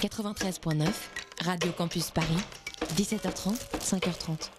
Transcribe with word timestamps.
93.9, 0.00 0.86
Radio 1.44 1.72
Campus 1.72 2.12
Paris, 2.12 2.38
17h30, 2.94 3.56
5h30. 3.80 4.50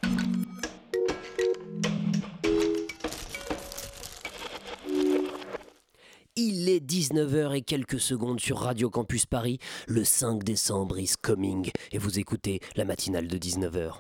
Il 6.35 6.67
est 6.67 6.85
19h 6.85 7.55
et 7.55 7.61
quelques 7.61 8.01
secondes 8.01 8.41
sur 8.41 8.59
Radio 8.59 8.89
Campus 8.89 9.25
Paris. 9.25 9.59
Le 9.87 10.03
5 10.03 10.43
décembre 10.43 10.99
is 10.99 11.13
coming. 11.21 11.71
Et 11.93 11.97
vous 11.97 12.19
écoutez 12.19 12.59
la 12.75 12.83
matinale 12.83 13.27
de 13.27 13.37
19h. 13.37 13.93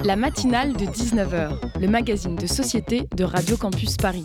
La 0.00 0.16
matinale 0.16 0.72
de 0.72 0.84
19h, 0.84 1.78
le 1.80 1.86
magazine 1.86 2.34
de 2.34 2.46
société 2.48 3.08
de 3.14 3.22
Radio 3.22 3.56
Campus 3.56 3.96
Paris. 3.96 4.24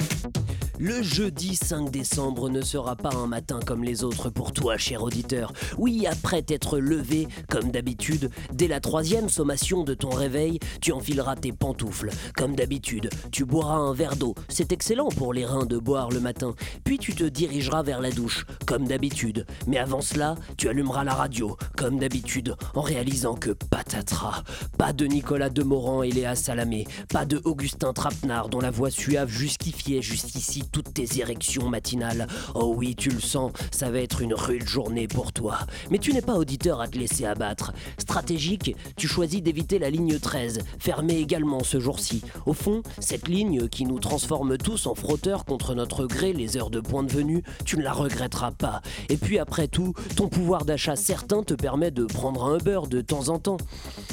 Le 0.83 1.03
jeudi 1.03 1.55
5 1.55 1.91
décembre 1.91 2.49
ne 2.49 2.63
sera 2.63 2.95
pas 2.95 3.13
un 3.13 3.27
matin 3.27 3.59
comme 3.63 3.83
les 3.83 4.03
autres 4.03 4.31
pour 4.31 4.51
toi, 4.51 4.77
cher 4.77 5.03
auditeur. 5.03 5.53
Oui, 5.77 6.07
après 6.07 6.41
t'être 6.41 6.79
levé, 6.79 7.27
comme 7.51 7.69
d'habitude, 7.69 8.31
dès 8.51 8.67
la 8.67 8.79
troisième 8.79 9.29
sommation 9.29 9.83
de 9.83 9.93
ton 9.93 10.09
réveil, 10.09 10.57
tu 10.81 10.91
enfileras 10.91 11.35
tes 11.35 11.51
pantoufles. 11.51 12.09
Comme 12.35 12.55
d'habitude, 12.55 13.11
tu 13.31 13.45
boiras 13.45 13.75
un 13.75 13.93
verre 13.93 14.15
d'eau. 14.15 14.33
C'est 14.49 14.71
excellent 14.71 15.09
pour 15.09 15.35
les 15.35 15.45
reins 15.45 15.67
de 15.67 15.77
boire 15.77 16.09
le 16.09 16.19
matin. 16.19 16.55
Puis 16.83 16.97
tu 16.97 17.13
te 17.13 17.25
dirigeras 17.25 17.83
vers 17.83 18.01
la 18.01 18.09
douche, 18.09 18.47
comme 18.65 18.87
d'habitude. 18.87 19.45
Mais 19.67 19.77
avant 19.77 20.01
cela, 20.01 20.33
tu 20.57 20.67
allumeras 20.67 21.03
la 21.03 21.13
radio, 21.13 21.57
comme 21.77 21.99
d'habitude, 21.99 22.55
en 22.73 22.81
réalisant 22.81 23.35
que 23.35 23.51
patatras. 23.51 24.41
Pas 24.79 24.93
de 24.93 25.05
Nicolas 25.05 25.51
Demorand 25.51 26.01
et 26.01 26.09
Léa 26.09 26.33
Salamé. 26.33 26.87
Pas 27.09 27.25
de 27.25 27.39
Augustin 27.45 27.93
Trapenard 27.93 28.49
dont 28.49 28.61
la 28.61 28.71
voix 28.71 28.89
suave 28.89 29.29
justifiait 29.29 30.01
jusqu'ici 30.01 30.63
toutes 30.71 30.93
tes 30.93 31.19
érections 31.19 31.69
matinales. 31.69 32.27
Oh 32.55 32.73
oui, 32.75 32.95
tu 32.95 33.09
le 33.09 33.19
sens, 33.19 33.51
ça 33.71 33.89
va 33.89 33.99
être 33.99 34.21
une 34.21 34.33
rude 34.33 34.67
journée 34.67 35.07
pour 35.07 35.33
toi. 35.33 35.59
Mais 35.89 35.97
tu 35.97 36.13
n'es 36.13 36.21
pas 36.21 36.35
auditeur 36.35 36.81
à 36.81 36.87
te 36.87 36.97
laisser 36.97 37.25
abattre. 37.25 37.73
Stratégique, 37.97 38.75
tu 38.95 39.07
choisis 39.07 39.41
d'éviter 39.41 39.79
la 39.79 39.89
ligne 39.89 40.19
13, 40.19 40.59
fermée 40.79 41.17
également 41.17 41.63
ce 41.63 41.79
jour-ci. 41.79 42.21
Au 42.45 42.53
fond, 42.53 42.81
cette 42.99 43.27
ligne 43.27 43.67
qui 43.67 43.85
nous 43.85 43.99
transforme 43.99 44.57
tous 44.57 44.87
en 44.87 44.95
frotteurs 44.95 45.45
contre 45.45 45.75
notre 45.75 46.05
gré 46.05 46.33
les 46.33 46.57
heures 46.57 46.69
de 46.69 46.79
point 46.79 47.03
de 47.03 47.11
venue, 47.11 47.43
tu 47.65 47.77
ne 47.77 47.83
la 47.83 47.93
regretteras 47.93 48.51
pas. 48.51 48.81
Et 49.09 49.17
puis 49.17 49.39
après 49.39 49.67
tout, 49.67 49.93
ton 50.15 50.27
pouvoir 50.27 50.65
d'achat 50.65 50.95
certain 50.95 51.43
te 51.43 51.53
permet 51.53 51.91
de 51.91 52.05
prendre 52.05 52.45
un 52.45 52.57
Uber 52.57 52.81
de 52.89 53.01
temps 53.01 53.29
en 53.29 53.39
temps. 53.39 53.57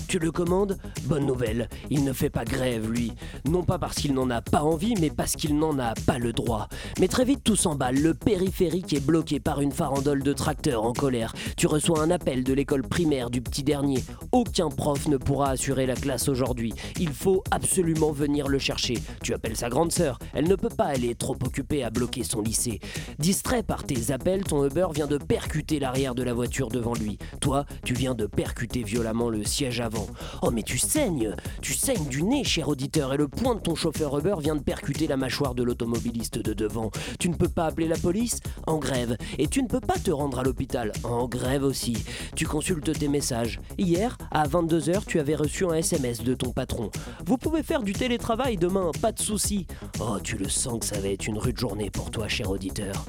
Tu 0.08 0.18
le 0.18 0.32
commandes 0.32 0.78
Bonne 1.04 1.26
nouvelle, 1.26 1.68
il 1.90 2.02
ne 2.02 2.14
fait 2.14 2.30
pas 2.30 2.46
grève 2.46 2.90
lui. 2.90 3.12
Non 3.44 3.62
pas 3.62 3.78
parce 3.78 3.96
qu'il 3.96 4.14
n'en 4.14 4.30
a 4.30 4.40
pas 4.40 4.62
envie, 4.62 4.94
mais 4.98 5.10
parce 5.10 5.36
qu'il 5.36 5.58
n'en 5.58 5.78
a 5.78 5.92
pas 6.06 6.16
le 6.16 6.32
droit. 6.32 6.68
Mais 6.98 7.08
très 7.08 7.26
vite 7.26 7.44
tout 7.44 7.56
s'emballe, 7.56 8.00
le 8.00 8.14
périphérique 8.14 8.94
est 8.94 9.04
bloqué 9.04 9.38
par 9.38 9.60
une 9.60 9.70
farandole 9.70 10.22
de 10.22 10.32
tracteurs 10.32 10.84
en 10.84 10.94
colère. 10.94 11.34
Tu 11.58 11.66
reçois 11.66 12.00
un 12.00 12.10
appel 12.10 12.42
de 12.42 12.54
l'école 12.54 12.88
primaire 12.88 13.28
du 13.28 13.42
petit 13.42 13.62
dernier. 13.62 14.02
Aucun 14.32 14.70
prof 14.70 15.08
ne 15.08 15.18
pourra 15.18 15.50
assurer 15.50 15.84
la 15.84 15.94
classe 15.94 16.28
aujourd'hui. 16.28 16.72
Il 16.98 17.10
faut 17.10 17.44
absolument 17.50 18.10
venir 18.10 18.48
le 18.48 18.58
chercher. 18.58 18.94
Tu 19.22 19.34
appelles 19.34 19.56
sa 19.56 19.68
grande 19.68 19.92
sœur. 19.92 20.18
Elle 20.32 20.48
ne 20.48 20.56
peut 20.56 20.70
pas, 20.70 20.94
est 20.94 21.18
trop 21.18 21.36
occupée 21.44 21.84
à 21.84 21.90
bloquer 21.90 22.24
son 22.24 22.40
lycée. 22.40 22.80
Distrait 23.18 23.62
par 23.62 23.84
tes 23.84 24.10
appels, 24.10 24.44
ton 24.44 24.64
Uber 24.64 24.86
vient 24.94 25.06
de 25.06 25.18
percuter 25.18 25.78
l'arrière 25.78 26.14
de 26.14 26.22
la 26.22 26.32
voiture 26.32 26.68
devant 26.68 26.94
lui. 26.94 27.18
Toi, 27.40 27.66
tu 27.84 27.92
viens 27.92 28.14
de 28.14 28.26
percuter 28.26 28.82
violemment 28.82 29.28
le 29.28 29.44
siège 29.44 29.80
avant. 29.80 29.97
Oh 30.42 30.50
mais 30.50 30.62
tu 30.62 30.78
saignes 30.78 31.34
Tu 31.62 31.74
saignes 31.74 32.06
du 32.08 32.22
nez, 32.22 32.44
cher 32.44 32.68
auditeur, 32.68 33.14
et 33.14 33.16
le 33.16 33.28
poing 33.28 33.54
de 33.54 33.60
ton 33.60 33.74
chauffeur 33.74 34.18
Uber 34.18 34.36
vient 34.40 34.56
de 34.56 34.62
percuter 34.62 35.06
la 35.06 35.16
mâchoire 35.16 35.54
de 35.54 35.62
l'automobiliste 35.62 36.38
de 36.38 36.52
devant. 36.52 36.90
Tu 37.18 37.28
ne 37.28 37.34
peux 37.34 37.48
pas 37.48 37.66
appeler 37.66 37.88
la 37.88 37.96
police 37.96 38.40
En 38.66 38.78
grève. 38.78 39.16
Et 39.38 39.48
tu 39.48 39.62
ne 39.62 39.68
peux 39.68 39.80
pas 39.80 39.98
te 39.98 40.10
rendre 40.10 40.38
à 40.38 40.42
l'hôpital 40.42 40.92
En 41.04 41.28
grève 41.28 41.64
aussi. 41.64 41.96
Tu 42.36 42.46
consultes 42.46 42.98
tes 42.98 43.08
messages. 43.08 43.60
Hier, 43.78 44.16
à 44.30 44.46
22h, 44.46 45.04
tu 45.06 45.20
avais 45.20 45.34
reçu 45.34 45.64
un 45.64 45.74
SMS 45.74 46.22
de 46.22 46.34
ton 46.34 46.50
patron. 46.50 46.90
Vous 47.26 47.36
pouvez 47.36 47.62
faire 47.62 47.82
du 47.82 47.92
télétravail 47.92 48.56
demain, 48.56 48.90
pas 49.00 49.12
de 49.12 49.20
souci. 49.20 49.66
Oh, 50.00 50.18
tu 50.22 50.36
le 50.36 50.48
sens 50.48 50.80
que 50.80 50.86
ça 50.86 51.00
va 51.00 51.08
être 51.08 51.26
une 51.26 51.38
rude 51.38 51.58
journée 51.58 51.90
pour 51.90 52.10
toi, 52.10 52.28
cher 52.28 52.50
auditeur. 52.50 53.04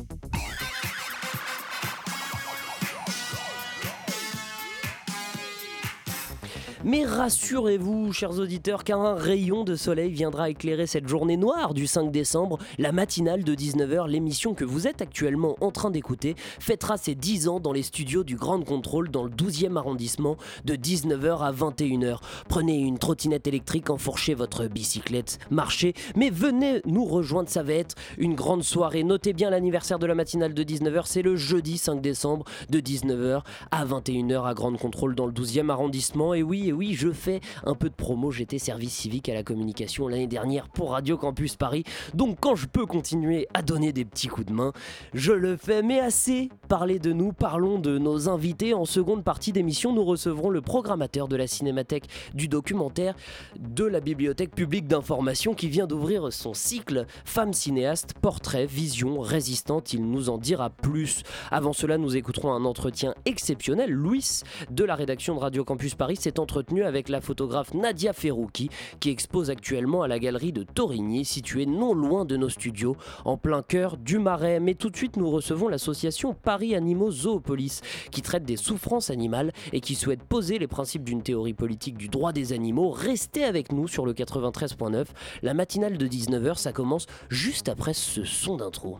Mais 6.86 7.04
rassurez-vous, 7.04 8.14
chers 8.14 8.40
auditeurs, 8.40 8.86
car 8.86 9.02
un 9.02 9.16
rayon 9.16 9.66
de 9.66 9.76
soleil 9.76 10.14
viendra 10.14 10.50
éclairer 10.50 10.88
cette 10.88 11.10
journée 11.10 11.36
noire 11.36 11.74
du 11.74 11.88
5 11.88 12.10
décembre. 12.10 12.58
La 12.78 12.94
matinale 12.94 13.44
de 13.44 13.54
19h, 13.54 14.08
l'émission 14.08 14.54
que 14.54 14.64
vous 14.64 14.88
êtes 14.88 15.02
actuellement 15.02 15.58
en 15.60 15.72
train 15.72 15.92
d'écouter, 15.92 16.36
fêtera 16.38 16.96
ses 16.96 17.16
10 17.16 17.50
ans 17.50 17.60
dans 17.60 17.74
les 17.74 17.84
studios 17.84 18.24
du 18.24 18.38
Grand 18.38 18.62
Contrôle 18.64 19.12
dans 19.12 19.26
le 19.26 19.30
12e 19.30 19.76
arrondissement 19.76 20.38
de 20.64 20.76
19h 20.76 21.40
à 21.42 21.52
21h. 21.52 22.20
Prenez 22.48 22.78
une 22.78 22.98
trottinette 22.98 23.48
électrique, 23.48 23.90
enfourchez 23.90 24.34
votre 24.34 24.68
bicyclette, 24.68 25.38
marchez, 25.52 25.94
mais 26.16 26.30
venez 26.30 26.82
nous 26.86 27.04
rejoindre, 27.04 27.50
ça 27.50 27.62
va 27.62 27.74
être 27.74 27.96
une 28.18 28.36
grande 28.36 28.64
soirée. 28.64 29.04
Notez 29.04 29.34
bien 29.34 29.50
l'anniversaire 29.50 30.00
de 30.00 30.06
la 30.06 30.16
matinale 30.16 30.54
de 30.54 30.64
19h, 30.64 31.02
c'est 31.08 31.24
le 31.24 31.36
jeudi 31.36 31.78
5 31.78 32.00
décembre 32.00 32.46
de 32.70 32.80
19h 32.80 33.42
à 33.72 33.86
21h 33.86 34.46
à 34.46 34.54
Grand 34.54 34.78
Contrôle 34.78 35.14
dans 35.14 35.26
le 35.26 35.34
12e 35.34 35.70
arrondissement. 35.70 36.34
Et 36.34 36.42
oui, 36.42 36.69
et 36.70 36.74
oui, 36.74 36.94
je 36.94 37.12
fais 37.12 37.42
un 37.66 37.74
peu 37.74 37.90
de 37.90 37.96
promo. 37.96 38.32
J'étais 38.32 38.60
service 38.60 38.94
civique 38.94 39.28
à 39.28 39.34
la 39.34 39.42
communication 39.42 40.08
l'année 40.08 40.28
dernière 40.28 40.70
pour 40.70 40.92
Radio 40.92 41.18
Campus 41.18 41.56
Paris. 41.56 41.84
Donc 42.14 42.38
quand 42.40 42.56
je 42.56 42.68
peux 42.68 42.86
continuer 42.86 43.48
à 43.56 43.64
donner 43.64 43.92
des 43.92 44.06
petits 44.06 44.28
coups 44.28 44.46
de 44.46 44.54
main, 44.54 44.72
je 45.16 45.32
le 45.32 45.58
fais. 45.58 45.82
Mais 45.82 46.00
assez 46.00 46.50
parlé 46.68 47.00
de 47.00 47.12
nous, 47.12 47.34
parlons 47.34 47.80
de 47.80 47.98
nos 47.98 48.30
invités. 48.30 48.76
En 48.76 48.86
seconde 48.86 49.24
partie 49.24 49.52
d'émission, 49.52 49.94
nous 49.94 50.04
recevrons 50.04 50.52
le 50.52 50.62
programmateur 50.62 51.28
de 51.28 51.36
la 51.36 51.48
Cinémathèque 51.48 52.08
du 52.36 52.48
documentaire 52.48 53.16
de 53.60 53.86
la 53.86 54.00
Bibliothèque 54.00 54.54
publique 54.54 54.86
d'information 54.86 55.56
qui 55.56 55.70
vient 55.70 55.88
d'ouvrir 55.88 56.32
son 56.32 56.54
cycle 56.54 57.08
Femmes 57.26 57.54
cinéastes, 57.54 58.14
portraits, 58.22 58.70
vision, 58.70 59.22
résistante. 59.22 59.92
Il 59.94 60.06
nous 60.06 60.30
en 60.30 60.38
dira 60.38 60.70
plus. 60.70 61.24
Avant 61.50 61.74
cela, 61.74 61.98
nous 61.98 62.16
écouterons 62.16 62.54
un 62.54 62.66
entretien 62.66 63.16
exceptionnel. 63.26 63.90
Louis 63.90 64.42
de 64.70 64.84
la 64.84 64.94
rédaction 64.94 65.34
de 65.34 65.40
Radio 65.40 65.64
Campus 65.64 65.96
Paris 65.96 66.18
s'est 66.18 66.40
entretenu 66.40 66.59
avec 66.86 67.10
la 67.10 67.22
photographe 67.22 67.74
Nadia 67.74 68.14
Ferrouki 68.14 68.70
qui 69.00 69.10
expose 69.10 69.50
actuellement 69.50 70.04
à 70.04 70.08
la 70.08 70.20
galerie 70.20 70.52
de 70.52 70.64
Torigny 70.64 71.24
située 71.24 71.66
non 71.66 71.94
loin 71.94 72.26
de 72.26 72.36
nos 72.36 72.50
studios 72.50 72.98
en 73.24 73.38
plein 73.38 73.62
cœur 73.62 73.98
du 73.98 74.20
Marais. 74.20 74.60
Mais 74.60 74.76
tout 74.76 74.90
de 74.90 74.98
suite 74.98 75.16
nous 75.16 75.30
recevons 75.30 75.70
l'association 75.70 76.34
Paris 76.34 76.76
Animaux 76.76 77.12
Zoopolis 77.12 77.82
qui 78.12 78.22
traite 78.22 78.44
des 78.44 78.58
souffrances 78.58 79.10
animales 79.10 79.54
et 79.72 79.80
qui 79.80 79.96
souhaite 79.96 80.24
poser 80.24 80.60
les 80.60 80.68
principes 80.68 81.04
d'une 81.04 81.24
théorie 81.24 81.54
politique 81.54 81.98
du 81.98 82.10
droit 82.10 82.34
des 82.34 82.52
animaux. 82.52 82.90
Restez 82.92 83.46
avec 83.46 83.72
nous 83.72 83.88
sur 83.88 84.06
le 84.06 84.14
93.9. 84.14 85.06
La 85.42 85.54
matinale 85.54 85.98
de 85.98 86.08
19h 86.08 86.58
ça 86.58 86.74
commence 86.74 87.08
juste 87.30 87.70
après 87.70 87.94
ce 87.94 88.24
son 88.26 88.58
d'intro. 88.58 89.00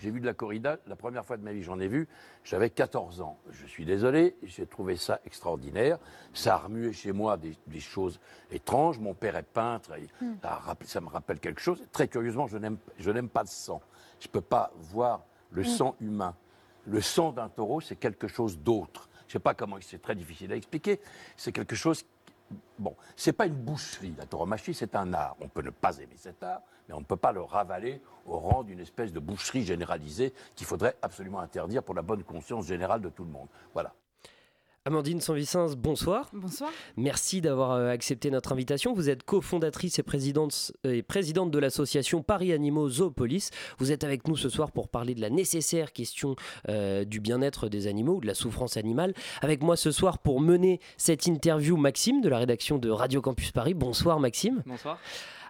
J'ai 0.00 0.10
vu 0.10 0.20
de 0.20 0.26
la 0.26 0.32
corrida, 0.32 0.78
la 0.86 0.96
première 0.96 1.24
fois 1.24 1.36
de 1.36 1.42
ma 1.42 1.52
vie 1.52 1.62
j'en 1.62 1.78
ai 1.78 1.88
vu, 1.88 2.08
j'avais 2.42 2.70
14 2.70 3.20
ans. 3.20 3.38
Je 3.50 3.66
suis 3.66 3.84
désolé, 3.84 4.36
j'ai 4.42 4.66
trouvé 4.66 4.96
ça 4.96 5.20
extraordinaire. 5.26 5.98
Ça 6.32 6.54
a 6.54 6.58
remué 6.58 6.92
chez 6.92 7.12
moi 7.12 7.36
des, 7.36 7.54
des 7.66 7.80
choses 7.80 8.18
étranges. 8.50 8.98
Mon 8.98 9.14
père 9.14 9.36
est 9.36 9.42
peintre, 9.42 9.92
et 9.98 10.08
ça, 10.84 11.00
me 11.00 11.08
rappelle 11.08 11.38
quelque 11.38 11.60
chose. 11.60 11.82
Très 11.92 12.08
curieusement, 12.08 12.46
je 12.46 12.56
n'aime 12.56 13.28
pas 13.28 13.42
le 13.42 13.48
sang. 13.48 13.82
Je 14.18 14.28
ne 14.28 14.32
peux 14.32 14.40
pas 14.40 14.72
voir 14.76 15.24
le 15.50 15.64
sang 15.64 15.96
humain. 16.00 16.34
Le 16.86 17.00
sang 17.02 17.32
d'un 17.32 17.48
taureau, 17.48 17.80
c'est 17.80 17.96
quelque 17.96 18.26
chose 18.26 18.58
d'autre. 18.58 19.08
Je 19.26 19.32
ne 19.32 19.32
sais 19.34 19.38
pas 19.38 19.54
comment, 19.54 19.76
c'est 19.80 20.00
très 20.00 20.14
difficile 20.14 20.50
à 20.52 20.56
expliquer. 20.56 21.00
C'est 21.36 21.52
quelque 21.52 21.76
chose 21.76 22.04
Bon, 22.78 22.96
c'est 23.14 23.32
pas 23.32 23.46
une 23.46 23.54
boucherie, 23.54 24.14
la 24.18 24.26
tauromachie, 24.26 24.74
c'est 24.74 24.96
un 24.96 25.12
art. 25.12 25.36
On 25.40 25.48
peut 25.48 25.62
ne 25.62 25.70
pas 25.70 25.96
aimer 25.98 26.16
cet 26.16 26.42
art, 26.42 26.62
mais 26.90 26.96
on 26.96 27.00
ne 27.00 27.04
peut 27.04 27.16
pas 27.16 27.30
le 27.30 27.40
ravaler 27.40 28.02
au 28.26 28.36
rang 28.36 28.64
d'une 28.64 28.80
espèce 28.80 29.12
de 29.12 29.20
boucherie 29.20 29.64
généralisée 29.64 30.34
qu'il 30.56 30.66
faudrait 30.66 30.96
absolument 31.02 31.38
interdire 31.38 31.84
pour 31.84 31.94
la 31.94 32.02
bonne 32.02 32.24
conscience 32.24 32.66
générale 32.66 33.00
de 33.00 33.08
tout 33.08 33.22
le 33.22 33.30
monde. 33.30 33.46
Voilà. 33.74 33.94
Amandine 34.86 35.20
Sanvicens, 35.20 35.76
bonsoir. 35.76 36.30
Bonsoir. 36.32 36.70
Merci 36.96 37.40
d'avoir 37.42 37.72
euh, 37.72 37.90
accepté 37.90 38.30
notre 38.30 38.50
invitation. 38.50 38.92
Vous 38.92 39.08
êtes 39.08 39.22
cofondatrice 39.22 39.98
et 39.98 40.02
présidente, 40.02 40.72
euh, 40.84 40.94
et 40.94 41.02
présidente 41.02 41.50
de 41.50 41.58
l'association 41.58 42.22
Paris 42.22 42.52
Animaux 42.52 42.88
Zoopolis. 42.88 43.50
Vous 43.78 43.92
êtes 43.92 44.02
avec 44.02 44.26
nous 44.26 44.36
ce 44.36 44.48
soir 44.48 44.72
pour 44.72 44.88
parler 44.88 45.14
de 45.14 45.20
la 45.20 45.30
nécessaire 45.30 45.92
question 45.92 46.34
euh, 46.70 47.04
du 47.04 47.20
bien-être 47.20 47.68
des 47.68 47.86
animaux 47.86 48.16
ou 48.16 48.20
de 48.20 48.26
la 48.26 48.34
souffrance 48.34 48.78
animale. 48.78 49.12
Avec 49.42 49.62
moi 49.62 49.76
ce 49.76 49.92
soir 49.92 50.18
pour 50.18 50.40
mener 50.40 50.80
cette 50.96 51.26
interview, 51.26 51.76
Maxime 51.76 52.22
de 52.22 52.28
la 52.30 52.38
rédaction 52.38 52.78
de 52.78 52.90
Radio 52.90 53.20
Campus 53.20 53.52
Paris. 53.52 53.74
Bonsoir 53.74 54.18
Maxime. 54.18 54.62
Bonsoir. 54.66 54.98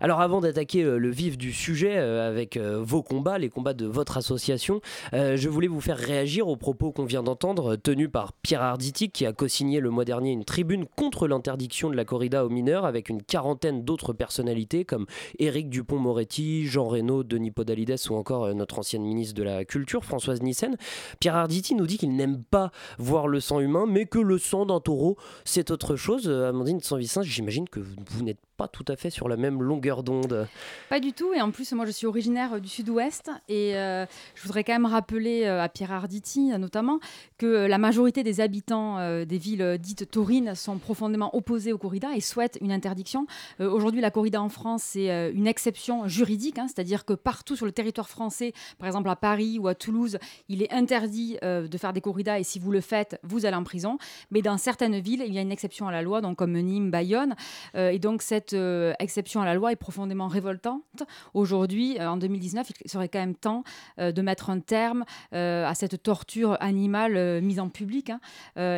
Alors 0.03 0.23
avant 0.23 0.41
d'attaquer 0.41 0.83
euh, 0.83 0.97
le 0.97 1.11
vif 1.11 1.37
du 1.37 1.53
sujet 1.53 1.99
euh, 1.99 2.27
avec 2.27 2.57
euh, 2.57 2.81
vos 2.83 3.03
combats, 3.03 3.39
les 3.39 3.51
combats 3.51 3.75
de 3.75 3.85
votre 3.85 4.17
association, 4.17 4.81
je 5.13 5.49
voulais 5.49 5.69
vous 5.69 5.81
faire 5.81 5.99
réagir 5.99 6.49
aux 6.49 6.57
propos 6.57 6.93
qu'on 6.93 7.05
vient 7.05 7.23
d'entendre 7.23 7.77
tenus 7.77 8.09
par 8.11 8.33
Pierre 8.33 8.63
Arditi 8.63 9.11
qui 9.11 9.27
a 9.27 9.33
co-signé 9.33 9.81
le 9.81 9.91
mois 9.91 10.05
dernier 10.05 10.33
une 10.33 10.45
tribune 10.45 10.87
contre 10.97 11.29
l'interdiction 11.29 11.91
de 11.91 11.97
la 11.97 12.05
corrida 12.05 12.45
aux 12.45 12.49
mineurs 12.49 12.85
avec 12.85 13.09
une 13.09 13.23
quarantaine 13.23 13.85
d'autres 13.85 14.13
personnalités 14.13 14.85
comme 14.85 15.07
Éric 15.39 15.69
Dupont-Moretti, 15.69 16.67
Jean 16.67 16.87
Reynaud, 16.87 17.23
Denis 17.23 17.51
Podalides 17.51 17.97
ou 18.09 18.15
encore 18.15 18.55
notre 18.55 18.79
ancienne 18.79 19.03
ministre 19.03 19.35
de 19.35 19.43
la 19.43 19.65
Culture, 19.65 20.05
Françoise 20.05 20.43
Nissen. 20.43 20.77
Pierre 21.19 21.37
Arditi 21.37 21.75
nous 21.75 21.87
dit 21.87 21.99
qu'il 21.99 22.15
n'aime 22.17 22.43
pas 22.43 22.71
voir 22.99 23.29
le 23.29 23.41
sang 23.41 23.61
humain 23.61 23.87
mais 23.89 24.07
que 24.07 24.19
le 24.19 24.39
sang 24.39 24.67
d'un 24.67 24.81
taureau 24.81 25.17
c'est 25.45 25.71
autre 25.71 25.97
chose. 25.97 26.29
Amandine 26.29 26.81
Sanvicin, 26.81 27.23
j'imagine 27.23 27.69
que 27.69 27.81
vous 27.81 28.23
n'êtes 28.23 28.41
pas 28.61 28.69
tout 28.69 28.85
à 28.89 28.97
fait 28.97 29.09
sur 29.09 29.27
la 29.27 29.39
même 29.39 29.63
longueur 29.63 30.03
d'onde. 30.03 30.47
Pas 30.91 31.01
du 31.01 31.15
tout. 31.15 31.33
Et 31.33 31.41
en 31.41 31.51
plus, 31.51 31.73
moi, 31.73 31.87
je 31.87 31.93
suis 31.93 32.07
originaire 32.07 32.57
euh, 32.57 32.61
du 32.61 32.69
sud-ouest. 32.69 33.31
Et 33.49 33.75
euh, 33.75 34.05
je 34.35 34.43
voudrais 34.43 34.65
quand 34.65 34.75
même 34.75 34.85
rappeler 34.85 35.45
euh, 35.47 35.63
à 35.63 35.71
Pierre 35.71 35.93
Arditi, 35.93 36.49
notamment, 36.59 37.01
que 37.39 37.47
la 37.47 37.79
majorité 37.79 38.23
des 38.23 38.43
habitants 38.43 38.99
des 39.25 39.39
villes 39.39 39.79
dites 39.81 40.11
taurines 40.11 40.55
sont 40.55 40.77
profondément 40.77 41.35
opposés 41.35 41.73
aux 41.73 41.79
corridas 41.79 42.13
et 42.15 42.21
souhaitent 42.21 42.59
une 42.61 42.71
interdiction. 42.71 43.27
Aujourd'hui, 43.61 44.03
la 44.03 44.11
corrida 44.11 44.43
en 44.43 44.51
France, 44.51 44.83
c'est 44.83 45.31
une 45.33 45.47
exception 45.47 46.07
juridique. 46.07 46.59
Hein, 46.59 46.67
C'est-à-dire 46.69 47.07
que 47.07 47.15
partout 47.15 47.57
sur 47.57 47.65
le 47.65 47.73
territoire 47.73 48.11
français, 48.11 48.53
par 48.79 48.89
exemple 48.89 49.09
à 49.09 49.17
Paris 49.17 49.59
ou 49.59 49.69
à 49.69 49.75
Toulouse, 49.75 50.19
il 50.49 50.63
est 50.63 50.73
interdit 50.73 51.39
de 51.43 51.79
faire 51.79 51.95
des 51.95 52.03
corridas. 52.03 52.39
Et 52.39 52.45
si 52.45 52.59
vous 52.59 52.73
le 52.73 52.83
faites, 52.83 53.19
vous 53.23 53.47
allez 53.47 53.57
en 53.57 53.65
prison. 53.65 53.97
Mais 54.31 54.43
dans 54.43 54.59
certaines 54.59 54.99
villes, 55.01 55.25
il 55.27 55.33
y 55.33 55.39
a 55.39 55.43
une 55.43 55.53
exception 55.53 55.89
à 55.89 55.93
la 55.93 56.03
loi, 56.03 56.21
donc 56.21 56.37
comme 56.37 56.59
Nîmes, 56.59 56.91
Bayonne. 56.91 57.35
et 57.75 57.99
donc, 57.99 58.23
cette 58.23 58.50
euh, 58.55 58.93
exception 58.99 59.41
à 59.41 59.45
la 59.45 59.55
loi 59.55 59.73
est 59.73 59.77
profondément 59.77 60.29
révoltante. 60.29 61.03
Aujourd'hui, 61.35 61.99
euh, 61.99 62.11
en 62.11 62.17
2019, 62.17 62.71
il 62.85 62.91
serait 62.91 63.09
quand 63.09 63.19
même 63.19 63.35
temps 63.35 63.65
euh, 63.99 64.13
de 64.13 64.23
mettre 64.23 64.51
un 64.51 64.61
terme 64.61 65.05
à 65.33 65.75
cette 65.75 66.03
torture 66.03 66.57
animale 66.61 67.41
mise 67.41 67.61
en 67.61 67.69
public. 67.69 68.11
Hein. 68.11 68.21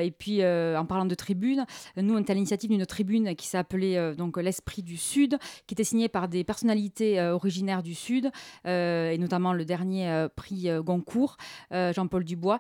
et 0.00 0.10
puis, 0.10 0.44
en 0.44 0.84
parlant 0.86 1.04
de 1.04 1.14
tribune, 1.14 1.64
nous, 1.96 2.14
on 2.14 2.18
est 2.18 2.30
à 2.30 2.34
l'initiative 2.34 2.70
d'une 2.70 2.86
tribune 2.86 3.34
qui 3.34 3.46
s'appelait 3.46 4.14
donc 4.14 4.36
l'Esprit 4.36 4.82
du 4.82 4.96
Sud, 4.96 5.38
qui 5.66 5.74
était 5.74 5.84
signée 5.84 6.08
par 6.08 6.28
des 6.28 6.44
personnalités 6.44 7.20
originaires 7.20 7.82
du 7.82 7.94
Sud, 7.94 8.30
et 8.64 9.16
notamment 9.18 9.52
le 9.52 9.64
dernier 9.64 10.26
prix 10.36 10.68
Goncourt, 10.82 11.36
Jean-Paul 11.70 12.24
Dubois, 12.24 12.58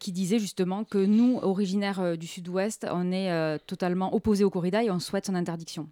qui 0.00 0.12
disait 0.12 0.38
justement 0.38 0.84
que 0.84 0.98
nous, 0.98 1.38
originaires 1.42 2.16
du 2.16 2.26
Sud-Ouest, 2.26 2.86
on 2.90 3.12
est 3.12 3.58
totalement 3.66 4.14
opposés 4.14 4.44
au 4.44 4.50
corrida 4.50 4.82
et 4.82 4.90
on 4.90 4.98
souhaite 4.98 5.26
son 5.26 5.34
interdiction. 5.34 5.88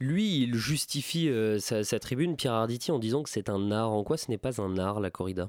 Lui, 0.00 0.42
il 0.42 0.54
justifie 0.54 1.28
euh, 1.28 1.58
sa, 1.58 1.98
tribune, 1.98 2.36
Pierre 2.36 2.52
Arditi, 2.52 2.92
en 2.92 3.00
disant 3.00 3.24
que 3.24 3.30
c'est 3.30 3.48
un 3.48 3.72
art. 3.72 3.90
En 3.90 4.04
quoi 4.04 4.16
ce 4.16 4.30
n'est 4.30 4.38
pas 4.38 4.60
un 4.60 4.78
art, 4.78 5.00
la 5.00 5.10
corrida? 5.10 5.48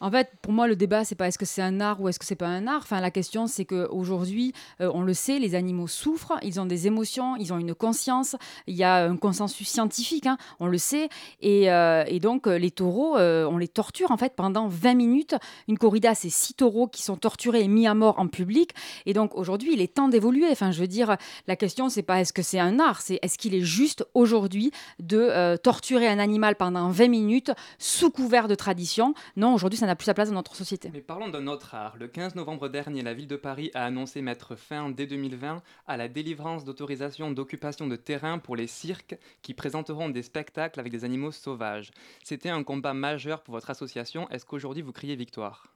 En 0.00 0.10
fait, 0.10 0.30
pour 0.42 0.52
moi, 0.52 0.66
le 0.66 0.76
débat, 0.76 1.04
c'est 1.04 1.14
pas 1.14 1.28
est-ce 1.28 1.38
que 1.38 1.46
c'est 1.46 1.62
un 1.62 1.80
art 1.80 2.00
ou 2.00 2.08
est-ce 2.08 2.18
que 2.18 2.26
c'est 2.26 2.34
pas 2.34 2.46
un 2.46 2.66
art. 2.66 2.82
Enfin, 2.82 3.00
la 3.00 3.10
question, 3.10 3.46
c'est 3.46 3.64
qu'aujourd'hui, 3.64 4.52
euh, 4.80 4.90
on 4.92 5.02
le 5.02 5.14
sait, 5.14 5.38
les 5.38 5.54
animaux 5.54 5.86
souffrent, 5.86 6.34
ils 6.42 6.60
ont 6.60 6.66
des 6.66 6.86
émotions, 6.86 7.36
ils 7.36 7.52
ont 7.52 7.58
une 7.58 7.74
conscience. 7.74 8.36
Il 8.66 8.76
y 8.76 8.84
a 8.84 9.04
un 9.04 9.16
consensus 9.16 9.68
scientifique, 9.68 10.26
hein, 10.26 10.36
on 10.60 10.66
le 10.66 10.78
sait. 10.78 11.08
Et, 11.40 11.70
euh, 11.70 12.04
donc, 12.20 12.46
euh, 12.46 12.58
les 12.58 12.70
taureaux, 12.70 13.16
on 13.16 13.56
les 13.56 13.68
torture 13.68 14.10
en 14.10 14.16
fait 14.16 14.34
pendant 14.34 14.68
20 14.68 14.94
minutes. 14.94 15.36
Une 15.68 15.78
corrida, 15.78 16.14
c'est 16.14 16.30
six 16.30 16.54
taureaux 16.54 16.88
qui 16.88 17.02
sont 17.02 17.16
torturés 17.16 17.62
et 17.62 17.68
mis 17.68 17.86
à 17.86 17.94
mort 17.94 18.18
en 18.18 18.26
public. 18.26 18.72
Et 19.06 19.12
donc, 19.12 19.36
aujourd'hui, 19.36 19.74
il 19.74 19.80
est 19.80 19.94
temps 19.94 20.08
d'évoluer. 20.08 20.48
Enfin, 20.50 20.72
je 20.72 20.80
veux 20.80 20.88
dire, 20.88 21.16
la 21.46 21.56
question, 21.56 21.88
c'est 21.88 22.02
pas 22.02 22.20
est-ce 22.20 22.32
que 22.32 22.42
c'est 22.42 22.58
un 22.58 22.80
art, 22.80 23.00
c'est 23.00 23.18
est-ce 23.22 23.38
qu'il 23.38 23.54
est 23.54 23.60
juste 23.60 24.04
aujourd'hui 24.14 24.72
de 24.98 25.56
torturer 25.56 26.08
un 26.08 26.18
animal 26.18 26.56
pendant 26.56 26.90
20 26.90 27.08
minutes 27.08 27.52
sous 27.78 28.10
couvert 28.10 28.48
de 28.48 28.54
tradition? 28.54 29.14
Non, 29.36 29.54
aujourd'hui, 29.54 29.78
n'a 29.86 29.96
plus 29.96 30.06
sa 30.06 30.14
place 30.14 30.28
dans 30.28 30.34
notre 30.34 30.56
société. 30.56 30.90
Mais 30.92 31.00
parlons 31.00 31.28
d'un 31.28 31.46
autre 31.46 31.74
art. 31.74 31.96
Le 31.98 32.08
15 32.08 32.34
novembre 32.34 32.68
dernier, 32.68 33.02
la 33.02 33.14
ville 33.14 33.26
de 33.26 33.36
Paris 33.36 33.70
a 33.74 33.84
annoncé 33.84 34.22
mettre 34.22 34.56
fin 34.56 34.90
dès 34.90 35.06
2020 35.06 35.62
à 35.86 35.96
la 35.96 36.08
délivrance 36.08 36.64
d'autorisation 36.64 37.30
d'occupation 37.30 37.86
de 37.86 37.96
terrain 37.96 38.38
pour 38.38 38.56
les 38.56 38.66
cirques 38.66 39.16
qui 39.42 39.54
présenteront 39.54 40.08
des 40.08 40.22
spectacles 40.22 40.80
avec 40.80 40.92
des 40.92 41.04
animaux 41.04 41.32
sauvages. 41.32 41.90
C'était 42.22 42.50
un 42.50 42.62
combat 42.62 42.94
majeur 42.94 43.42
pour 43.42 43.54
votre 43.54 43.70
association. 43.70 44.28
Est-ce 44.30 44.44
qu'aujourd'hui 44.46 44.82
vous 44.82 44.92
criez 44.92 45.16
victoire? 45.16 45.68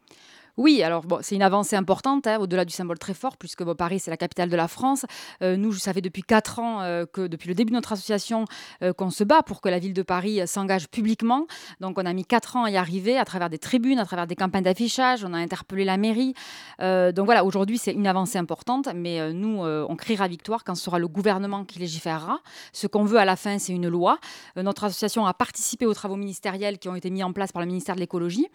Oui, 0.56 0.82
alors 0.82 1.04
bon, 1.04 1.18
c'est 1.22 1.34
une 1.34 1.42
avancée 1.42 1.76
importante, 1.76 2.26
hein, 2.26 2.38
au-delà 2.38 2.64
du 2.64 2.72
symbole 2.72 2.98
très 2.98 3.14
fort, 3.14 3.36
puisque 3.36 3.64
Paris, 3.74 4.00
c'est 4.00 4.10
la 4.10 4.16
capitale 4.16 4.48
de 4.48 4.56
la 4.56 4.68
France. 4.68 5.06
Euh, 5.42 5.56
nous, 5.56 5.72
ça 5.72 5.92
fait 5.92 6.00
depuis 6.00 6.22
quatre 6.22 6.58
ans 6.58 6.82
euh, 6.82 7.06
que, 7.06 7.26
depuis 7.26 7.48
le 7.48 7.54
début 7.54 7.70
de 7.70 7.76
notre 7.76 7.92
association, 7.92 8.44
euh, 8.82 8.92
qu'on 8.92 9.10
se 9.10 9.24
bat 9.24 9.42
pour 9.42 9.60
que 9.60 9.68
la 9.68 9.78
ville 9.78 9.92
de 9.92 10.02
Paris 10.02 10.40
s'engage 10.46 10.88
publiquement. 10.88 11.46
Donc, 11.80 11.98
on 11.98 12.06
a 12.06 12.12
mis 12.12 12.24
quatre 12.24 12.56
ans 12.56 12.64
à 12.64 12.70
y 12.70 12.76
arriver, 12.76 13.18
à 13.18 13.24
travers 13.24 13.50
des 13.50 13.58
tribunes, 13.58 13.98
à 13.98 14.04
travers 14.04 14.26
des 14.26 14.36
campagnes 14.36 14.64
d'affichage. 14.64 15.24
On 15.24 15.32
a 15.32 15.38
interpellé 15.38 15.84
la 15.84 15.96
mairie. 15.96 16.34
donc 16.78 17.24
voilà, 17.24 17.44
aujourd'hui, 17.44 17.78
c'est 17.78 17.92
une 17.92 18.06
avancée 18.06 18.38
importante, 18.38 18.88
mais 18.94 19.32
nous, 19.32 19.60
on 19.62 19.96
criera 19.96 20.28
victoire 20.28 20.64
quand 20.64 20.74
ce 20.74 20.84
sera 20.84 20.98
le 20.98 21.08
gouvernement 21.08 21.64
qui 21.64 21.78
légiférera. 21.78 22.40
Ce 22.72 22.86
qu'on 22.86 23.04
veut 23.04 23.18
à 23.18 23.24
la 23.24 23.36
fin, 23.36 23.58
c'est 23.58 23.72
une 23.72 23.88
loi. 23.88 24.18
notre 24.56 24.84
association 24.84 25.26
a 25.26 25.34
participé 25.34 25.86
aux 25.86 25.94
travaux 25.94 26.16
ministériels 26.16 26.78
qui 26.78 26.88
ont 26.88 26.94
été 26.94 27.10
mis 27.10 27.22
en 27.22 27.32
place 27.32 27.52
par 27.52 27.62
le 27.62 27.66
ministère 27.66 27.94
de 27.94 28.00
l'écologie. 28.00 28.48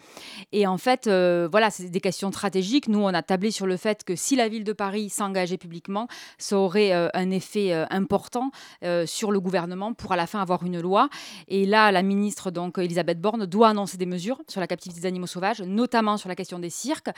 Et 0.51 0.67
en 0.67 0.77
fait, 0.77 1.07
voilà, 1.07 1.69
c'est 1.69 1.84
des 1.91 2.01
questions 2.01 2.31
stratégiques. 2.31 2.87
Nous, 2.87 2.99
on 2.99 3.07
a 3.07 3.21
tablé 3.21 3.51
sur 3.51 3.65
le 3.65 3.77
fait 3.77 4.03
que 4.03 4.15
si 4.15 4.35
la 4.35 4.47
ville 4.47 4.63
de 4.63 4.73
Paris 4.73 5.09
s'engageait 5.09 5.57
publiquement, 5.57 6.07
ça 6.37 6.57
aurait 6.57 6.93
euh, 6.93 7.09
un 7.13 7.31
effet 7.31 7.73
euh, 7.73 7.85
important 7.89 8.51
euh, 8.83 9.05
sur 9.05 9.31
le 9.31 9.39
gouvernement 9.39 9.93
pour 9.93 10.11
à 10.11 10.15
la 10.15 10.27
fin 10.27 10.41
avoir 10.41 10.63
une 10.63 10.79
loi. 10.79 11.09
Et 11.47 11.65
là, 11.65 11.91
la 11.91 12.03
ministre, 12.03 12.51
donc 12.51 12.77
Elisabeth 12.77 13.19
Borne, 13.19 13.45
doit 13.45 13.69
annoncer 13.69 13.97
des 13.97 14.05
mesures 14.05 14.41
sur 14.47 14.59
la 14.59 14.67
captivité 14.67 15.01
des 15.01 15.07
animaux 15.07 15.27
sauvages, 15.27 15.61
notamment 15.61 16.17
sur 16.17 16.29
la 16.29 16.35
question 16.35 16.59
des 16.59 16.69
cirques. 16.69 17.09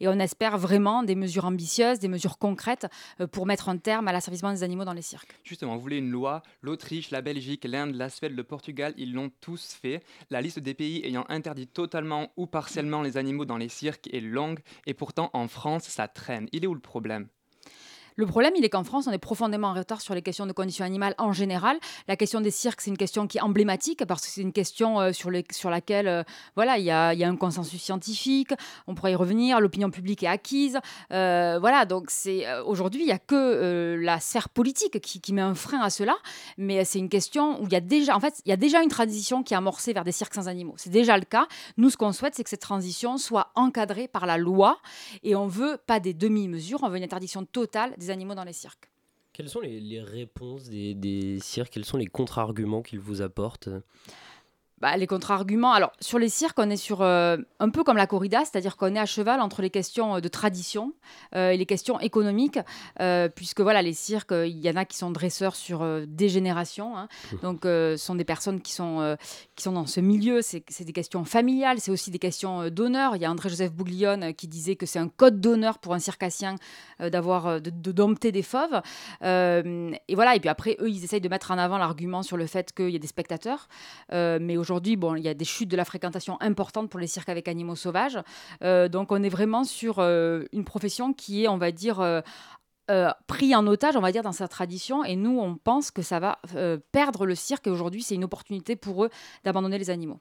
Et 0.00 0.08
on 0.08 0.18
espère 0.18 0.58
vraiment 0.58 1.02
des 1.02 1.14
mesures 1.14 1.44
ambitieuses, 1.44 1.98
des 1.98 2.08
mesures 2.08 2.38
concrètes 2.38 2.86
pour 3.32 3.46
mettre 3.46 3.68
un 3.68 3.76
terme 3.76 4.08
à 4.08 4.12
l'asservissement 4.12 4.52
des 4.52 4.62
animaux 4.62 4.84
dans 4.84 4.92
les 4.92 5.02
cirques. 5.02 5.38
Justement, 5.44 5.76
vous 5.76 5.82
voulez 5.82 5.98
une 5.98 6.10
loi. 6.10 6.42
L'Autriche, 6.62 7.10
la 7.10 7.22
Belgique, 7.22 7.64
l'Inde, 7.64 7.94
la 7.94 8.08
Suède, 8.08 8.34
le 8.34 8.44
Portugal, 8.44 8.94
ils 8.96 9.12
l'ont 9.12 9.30
tous 9.40 9.76
fait. 9.80 10.02
La 10.30 10.40
liste 10.40 10.58
des 10.58 10.74
pays 10.74 11.00
ayant 11.04 11.24
interdit 11.28 11.66
totalement 11.66 12.30
ou 12.36 12.46
partiellement 12.46 13.02
les 13.02 13.16
animaux 13.16 13.44
dans 13.44 13.56
les 13.56 13.68
cirques 13.68 14.08
longue 14.20 14.60
et 14.86 14.94
pourtant 14.94 15.30
en 15.32 15.48
France 15.48 15.84
ça 15.84 16.08
traîne. 16.08 16.48
Il 16.52 16.64
est 16.64 16.66
où 16.66 16.74
le 16.74 16.80
problème? 16.80 17.28
Le 18.16 18.24
problème, 18.24 18.54
il 18.56 18.64
est 18.64 18.70
qu'en 18.70 18.82
France, 18.82 19.06
on 19.06 19.12
est 19.12 19.18
profondément 19.18 19.68
en 19.68 19.74
retard 19.74 20.00
sur 20.00 20.14
les 20.14 20.22
questions 20.22 20.46
de 20.46 20.52
conditions 20.52 20.86
animales 20.86 21.14
en 21.18 21.32
général. 21.32 21.78
La 22.08 22.16
question 22.16 22.40
des 22.40 22.50
cirques, 22.50 22.80
c'est 22.80 22.90
une 22.90 22.96
question 22.96 23.26
qui 23.26 23.36
est 23.36 23.42
emblématique 23.42 24.06
parce 24.06 24.22
que 24.22 24.28
c'est 24.28 24.40
une 24.40 24.54
question 24.54 25.00
euh, 25.00 25.12
sur, 25.12 25.30
laquelle 25.70 26.08
euh, 26.08 26.22
voilà, 26.54 26.78
il 26.78 26.84
y 26.84 26.90
a, 26.90 27.10
un 27.10 27.36
consensus 27.36 27.82
scientifique. 27.82 28.54
On 28.86 28.94
pourrait 28.94 29.12
y 29.12 29.14
revenir. 29.14 29.60
L'opinion 29.60 29.90
publique 29.90 30.22
est 30.22 30.28
acquise. 30.28 30.78
Euh, 31.12 31.58
voilà, 31.60 31.84
donc 31.84 32.10
aujourd'hui, 32.64 33.02
il 33.02 33.06
n'y 33.06 33.12
a 33.12 33.18
que 33.18 33.98
la 34.00 34.18
sphère 34.18 34.48
politique 34.48 34.98
qui, 35.00 35.32
met 35.34 35.42
un 35.42 35.54
frein 35.54 35.80
à 35.80 35.90
cela. 35.90 36.16
Mais 36.56 36.86
c'est 36.86 36.98
une 36.98 37.10
question 37.10 37.60
où 37.60 37.66
il 37.66 37.72
y 37.72 37.76
a 37.76 37.80
déjà, 37.80 38.16
en 38.16 38.20
fait, 38.20 38.40
y 38.46 38.52
a 38.52 38.56
déjà 38.56 38.82
une 38.82 38.88
transition 38.88 39.42
qui 39.42 39.52
est 39.52 39.56
amorcée 39.58 39.92
vers 39.92 40.04
des 40.04 40.12
cirques 40.12 40.34
sans 40.34 40.48
animaux. 40.48 40.74
C'est 40.78 40.90
déjà 40.90 41.18
le 41.18 41.24
cas. 41.24 41.46
Nous, 41.76 41.90
ce 41.90 41.98
qu'on 41.98 42.12
souhaite, 42.12 42.34
c'est 42.34 42.44
que 42.44 42.50
cette 42.50 42.60
transition 42.60 43.18
soit 43.18 43.50
encadrée 43.54 44.08
par 44.08 44.24
la 44.24 44.38
loi 44.38 44.78
et 45.22 45.34
on 45.34 45.46
veut 45.46 45.76
pas 45.86 46.00
des 46.00 46.14
demi-mesures, 46.14 46.80
on 46.82 46.88
veut 46.88 46.96
une 46.96 47.04
interdiction 47.04 47.44
totale 47.44 47.92
des 47.98 48.05
animaux 48.10 48.34
dans 48.34 48.44
les 48.44 48.52
cirques. 48.52 48.90
Quelles 49.32 49.50
sont 49.50 49.60
les, 49.60 50.00
réponses 50.00 50.64
des, 50.64 51.38
cirques? 51.42 51.74
Quels 51.74 51.84
sont 51.84 51.98
les 51.98 52.06
contre-arguments 52.06 52.82
qu'ils 52.82 53.00
vous 53.00 53.20
apportent 53.20 53.68
bah, 54.78 54.94
les 54.98 55.06
contre-arguments. 55.06 55.72
Alors, 55.72 55.92
sur 56.00 56.18
les 56.18 56.28
cirques, 56.28 56.58
on 56.58 56.68
est 56.68 56.76
sur 56.76 57.00
euh, 57.00 57.38
un 57.60 57.70
peu 57.70 57.82
comme 57.82 57.96
la 57.96 58.06
corrida, 58.06 58.40
c'est-à-dire 58.44 58.76
qu'on 58.76 58.94
est 58.94 58.98
à 58.98 59.06
cheval 59.06 59.40
entre 59.40 59.62
les 59.62 59.70
questions 59.70 60.16
euh, 60.16 60.20
de 60.20 60.28
tradition 60.28 60.92
euh, 61.34 61.48
et 61.48 61.56
les 61.56 61.64
questions 61.64 61.98
économiques, 61.98 62.58
puisque 63.34 63.60
voilà, 63.60 63.80
les 63.80 63.94
cirques, 63.94 64.32
il 64.32 64.58
y 64.58 64.68
en 64.68 64.76
a 64.76 64.84
qui 64.84 64.98
sont 64.98 65.10
dresseurs 65.10 65.56
sur 65.56 65.86
des 66.06 66.28
générations. 66.28 66.96
Hein. 66.96 67.08
Mmh. 67.32 67.36
donc, 67.42 67.60
ce 67.64 67.96
sont 67.96 68.14
des 68.14 68.24
personnes 68.24 68.60
qui 68.60 68.72
sont, 68.72 69.16
qui 69.54 69.62
sont 69.62 69.72
dans 69.72 69.86
ce 69.86 70.00
milieu. 70.00 70.42
C'est 70.42 70.84
des 70.84 70.92
questions 70.92 71.24
familiales, 71.24 71.80
c'est 71.80 71.90
aussi 71.90 72.10
des 72.10 72.18
questions 72.18 72.68
d'honneur. 72.68 73.16
Il 73.16 73.22
y 73.22 73.24
a 73.24 73.30
André-Joseph 73.30 73.72
Bouglione 73.72 74.34
qui 74.34 74.48
disait 74.48 74.76
que 74.76 74.86
c'est 74.86 74.98
un 74.98 75.08
code 75.08 75.40
d'honneur 75.40 75.78
pour 75.78 75.94
un 75.94 75.98
circassien 75.98 76.56
d'avoir 77.00 77.60
de, 77.60 77.70
de, 77.70 77.92
dompter 77.92 78.32
des 78.32 78.42
fauves. 78.42 78.80
et 79.22 80.14
voilà, 80.14 80.36
et 80.36 80.40
puis 80.40 80.48
après, 80.48 80.76
eux, 80.80 80.90
ils 80.90 81.04
essayent 81.04 81.20
de 81.20 81.28
mettre 81.28 81.50
en 81.50 81.58
avant 81.58 81.78
l'argument 81.78 82.22
sur 82.22 82.36
le 82.36 82.46
fait 82.46 82.72
qu'il 82.72 82.90
y 82.90 82.96
a 82.96 83.00
des 83.00 83.06
spectateurs. 83.06 83.68
mais 84.10 84.56
aujourd'hui, 84.66 84.96
bon, 84.96 85.14
il 85.14 85.22
y 85.22 85.28
a 85.28 85.34
des 85.34 85.44
chutes 85.44 85.68
de 85.68 85.76
la 85.76 85.84
fréquentation 85.84 86.36
importantes 86.40 86.90
pour 86.90 86.98
les 86.98 87.06
cirques 87.06 87.28
avec 87.28 87.46
animaux 87.46 87.76
sauvages. 87.76 88.18
donc 88.60 89.12
on 89.12 89.22
est 89.22 89.28
vraiment 89.28 89.62
sur 89.62 90.00
une 90.00 90.64
profession 90.64 91.12
qui 91.12 91.44
est, 91.44 91.48
on 91.48 91.58
va 91.58 91.70
dire, 91.70 92.22
pris 93.26 93.54
en 93.54 93.66
otage, 93.66 93.96
on 93.96 94.00
va 94.00 94.10
dire, 94.10 94.22
dans 94.22 94.32
sa 94.32 94.48
tradition. 94.48 95.04
Et 95.04 95.14
nous, 95.14 95.38
on 95.38 95.56
pense 95.56 95.90
que 95.90 96.02
ça 96.02 96.18
va 96.18 96.40
perdre 96.90 97.26
le 97.26 97.36
cirque. 97.36 97.68
Et 97.68 97.70
aujourd'hui, 97.70 98.02
c'est 98.02 98.16
une 98.16 98.24
opportunité 98.24 98.74
pour 98.74 99.04
eux 99.04 99.10
d'abandonner 99.44 99.78
les 99.78 99.90
animaux. 99.90 100.20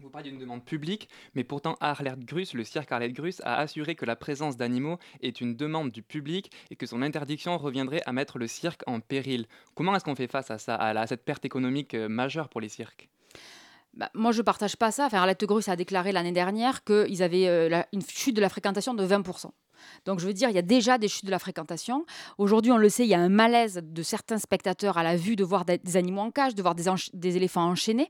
Vous 0.00 0.10
parlez 0.10 0.30
d'une 0.30 0.38
demande 0.38 0.64
publique, 0.64 1.08
mais 1.34 1.42
pourtant 1.42 1.76
Arlert 1.80 2.18
Grus, 2.18 2.54
le 2.54 2.62
cirque 2.62 2.92
Arlert 2.92 3.12
Grus, 3.12 3.40
a 3.44 3.56
assuré 3.56 3.96
que 3.96 4.04
la 4.04 4.14
présence 4.14 4.56
d'animaux 4.56 4.98
est 5.20 5.40
une 5.40 5.56
demande 5.56 5.90
du 5.90 6.02
public 6.02 6.52
et 6.70 6.76
que 6.76 6.86
son 6.86 7.02
interdiction 7.02 7.58
reviendrait 7.58 8.02
à 8.06 8.12
mettre 8.12 8.38
le 8.38 8.46
cirque 8.46 8.82
en 8.86 9.00
péril. 9.00 9.46
Comment 9.74 9.96
est-ce 9.96 10.04
qu'on 10.04 10.14
fait 10.14 10.30
face 10.30 10.52
à 10.52 10.58
ça, 10.58 10.76
à, 10.76 11.06
cette 11.08 11.24
perte 11.24 11.44
économique 11.44 11.94
euh, 11.94 12.08
majeure 12.08 12.48
pour 12.48 12.60
les 12.60 12.68
cirques? 12.68 13.08
Bah, 13.98 14.10
moi, 14.14 14.30
je 14.30 14.38
ne 14.38 14.42
partage 14.42 14.76
pas 14.76 14.92
ça. 14.92 15.06
Enfin, 15.06 15.18
Arlette 15.18 15.44
Grus 15.44 15.68
a 15.68 15.74
déclaré 15.74 16.12
l'année 16.12 16.32
dernière 16.32 16.84
qu'ils 16.84 17.22
avaient 17.22 17.48
euh, 17.48 17.82
une 17.92 18.02
chute 18.02 18.36
de 18.36 18.40
la 18.40 18.48
fréquentation 18.48 18.94
de 18.94 19.04
20%. 19.04 19.50
Donc 20.04 20.20
je 20.20 20.26
veux 20.26 20.34
dire, 20.34 20.48
il 20.48 20.54
y 20.54 20.58
a 20.58 20.62
déjà 20.62 20.98
des 20.98 21.08
chutes 21.08 21.26
de 21.26 21.30
la 21.30 21.38
fréquentation. 21.38 22.04
Aujourd'hui, 22.38 22.72
on 22.72 22.78
le 22.78 22.88
sait, 22.88 23.04
il 23.04 23.08
y 23.08 23.14
a 23.14 23.20
un 23.20 23.28
malaise 23.28 23.80
de 23.82 24.02
certains 24.02 24.38
spectateurs 24.38 24.98
à 24.98 25.02
la 25.02 25.16
vue 25.16 25.36
de 25.36 25.44
voir 25.44 25.64
des 25.64 25.96
animaux 25.96 26.22
en 26.22 26.30
cage, 26.30 26.54
de 26.54 26.62
voir 26.62 26.74
des, 26.74 27.36
éléphants 27.36 27.64
enchaînés. 27.64 28.08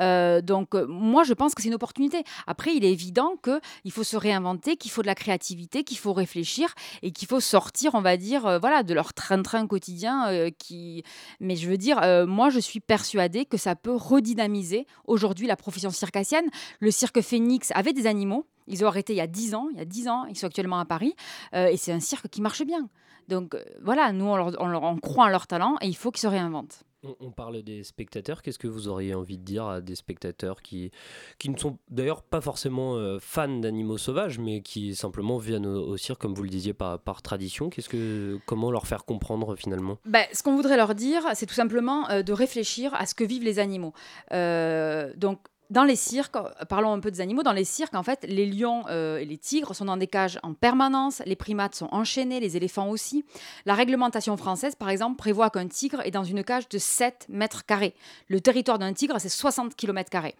Euh, 0.00 0.40
donc 0.40 0.74
euh, 0.74 0.86
moi, 0.86 1.24
je 1.24 1.34
pense 1.34 1.54
que 1.54 1.62
c'est 1.62 1.68
une 1.68 1.74
opportunité. 1.74 2.22
Après, 2.46 2.74
il 2.74 2.84
est 2.84 2.92
évident 2.92 3.34
qu'il 3.42 3.92
faut 3.92 4.04
se 4.04 4.16
réinventer, 4.16 4.76
qu'il 4.76 4.90
faut 4.90 5.02
de 5.02 5.06
la 5.06 5.14
créativité, 5.14 5.84
qu'il 5.84 5.98
faut 5.98 6.12
réfléchir 6.12 6.74
et 7.02 7.10
qu'il 7.10 7.28
faut 7.28 7.40
sortir, 7.40 7.94
on 7.94 8.00
va 8.00 8.16
dire, 8.16 8.46
euh, 8.46 8.58
voilà, 8.58 8.82
de 8.82 8.94
leur 8.94 9.14
train-train 9.14 9.66
quotidien. 9.66 10.50
qui... 10.58 11.02
Mais 11.40 11.56
je 11.56 11.68
veux 11.68 11.78
dire, 11.78 12.00
moi, 12.26 12.50
je 12.50 12.60
suis 12.60 12.80
persuadée 12.80 13.44
que 13.44 13.56
ça 13.56 13.76
peut 13.76 13.94
redynamiser 13.94 14.86
aujourd'hui 15.06 15.46
la 15.46 15.56
profession 15.56 15.90
circassienne. 15.90 16.46
Le 16.80 16.90
cirque 16.90 17.20
Phoenix 17.20 17.70
avait 17.74 17.92
des 17.92 18.06
animaux. 18.06 18.46
Ils 18.70 18.84
ont 18.84 18.88
arrêté 18.88 19.12
il 19.12 19.16
y 19.16 19.20
a 19.20 19.26
10 19.26 19.54
ans. 19.54 19.68
Il 19.72 19.78
y 19.78 19.80
a 19.80 19.84
10 19.84 20.08
ans, 20.08 20.24
ils 20.26 20.36
sont 20.36 20.46
actuellement 20.46 20.78
à 20.78 20.84
Paris. 20.84 21.14
Euh, 21.54 21.66
et 21.66 21.76
c'est 21.76 21.92
un 21.92 22.00
cirque 22.00 22.28
qui 22.28 22.40
marche 22.40 22.62
bien. 22.64 22.88
Donc 23.28 23.54
euh, 23.54 23.62
voilà, 23.82 24.12
nous, 24.12 24.24
on, 24.24 24.36
leur, 24.36 25.00
croit 25.00 25.26
en 25.26 25.28
leur 25.28 25.46
talent 25.46 25.76
et 25.80 25.86
il 25.86 25.96
faut 25.96 26.10
qu'ils 26.10 26.22
se 26.22 26.26
réinventent. 26.26 26.84
On 27.20 27.30
parle 27.30 27.62
des 27.62 27.82
spectateurs. 27.82 28.42
Qu'est-ce 28.42 28.58
que 28.58 28.68
vous 28.68 28.86
auriez 28.86 29.14
envie 29.14 29.38
de 29.38 29.42
dire 29.42 29.66
à 29.66 29.80
des 29.80 29.94
spectateurs 29.94 30.60
qui, 30.60 30.90
qui 31.38 31.48
ne 31.48 31.56
sont 31.56 31.78
d'ailleurs 31.88 32.22
pas 32.22 32.42
forcément 32.42 32.96
euh, 32.96 33.16
fans 33.18 33.48
d'animaux 33.48 33.96
sauvages, 33.96 34.38
mais 34.38 34.60
qui 34.60 34.94
simplement 34.94 35.38
viennent 35.38 35.64
au, 35.64 35.96
cirque, 35.96 36.20
comme 36.20 36.34
vous 36.34 36.42
le 36.42 36.50
disiez, 36.50 36.74
par, 36.74 36.98
par 36.98 37.22
tradition? 37.22 37.70
Qu'est-ce 37.70 37.88
que, 37.88 38.38
Comment 38.44 38.70
leur 38.70 38.86
faire 38.86 39.06
comprendre 39.06 39.56
finalement? 39.56 39.96
Ben, 40.04 40.26
Ce 40.34 40.42
qu'on 40.42 40.54
voudrait 40.54 40.76
leur 40.76 40.94
dire, 40.94 41.22
c'est 41.32 41.46
tout 41.46 41.54
simplement 41.54 42.06
de 42.22 42.32
réfléchir 42.34 42.92
à 42.92 43.06
ce 43.06 43.14
que 43.14 43.24
vivent 43.24 43.44
les 43.44 43.60
animaux. 43.60 43.94
donc, 44.30 45.38
dans 45.70 45.84
les 45.84 45.94
cirques, 45.94 46.36
parlons 46.68 46.92
un 46.92 46.98
peu 46.98 47.12
des 47.12 47.20
animaux, 47.20 47.44
dans 47.44 47.52
les 47.52 47.64
cirques, 47.64 47.94
en 47.94 48.02
fait, 48.02 48.26
les 48.28 48.46
lions 48.46 48.82
euh, 48.88 49.18
et 49.18 49.24
les 49.24 49.38
tigres 49.38 49.74
sont 49.74 49.84
dans 49.84 49.96
des 49.96 50.08
cages 50.08 50.38
en 50.42 50.52
permanence, 50.52 51.22
les 51.26 51.36
primates 51.36 51.76
sont 51.76 51.88
enchaînés, 51.92 52.40
les 52.40 52.56
éléphants 52.56 52.88
aussi. 52.88 53.24
La 53.66 53.74
réglementation 53.74 54.36
française, 54.36 54.74
par 54.74 54.90
exemple, 54.90 55.16
prévoit 55.16 55.48
qu'un 55.48 55.68
tigre 55.68 56.00
est 56.04 56.10
dans 56.10 56.24
une 56.24 56.42
cage 56.42 56.68
de 56.68 56.78
7 56.78 57.26
mètres 57.28 57.64
carrés. 57.64 57.94
Le 58.26 58.40
territoire 58.40 58.80
d'un 58.80 58.92
tigre, 58.92 59.20
c'est 59.20 59.28
60 59.28 59.76
km 59.76 60.10
carrés. 60.10 60.34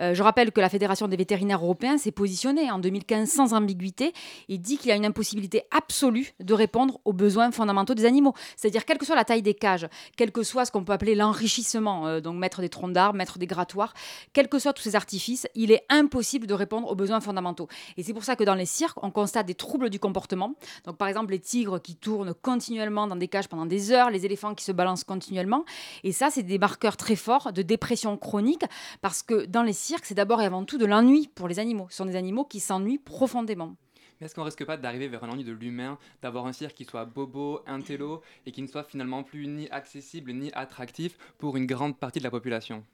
Euh, 0.00 0.14
je 0.14 0.22
rappelle 0.22 0.50
que 0.50 0.62
la 0.62 0.70
Fédération 0.70 1.08
des 1.08 1.16
vétérinaires 1.16 1.62
européens 1.62 1.98
s'est 1.98 2.10
positionnée 2.10 2.70
en 2.70 2.78
2015 2.78 3.28
sans 3.28 3.52
ambiguïté 3.52 4.14
et 4.48 4.56
dit 4.56 4.78
qu'il 4.78 4.88
y 4.88 4.92
a 4.92 4.96
une 4.96 5.04
impossibilité 5.04 5.64
absolue 5.76 6.32
de 6.40 6.54
répondre 6.54 7.00
aux 7.04 7.12
besoins 7.12 7.50
fondamentaux 7.50 7.94
des 7.94 8.06
animaux. 8.06 8.32
C'est-à-dire, 8.56 8.86
quelle 8.86 8.98
que 8.98 9.04
soit 9.04 9.16
la 9.16 9.24
taille 9.24 9.42
des 9.42 9.54
cages, 9.54 9.88
quel 10.16 10.32
que 10.32 10.42
soit 10.42 10.64
ce 10.64 10.72
qu'on 10.72 10.84
peut 10.84 10.94
appeler 10.94 11.14
l'enrichissement, 11.14 12.06
euh, 12.06 12.20
donc 12.20 12.36
mettre 12.36 12.62
des 12.62 12.70
troncs 12.70 12.94
d'arbres, 12.94 13.18
mettre 13.18 13.38
des 13.38 13.46
grattoirs, 13.46 13.92
quel 14.32 14.48
que 14.48 14.58
soit 14.58 14.69
tous 14.72 14.82
ces 14.82 14.96
artifices, 14.96 15.46
il 15.54 15.72
est 15.72 15.84
impossible 15.88 16.46
de 16.46 16.54
répondre 16.54 16.90
aux 16.90 16.94
besoins 16.94 17.20
fondamentaux. 17.20 17.68
Et 17.96 18.02
c'est 18.02 18.12
pour 18.12 18.24
ça 18.24 18.36
que 18.36 18.44
dans 18.44 18.54
les 18.54 18.66
cirques, 18.66 19.02
on 19.02 19.10
constate 19.10 19.46
des 19.46 19.54
troubles 19.54 19.90
du 19.90 19.98
comportement. 19.98 20.54
Donc 20.84 20.96
par 20.96 21.08
exemple, 21.08 21.32
les 21.32 21.40
tigres 21.40 21.80
qui 21.80 21.96
tournent 21.96 22.34
continuellement 22.34 23.06
dans 23.06 23.16
des 23.16 23.28
cages 23.28 23.48
pendant 23.48 23.66
des 23.66 23.92
heures, 23.92 24.10
les 24.10 24.26
éléphants 24.26 24.54
qui 24.54 24.64
se 24.64 24.72
balancent 24.72 25.04
continuellement. 25.04 25.64
Et 26.04 26.12
ça, 26.12 26.30
c'est 26.30 26.42
des 26.42 26.58
marqueurs 26.58 26.96
très 26.96 27.16
forts 27.16 27.52
de 27.52 27.62
dépression 27.62 28.16
chronique, 28.16 28.64
parce 29.00 29.22
que 29.22 29.46
dans 29.46 29.62
les 29.62 29.72
cirques, 29.72 30.06
c'est 30.06 30.14
d'abord 30.14 30.40
et 30.42 30.46
avant 30.46 30.64
tout 30.64 30.78
de 30.78 30.86
l'ennui 30.86 31.28
pour 31.34 31.48
les 31.48 31.58
animaux. 31.58 31.86
Ce 31.90 31.96
sont 31.96 32.06
des 32.06 32.16
animaux 32.16 32.44
qui 32.44 32.60
s'ennuient 32.60 32.98
profondément. 32.98 33.76
Mais 34.20 34.26
est-ce 34.26 34.34
qu'on 34.34 34.44
risque 34.44 34.64
pas 34.66 34.76
d'arriver 34.76 35.08
vers 35.08 35.24
un 35.24 35.30
ennui 35.30 35.44
de 35.44 35.52
l'humain, 35.52 35.96
d'avoir 36.20 36.46
un 36.46 36.52
cirque 36.52 36.74
qui 36.74 36.84
soit 36.84 37.06
bobo, 37.06 37.60
intello, 37.66 38.20
et 38.44 38.52
qui 38.52 38.60
ne 38.60 38.66
soit 38.66 38.84
finalement 38.84 39.22
plus 39.22 39.46
ni 39.46 39.68
accessible 39.70 40.32
ni 40.32 40.52
attractif 40.52 41.16
pour 41.38 41.56
une 41.56 41.64
grande 41.66 41.96
partie 41.96 42.18
de 42.18 42.24
la 42.24 42.30
population? 42.30 42.84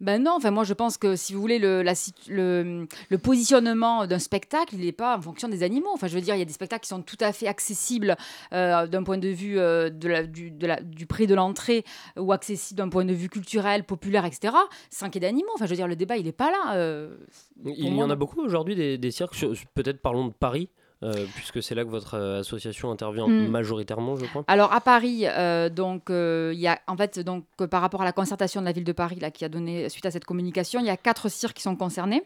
Ben 0.00 0.22
non, 0.22 0.32
enfin 0.36 0.50
moi 0.50 0.64
je 0.64 0.74
pense 0.74 0.98
que 0.98 1.14
si 1.14 1.34
vous 1.34 1.40
voulez 1.40 1.58
le, 1.58 1.84
le, 2.28 3.18
positionnement 3.18 4.06
d'un 4.06 4.18
spectacle, 4.18 4.74
il 4.74 4.84
n'est 4.84 4.92
pas 4.92 5.16
en 5.16 5.20
fonction 5.20 5.48
des 5.48 5.62
animaux. 5.62 5.90
Enfin 5.94 6.08
je 6.08 6.14
veux 6.14 6.20
dire, 6.20 6.34
il 6.34 6.40
y 6.40 6.42
a 6.42 6.44
des 6.44 6.52
spectacles 6.52 6.82
qui 6.82 6.88
sont 6.88 7.02
tout 7.02 7.16
à 7.20 7.32
fait 7.32 7.46
accessibles 7.46 8.16
euh, 8.52 8.86
d'un 8.86 9.02
point 9.04 9.18
de 9.18 9.28
vue 9.28 9.58
euh, 9.58 9.90
de 9.90 10.08
la, 10.08 10.26
du, 10.26 10.50
de 10.50 10.66
la, 10.66 10.80
du 10.80 11.06
prix 11.06 11.26
de 11.26 11.34
l'entrée 11.34 11.84
ou 12.18 12.32
accessibles 12.32 12.78
d'un 12.78 12.88
point 12.88 13.04
de 13.04 13.14
vue 13.14 13.28
culturel, 13.28 13.84
populaire, 13.84 14.24
etc. 14.24 14.54
Sans 14.90 15.10
qu'il 15.10 15.22
y 15.22 15.26
ait 15.26 15.28
d'animaux. 15.28 15.52
Enfin 15.54 15.66
je 15.66 15.70
veux 15.70 15.76
dire, 15.76 15.88
le 15.88 15.96
débat 15.96 16.16
il 16.16 16.24
n'est 16.24 16.32
pas 16.32 16.50
là. 16.50 16.74
Euh, 16.74 17.16
il 17.64 17.94
y 17.94 18.02
en 18.02 18.10
a 18.10 18.16
beaucoup 18.16 18.42
aujourd'hui 18.42 18.74
des, 18.74 18.98
des 18.98 19.10
cirques, 19.12 19.36
peut-être 19.74 20.02
parlons 20.02 20.26
de 20.26 20.32
Paris. 20.32 20.70
Euh, 21.04 21.26
puisque 21.34 21.62
c'est 21.62 21.74
là 21.74 21.84
que 21.84 21.90
votre 21.90 22.14
euh, 22.14 22.40
association 22.40 22.90
intervient 22.90 23.26
mm. 23.26 23.48
majoritairement, 23.48 24.16
je 24.16 24.24
crois. 24.24 24.44
Alors 24.48 24.72
à 24.72 24.80
Paris, 24.80 25.26
euh, 25.26 25.68
donc 25.68 26.04
il 26.08 26.58
y 26.58 26.66
a 26.66 26.80
en 26.86 26.96
fait 26.96 27.20
donc 27.20 27.44
par 27.70 27.82
rapport 27.82 28.02
à 28.02 28.04
la 28.04 28.12
concertation 28.12 28.60
de 28.60 28.66
la 28.66 28.72
ville 28.72 28.84
de 28.84 28.92
Paris 28.92 29.18
là 29.20 29.30
qui 29.30 29.44
a 29.44 29.48
donné 29.48 29.88
suite 29.88 30.06
à 30.06 30.10
cette 30.10 30.24
communication, 30.24 30.80
il 30.80 30.86
y 30.86 30.90
a 30.90 30.96
quatre 30.96 31.28
cirques 31.28 31.56
qui 31.56 31.62
sont 31.62 31.76
concernés. 31.76 32.22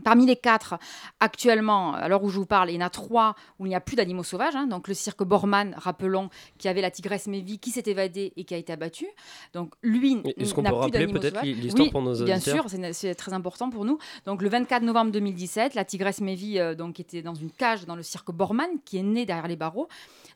Parmi 0.00 0.26
les 0.26 0.36
quatre, 0.36 0.78
actuellement, 1.20 1.94
à 1.94 2.08
l'heure 2.08 2.22
où 2.22 2.30
je 2.30 2.38
vous 2.38 2.46
parle, 2.46 2.70
il 2.70 2.74
y 2.74 2.78
en 2.78 2.86
a 2.86 2.90
trois 2.90 3.34
où 3.58 3.66
il 3.66 3.70
n'y 3.70 3.74
a 3.74 3.80
plus 3.80 3.96
d'animaux 3.96 4.22
sauvages. 4.22 4.56
Hein. 4.56 4.66
donc 4.66 4.88
le 4.88 4.94
cirque 4.94 5.22
Borman, 5.22 5.74
rappelons, 5.76 6.30
qui 6.58 6.68
avait 6.68 6.80
la 6.80 6.90
tigresse 6.90 7.26
Mévi, 7.26 7.58
qui 7.58 7.70
s'est 7.70 7.84
évadée 7.86 8.32
et 8.36 8.44
qui 8.44 8.54
a 8.54 8.56
été 8.56 8.72
abattue. 8.72 9.08
Donc 9.52 9.74
lui 9.82 10.16
n'a 10.16 10.22
plus 10.22 10.90
d'animaux 10.90 11.20
sauvages. 11.20 11.44
l'histoire 11.44 11.86
oui, 11.86 11.90
pour 11.90 12.02
nos 12.02 12.24
Bien 12.24 12.40
sûr, 12.40 12.66
c'est 12.92 13.14
très 13.14 13.32
important 13.32 13.70
pour 13.70 13.84
nous. 13.84 13.98
Donc 14.26 14.42
le 14.42 14.48
24 14.48 14.82
novembre 14.82 15.12
2017, 15.12 15.74
la 15.74 15.84
tigresse 15.84 16.20
Mévi 16.20 16.58
euh, 16.58 16.74
donc 16.74 17.00
était 17.00 17.22
dans 17.22 17.34
une 17.34 17.50
cage 17.50 17.86
dans 17.86 17.96
le 17.96 18.02
cirque 18.02 18.30
Borman, 18.32 18.68
qui 18.84 18.98
est 18.98 19.02
né 19.02 19.26
derrière 19.26 19.48
les 19.48 19.56
barreaux. 19.56 19.88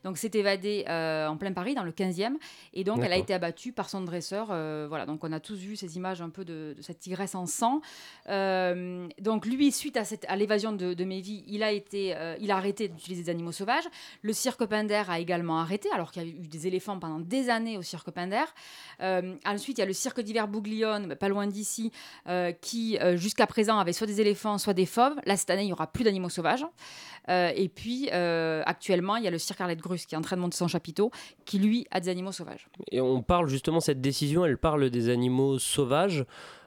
Donc 0.05 0.17
s'est 0.17 0.31
évadée 0.33 0.85
euh, 0.87 1.27
en 1.27 1.35
plein 1.35 1.51
Paris, 1.51 1.75
dans 1.75 1.83
le 1.83 1.91
15e, 1.91 2.35
et 2.73 2.83
donc 2.83 2.99
elle 3.03 3.11
a 3.11 3.17
été 3.17 3.33
abattue 3.33 3.73
par 3.73 3.89
son 3.89 4.01
dresseur. 4.01 4.49
Euh, 4.51 4.85
voilà, 4.87 5.05
donc 5.05 5.23
on 5.23 5.31
a 5.31 5.39
tous 5.39 5.57
vu 5.57 5.75
ces 5.75 5.97
images 5.97 6.21
un 6.21 6.29
peu 6.29 6.45
de, 6.45 6.75
de 6.77 6.81
cette 6.81 6.99
tigresse 6.99 7.35
en 7.35 7.47
sang. 7.47 7.81
donc 8.27 9.45
lui, 9.45 9.71
suite 9.71 9.97
à, 9.97 10.05
cette, 10.05 10.25
à 10.29 10.35
l'évasion 10.35 10.71
de, 10.71 10.93
de 10.93 11.03
Mévi, 11.03 11.43
il 11.47 11.63
a, 11.63 11.71
été, 11.71 12.15
euh, 12.15 12.35
il 12.39 12.51
a 12.51 12.57
arrêté 12.57 12.87
d'utiliser 12.87 13.23
des 13.23 13.29
animaux 13.29 13.51
sauvages. 13.51 13.85
Le 14.21 14.33
cirque 14.33 14.65
Pinder 14.65 15.03
a 15.07 15.19
également 15.19 15.59
arrêté, 15.59 15.89
alors 15.91 16.11
qu'il 16.11 16.23
y 16.23 16.25
a 16.25 16.29
eu 16.29 16.47
des 16.47 16.67
éléphants 16.67 16.99
pendant 16.99 17.19
des 17.19 17.49
années 17.49 17.77
au 17.77 17.81
cirque 17.81 18.11
Pinder. 18.11 18.43
Euh, 19.01 19.35
ensuite, 19.45 19.77
il 19.77 19.81
y 19.81 19.83
a 19.83 19.87
le 19.87 19.93
cirque 19.93 20.21
d'hiver 20.21 20.47
Bouglione, 20.47 21.15
pas 21.15 21.29
loin 21.29 21.47
d'ici, 21.47 21.91
euh, 22.27 22.51
qui 22.51 22.97
jusqu'à 23.15 23.47
présent 23.47 23.79
avait 23.79 23.93
soit 23.93 24.07
des 24.07 24.21
éléphants, 24.21 24.57
soit 24.57 24.73
des 24.73 24.85
fauves. 24.85 25.15
Là, 25.25 25.37
cette 25.37 25.49
année, 25.49 25.63
il 25.63 25.67
n'y 25.67 25.73
aura 25.73 25.87
plus 25.87 26.03
d'animaux 26.03 26.29
sauvages. 26.29 26.65
et 27.27 27.69
puis, 27.73 28.09
actuellement, 28.09 29.15
il 29.15 29.23
y 29.23 29.27
a 29.27 29.31
le 29.31 29.39
cirque 29.39 29.61
Arlette 29.61 29.81
Qui 30.05 30.15
est 30.15 30.17
en 30.17 30.21
train 30.21 30.35
de 30.35 30.41
monter 30.41 30.57
son 30.57 30.67
chapiteau, 30.67 31.11
qui 31.45 31.59
lui 31.59 31.87
a 31.91 31.99
des 31.99 32.09
animaux 32.09 32.31
sauvages. 32.31 32.67
Et 32.91 32.99
on 32.99 33.21
parle 33.21 33.47
justement, 33.47 33.79
cette 33.79 34.01
décision, 34.01 34.45
elle 34.45 34.57
parle 34.57 34.89
des 34.89 35.09
animaux 35.09 35.59
sauvages. 35.59 36.25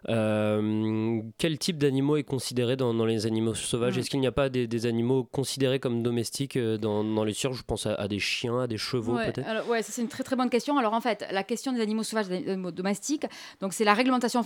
Euh, 0.08 1.20
quel 1.38 1.58
type 1.58 1.78
d'animaux 1.78 2.16
est 2.16 2.22
considéré 2.22 2.76
dans, 2.76 2.92
les 3.04 3.26
animaux 3.26 3.54
sauvages 3.54 3.96
mm. 3.96 4.00
Est-ce 4.00 4.10
qu'il 4.10 4.20
n'y 4.20 4.26
a 4.26 4.32
pas 4.32 4.48
des, 4.48 4.86
animaux 4.86 5.24
considérés 5.24 5.80
comme 5.80 6.02
domestiques 6.02 6.56
euh, 6.56 6.78
dans, 6.78 7.24
les 7.24 7.32
cirques 7.32 7.54
Je 7.54 7.62
pense 7.62 7.86
à, 7.86 8.08
des 8.08 8.18
chiens, 8.18 8.60
à 8.60 8.66
des 8.66 8.78
chevaux 8.78 9.16
peut-être 9.16 9.68
Ouais, 9.68 9.82
c'est 9.82 10.00
une 10.00 10.08
très 10.08 10.24
très 10.24 10.36
bonne 10.36 10.50
question. 10.50 10.78
Alors 10.78 10.92
en 10.92 11.00
fait, 11.00 11.26
la 11.30 11.42
question 11.42 11.72
des 11.72 11.80
animaux 11.80 12.02
sauvages, 12.02 12.28
des 12.28 12.48
animaux 12.48 12.70
domestiques, 12.70 13.26
donc 13.60 13.72
c'est 13.72 13.84
la 13.84 13.94
réglementation 13.94 14.42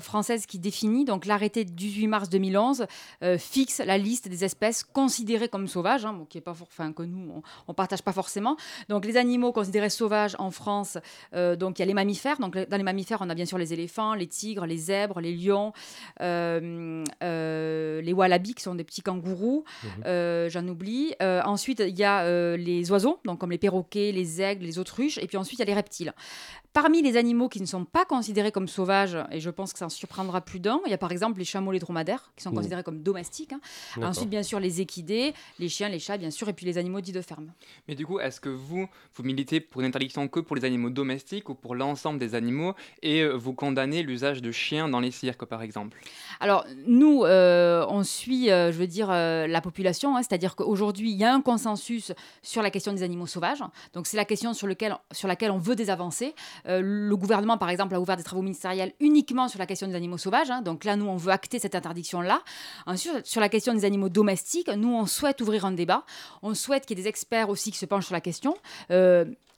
française 0.00 0.46
qui 0.46 0.58
définit, 0.58 1.04
donc 1.04 1.26
l'arrêté 1.26 1.64
du 1.64 1.72
18 1.72 2.06
mars 2.08 2.28
2011 2.28 2.86
euh, 3.22 3.38
fixe 3.38 3.78
la 3.78 3.98
liste 3.98 4.28
des 4.28 4.44
espèces 4.44 4.82
considérées 4.84 5.48
comme 5.48 5.68
sauvages, 5.68 6.04
hein, 6.04 6.26
qui 6.28 6.38
est 6.38 6.42
pas 6.42 6.56
enfin, 6.60 6.92
que 6.92 7.02
nous 7.02 7.42
on, 7.66 7.70
ne 7.70 7.74
partage 7.74 8.02
pas 8.02 8.12
forcément. 8.12 8.56
Donc 8.88 9.04
les 9.04 9.16
animaux 9.16 9.52
considérés 9.52 9.90
sauvages 9.90 10.34
en 10.38 10.50
France, 10.50 10.98
donc 11.32 11.78
il 11.78 11.82
y 11.82 11.84
a 11.84 11.86
les 11.86 11.94
mammifères. 11.94 12.38
Donc 12.38 12.56
dans 12.56 12.76
les 12.76 12.82
mammifères, 12.82 13.18
on 13.20 13.30
a 13.30 13.34
bien 13.34 13.46
sûr 13.46 13.58
les 13.58 13.72
éléphants, 13.72 14.14
les 14.14 14.26
tigres, 14.26 14.66
les 14.66 14.87
zèbres, 14.88 15.20
les 15.20 15.34
lions, 15.34 15.72
euh, 16.20 17.04
euh, 17.22 18.00
les 18.00 18.12
wallabies 18.12 18.54
qui 18.54 18.62
sont 18.62 18.74
des 18.74 18.84
petits 18.84 19.02
kangourous, 19.02 19.64
mhm. 19.82 19.90
euh, 20.06 20.48
j'en 20.48 20.66
oublie. 20.68 21.14
ensuite, 21.20 21.80
il 21.80 21.98
y 21.98 22.04
a 22.04 22.56
les 22.56 22.90
oiseaux, 22.90 23.20
donc 23.24 23.38
comme 23.38 23.50
les 23.50 23.58
perroquets, 23.58 24.12
les 24.12 24.40
aigles, 24.42 24.64
les 24.64 24.78
autruches, 24.78 25.18
et 25.18 25.26
puis 25.26 25.36
ensuite 25.36 25.58
il 25.58 25.62
y 25.62 25.66
a 25.68 25.70
les 25.72 25.74
reptiles. 25.74 26.12
Parmi 26.72 27.02
les 27.02 27.16
animaux 27.16 27.48
qui 27.48 27.60
ne 27.60 27.66
sont 27.66 27.84
pas 27.84 28.04
considérés 28.04 28.52
comme 28.52 28.68
sauvages, 28.68 29.18
et 29.32 29.40
je 29.40 29.50
pense 29.50 29.72
que 29.72 29.78
ça 29.78 29.86
en 29.86 29.88
surprendra 29.88 30.40
plus 30.42 30.60
d'un, 30.60 30.80
il 30.86 30.90
y 30.90 30.94
a 30.94 30.98
par 30.98 31.10
exemple 31.10 31.38
les 31.38 31.44
chameaux, 31.44 31.72
les 31.72 31.78
dromadaires, 31.78 32.30
qui 32.36 32.42
sont 32.44 32.52
considérés 32.52 32.82
comme 32.82 33.02
domestiques. 33.02 33.52
Hein. 33.52 33.60
Ensuite, 34.02 34.28
bien 34.28 34.42
sûr, 34.42 34.60
les 34.60 34.80
équidés, 34.80 35.34
les 35.58 35.68
chiens, 35.68 35.88
les 35.88 35.98
chats, 35.98 36.18
bien 36.18 36.30
sûr, 36.30 36.48
et 36.48 36.52
puis 36.52 36.66
les 36.66 36.78
animaux 36.78 37.00
dits 37.00 37.12
de 37.12 37.22
ferme. 37.22 37.52
Mais 37.88 37.94
du 37.94 38.06
coup, 38.06 38.20
est-ce 38.20 38.40
que 38.40 38.50
vous, 38.50 38.86
vous 39.14 39.22
militez 39.24 39.60
pour 39.60 39.80
une 39.80 39.88
interdiction 39.88 40.28
que 40.28 40.40
pour 40.40 40.56
les 40.56 40.64
animaux 40.64 40.90
domestiques 40.90 41.48
ou 41.48 41.54
pour 41.54 41.74
l'ensemble 41.74 42.18
des 42.18 42.34
animaux, 42.34 42.74
et 43.02 43.26
vous 43.26 43.54
condamnez 43.54 44.02
l'usage 44.02 44.42
de 44.42 44.52
chiens 44.52 44.77
dans 44.86 45.00
les 45.00 45.10
cirques, 45.10 45.44
par 45.46 45.62
exemple 45.62 45.98
Alors, 46.38 46.64
nous, 46.86 47.24
euh, 47.24 47.84
on 47.88 48.04
suit, 48.04 48.50
euh, 48.50 48.70
je 48.70 48.78
veux 48.78 48.86
dire, 48.86 49.08
euh, 49.10 49.46
la 49.46 49.60
population, 49.60 50.16
hein, 50.16 50.22
c'est-à-dire 50.22 50.54
qu'aujourd'hui, 50.54 51.10
il 51.10 51.16
y 51.16 51.24
a 51.24 51.34
un 51.34 51.40
consensus 51.40 52.12
sur 52.42 52.62
la 52.62 52.70
question 52.70 52.92
des 52.92 53.02
animaux 53.02 53.26
sauvages. 53.26 53.64
Donc, 53.94 54.06
c'est 54.06 54.16
la 54.16 54.24
question 54.24 54.54
sur, 54.54 54.66
lequel, 54.66 54.96
sur 55.10 55.26
laquelle 55.26 55.50
on 55.50 55.58
veut 55.58 55.74
des 55.74 55.90
avancées. 55.90 56.34
le 56.66 57.14
gouvernement, 57.16 57.58
par 57.58 57.70
exemple, 57.70 57.94
a 57.94 58.00
ouvert 58.00 58.16
des 58.16 58.22
travaux 58.22 58.42
ministériels 58.42 58.92
uniquement 59.00 59.48
sur 59.48 59.58
la 59.58 59.66
question 59.66 59.88
des 59.88 59.94
animaux 59.94 60.18
sauvages. 60.18 60.50
Hein. 60.50 60.62
donc 60.62 60.84
là, 60.84 60.94
nous, 60.96 61.06
on 61.06 61.16
veut 61.16 61.32
acter 61.32 61.58
cette 61.58 61.74
interdiction-là. 61.74 62.42
Sur 63.24 63.40
la 63.40 63.48
question 63.48 63.74
des 63.74 63.84
animaux 63.84 64.08
domestiques, 64.08 64.68
nous, 64.68 64.94
on 64.94 65.06
souhaite 65.06 65.40
ouvrir 65.40 65.64
un 65.64 65.72
débat. 65.72 66.04
On 66.42 66.54
souhaite 66.54 66.86
qu'il 66.86 66.96
y 66.96 67.00
ait 67.00 67.04
des 67.04 67.08
experts 67.08 67.48
aussi 67.48 67.72
qui 67.72 67.78
se 67.78 67.86
penchent 67.86 68.06
sur 68.06 68.14
la 68.14 68.20
question. 68.20 68.54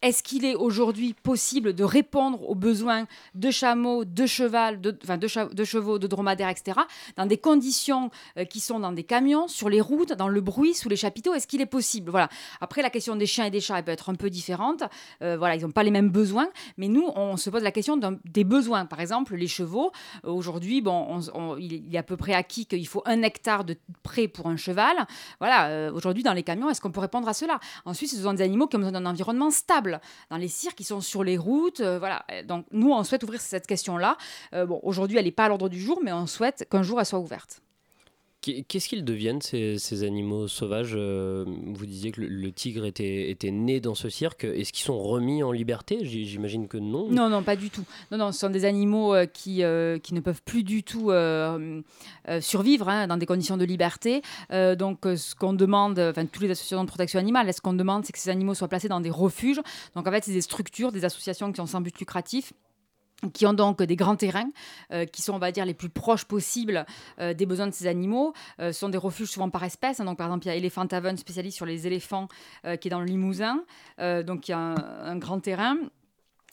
Est-ce 0.03 0.23
qu'il 0.23 0.47
est 0.47 0.55
aujourd'hui 0.55 1.13
possible 1.13 1.75
de 1.75 1.85
répondre 1.85 2.49
aux 2.49 2.55
besoins 2.55 3.07
de 3.35 3.51
chameaux, 3.51 4.07
de, 4.07 4.25
cheval, 4.25 4.81
de, 4.81 5.65
chevaux, 5.65 5.99
de 5.99 6.07
dromadaires, 6.07 6.49
etc., 6.49 6.81
dans 7.17 7.27
des 7.27 7.37
conditions 7.37 8.11
euh, 8.39 8.47
qui 8.47 8.61
sont 8.61 8.81
dans 8.81 8.93
des 8.93 9.05
camions, 9.05 9.47
sur 9.47 9.69
les 9.69 9.83
routes, 9.83 10.15
dans 10.15 10.29
le 10.29 10.41
bruit, 10.41 10.73
sous 10.73 10.89
les 10.89 10.97
chapiteaux? 10.97 11.35
Est-ce 11.35 11.47
qu'il 11.47 11.61
est 11.61 11.67
possible? 11.67 12.11
Voilà. 12.11 12.31
Après, 12.63 12.81
la 12.81 12.89
question 12.89 13.15
des 13.15 13.27
chiens 13.27 13.45
et 13.45 13.51
des 13.51 13.61
chats, 13.61 13.77
elle 13.77 13.85
peut 13.85 13.91
être 13.91 14.09
un 14.09 14.15
peu 14.15 14.31
différente. 14.31 14.85
Euh, 15.23 15.37
voilà, 15.37 15.57
ils 15.57 15.63
n'ont 15.63 15.71
pas 15.71 15.83
les 15.83 15.91
mêmes 15.91 16.09
besoins, 16.09 16.49
mais 16.79 16.89
nous, 16.89 17.05
on 17.15 17.37
se 17.37 17.51
pose 17.51 17.63
la 17.63 17.73
question 17.73 18.01
des 18.25 18.45
besoins. 18.45 18.87
Par 18.87 19.01
exemple, 19.01 19.37
les 19.37 19.49
chevaux. 19.49 19.93
Euh, 20.25 20.31
aujourd'hui, 20.31 20.81
bon, 20.81 21.21
il 21.59 21.95
est 21.95 21.99
à 21.99 22.03
peu 22.03 22.17
près 22.17 22.33
acquis 22.33 22.65
qu'il 22.65 22.87
faut 22.87 23.03
un 23.05 23.21
hectare 23.21 23.65
de 23.65 23.77
près 24.03 24.29
pour 24.29 24.47
un 24.47 24.57
cheval. 24.57 24.97
Voilà. 25.41 25.93
aujourd'hui, 25.93 26.23
dans 26.23 26.33
les 26.33 26.43
camions, 26.43 26.71
est-ce 26.71 26.81
qu'on 26.81 26.91
peut 26.91 27.01
répondre 27.01 27.29
à 27.29 27.35
cela? 27.35 27.61
Ensuite, 27.85 28.11
ce 28.11 28.17
sont 28.17 28.33
des 28.33 28.43
animaux 28.43 28.67
qui 28.67 28.77
ont 28.77 28.79
besoin 28.79 28.99
d'un 28.99 29.05
environnement 29.05 29.51
stable 29.51 29.90
dans 30.31 30.37
les 30.37 30.49
cirques, 30.49 30.77
qui 30.77 30.85
sont 30.85 31.01
sur 31.01 31.25
les 31.25 31.37
routes. 31.37 31.81
Euh, 31.81 31.99
voilà. 31.99 32.25
Donc 32.45 32.67
nous, 32.71 32.93
on 32.93 33.03
souhaite 33.05 33.23
ouvrir 33.23 33.41
cette 33.41 33.67
question-là. 33.67 34.17
Euh, 34.55 34.67
bon, 34.67 34.81
aujourd'hui, 34.83 35.19
elle 35.19 35.25
n'est 35.25 35.31
pas 35.31 35.45
à 35.45 35.49
l'ordre 35.49 35.69
du 35.69 35.81
jour, 35.81 36.01
mais 36.03 36.13
on 36.13 36.27
souhaite 36.27 36.67
qu'un 36.71 36.83
jour, 36.83 37.01
elle 37.01 37.07
soit 37.07 37.19
ouverte. 37.19 37.63
Qu'est-ce 38.41 38.89
qu'ils 38.89 39.05
deviennent, 39.05 39.43
ces, 39.43 40.03
animaux 40.03 40.49
sauvages 40.49 40.95
euh, 40.95 41.45
Vous 41.47 41.85
disiez 41.85 42.11
que 42.11 42.23
le, 42.23 42.53
tigre 42.53 42.87
était, 42.87 43.37
né 43.53 43.81
dans 43.81 43.95
ce 43.95 44.09
cirque. 44.09 44.45
Est-ce 44.45 44.73
qu'ils 44.73 44.85
sont 44.85 44.99
remis 44.99 45.43
en 45.43 45.53
liberté? 45.53 45.99
J'imagine 46.03 46.67
que 46.67 46.79
non. 46.79 47.11
Non, 47.11 47.29
non, 47.29 47.43
pas 47.43 47.55
du 47.57 47.69
tout. 47.69 47.85
Non, 48.11 48.17
non, 48.17 48.33
ce 48.33 48.41
sont 48.41 48.49
des 48.49 48.65
animaux 48.65 49.15
euh, 49.15 49.27
qui, 49.27 49.63
euh, 49.63 49.99
qui 49.99 50.15
ne 50.15 50.21
peuvent 50.21 50.41
plus 50.43 50.63
du 50.63 50.83
tout 50.83 51.11
survivre 52.41 52.89
hein, 52.89 53.07
dans 53.07 53.19
des 53.19 53.27
conditions 53.27 53.59
de 53.59 53.65
liberté. 53.65 54.23
donc, 54.51 55.01
ce 55.05 55.35
qu'on 55.35 55.53
demande, 55.53 55.99
enfin, 55.99 56.25
toutes 56.25 56.43
les 56.43 56.51
associations 56.51 56.85
de 56.85 56.89
protection 56.89 57.19
animale, 57.19 57.53
ce 57.53 57.61
qu'on 57.61 57.75
demande, 57.75 58.07
c'est 58.07 58.13
que 58.13 58.19
ces 58.19 58.31
animaux 58.31 58.55
soient 58.55 58.69
placés 58.69 58.89
dans 58.89 59.01
des 59.01 59.11
refuges. 59.11 59.61
Donc, 59.95 60.07
en 60.07 60.11
fait, 60.11 60.25
c'est 60.25 60.33
des 60.33 60.41
structures, 60.41 60.93
des 60.93 61.05
associations 61.05 61.53
qui 61.53 61.57
sont 61.57 61.67
sans 61.67 61.83
but 61.83 61.99
lucratif 61.99 62.55
qui 63.33 63.47
ont 63.47 63.53
donc 63.53 63.83
des 63.83 63.97
grands 63.97 64.17
terrains, 64.17 64.51
euh, 64.93 65.05
qui 65.05 65.23
sont, 65.23 65.35
on 65.35 65.39
va 65.39 65.53
dire, 65.53 65.65
les 65.65 65.75
plus 65.75 65.89
proches 65.89 66.25
possibles 66.25 66.87
euh, 67.19 67.35
des 67.35 67.47
besoins 67.47 67.67
de 67.67 67.75
ces 67.75 67.87
animaux. 67.87 68.33
Euh, 68.61 68.73
ce 68.73 68.81
sont 68.81 68.89
des 68.89 68.99
refuges 68.99 69.31
souvent 69.31 69.51
par 69.51 69.65
espèce. 69.65 69.99
Donc, 69.99 70.19
par 70.19 70.27
exemple, 70.29 70.47
il 70.47 70.49
y 70.49 70.53
a 70.53 70.57
Elephant 70.57 70.87
Haven, 70.87 71.17
spécialiste 71.17 71.57
sur 71.57 71.67
les 71.67 71.87
éléphants, 71.87 72.29
qui 72.81 72.89
est 72.89 72.91
dans 72.91 73.01
le 73.01 73.07
Limousin. 73.07 73.65
donc, 73.99 74.49
il 74.49 74.53
y 74.53 74.55
a 74.55 74.59
un 74.59 75.17
grand 75.17 75.41
terrain. 75.41 75.77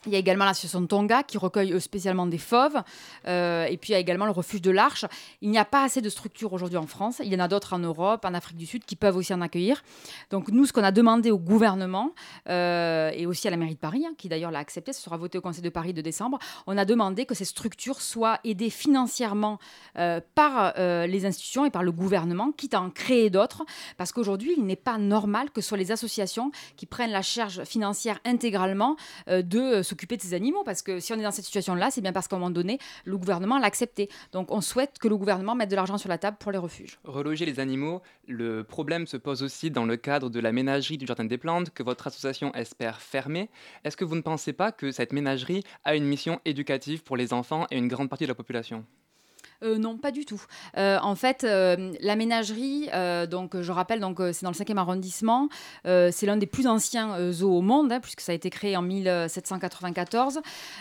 Il 0.08 0.14
y 0.14 0.16
a 0.16 0.20
également 0.20 0.46
l'association 0.46 0.88
Tonga 0.88 1.22
qui 1.24 1.38
recueille 1.38 1.80
spécialement 1.82 2.26
des 2.28 2.38
fauves. 2.38 2.82
Euh, 3.28 3.66
et 3.66 3.76
puis 3.76 3.90
il 3.90 3.94
y 3.94 3.96
a 3.96 4.00
également 4.00 4.26
le 4.26 4.32
refuge 4.32 4.62
de 4.62 4.72
l'Arche. 4.72 5.06
Il 5.42 5.50
n'y 5.50 5.58
a 5.58 5.66
pas 5.66 5.84
assez 5.84 6.02
de 6.02 6.10
structures 6.10 6.54
aujourd'hui 6.54 6.78
en 6.78 6.88
France. 6.88 7.22
Il 7.24 7.32
y 7.32 7.36
en 7.36 7.40
a 7.40 7.50
d'autres 7.50 7.74
en 7.74 7.80
Europe, 7.80 8.24
en 8.24 8.34
Afrique 8.34 8.58
du 8.58 8.66
Sud 8.66 8.86
qui 8.86 8.96
peuvent 8.96 9.18
aussi 9.18 9.34
en 9.34 9.42
accueillir. 9.42 9.84
Donc 10.30 10.50
nous, 10.50 10.66
ce 10.66 10.72
qu'on 10.72 10.84
a 10.84 10.92
demandé 10.92 11.30
au 11.30 11.38
gouvernement 11.38 12.14
euh, 12.48 13.12
et 13.14 13.26
aussi 13.26 13.48
à 13.48 13.52
la 13.52 13.58
mairie 13.58 13.76
de 13.76 13.80
Paris, 13.80 14.06
hein, 14.08 14.14
qui 14.18 14.30
d'ailleurs 14.30 14.52
l'a 14.52 14.60
accepté, 14.60 14.94
ce 14.94 15.02
sera 15.02 15.18
voté 15.18 15.38
au 15.38 15.42
Conseil 15.42 15.62
de 15.62 15.70
Paris 15.70 15.94
de 15.94 16.02
décembre, 16.02 16.40
on 16.68 16.78
a 16.78 16.86
demandé 16.86 17.26
que 17.26 17.36
ces 17.36 17.46
structures 17.46 18.00
soient 18.00 18.40
aidées 18.46 18.70
financièrement 18.70 19.60
euh, 19.98 20.22
par 20.36 20.74
les 20.78 21.26
institutions 21.26 21.66
et 21.66 21.70
par 21.70 21.84
le 21.84 21.92
gouvernement, 21.92 22.52
quitte 22.52 22.74
à 22.74 22.82
en 22.82 22.90
créer 22.90 23.30
d'autres. 23.30 23.64
Parce 23.98 24.12
qu'aujourd'hui, 24.12 24.54
il 24.58 24.66
n'est 24.66 24.76
pas 24.76 24.98
normal 24.98 25.52
que 25.52 25.62
ce 25.62 25.70
soit 25.70 25.78
les 25.78 25.92
associations 25.92 26.52
qui 26.78 26.86
prennent 26.86 27.12
la 27.12 27.22
charge 27.22 27.64
financière 27.64 28.20
intégralement 28.26 28.96
de 29.28 29.82
ce 29.82 29.96
s'occuper 29.98 30.18
de 30.18 30.22
ces 30.22 30.36
animaux. 30.36 30.64
Parce 30.64 30.84
que 30.84 31.00
si 31.00 31.12
on 31.12 31.20
est 31.20 31.24
dans 31.24 31.32
cette 31.32 31.46
situation-là, 31.46 31.90
c'est 31.90 32.02
bien 32.02 32.14
parce 32.14 32.28
qu'à 32.28 32.36
un 32.36 32.40
moment 32.40 32.52
donné, 32.52 32.78
le 33.06 33.18
gouvernement 33.18 33.58
l'a 33.58 33.66
accepté. 33.66 34.10
Donc 34.32 34.52
on 34.52 34.62
souhaite 34.62 35.00
que 35.00 35.08
le 35.08 35.18
gouvernement 35.18 35.56
mette 35.56 35.72
de 35.72 35.76
l'argent 35.76 35.98
sur 35.98 36.10
la 36.10 36.20
table 36.20 36.38
pour 36.40 36.52
les 36.52 36.60
refuges. 36.60 37.00
Reloger 37.04 37.46
les 37.46 37.60
animaux, 37.60 38.02
le 38.28 38.64
problème 38.64 39.08
se 39.08 39.18
pose 39.18 39.42
aussi 39.42 39.72
dans 39.72 39.86
le 39.86 39.98
cadre 39.98 40.30
de 40.30 40.40
la 40.40 40.52
ménagerie 40.52 40.98
du 40.98 41.08
Jardin 41.08 41.26
des 41.26 41.40
Plantes 41.40 41.72
que 41.72 41.82
votre 41.82 42.06
association 42.06 42.54
espère 42.54 43.02
fermer. 43.02 43.50
Est-ce 43.84 43.98
que 43.98 44.06
vous 44.06 44.16
ne 44.16 44.22
pensez 44.22 44.54
pas 44.54 44.72
que 44.72 44.92
cette 44.92 45.14
ménagerie 45.14 45.64
a 45.84 45.96
une 45.96 46.06
mission 46.06 46.40
éducative 46.46 47.04
pour 47.04 47.18
les 47.18 47.34
enfants 47.34 47.66
et 47.72 47.78
une 47.78 47.88
grande 47.88 48.10
partie 48.10 48.26
de 48.26 48.30
la 48.30 48.36
population? 48.36 48.86
Euh, 49.64 49.78
non, 49.78 49.98
pas 49.98 50.12
du 50.12 50.24
tout. 50.26 50.42
Euh, 50.78 51.00
en 51.02 51.16
fait, 51.16 51.44
euh, 51.44 51.94
la 52.02 52.16
ménagerie, 52.16 52.90
donc 53.30 53.60
je 53.60 53.72
rappelle, 53.72 54.00
c'est 54.32 54.44
dans 54.44 54.52
le 54.52 54.56
5e 54.56 54.78
arrondissement. 54.78 55.50
c'est 55.84 56.26
l'un 56.26 56.38
des 56.38 56.46
plus 56.46 56.68
anciens 56.68 57.32
zoos 57.32 57.58
au 57.58 57.62
monde, 57.62 57.92
hein, 57.92 58.00
puisque 58.00 58.22
ça 58.22 58.32
a 58.32 58.36
été 58.36 58.50
créé 58.50 58.78
en 58.78 58.82
1794. 58.82 60.40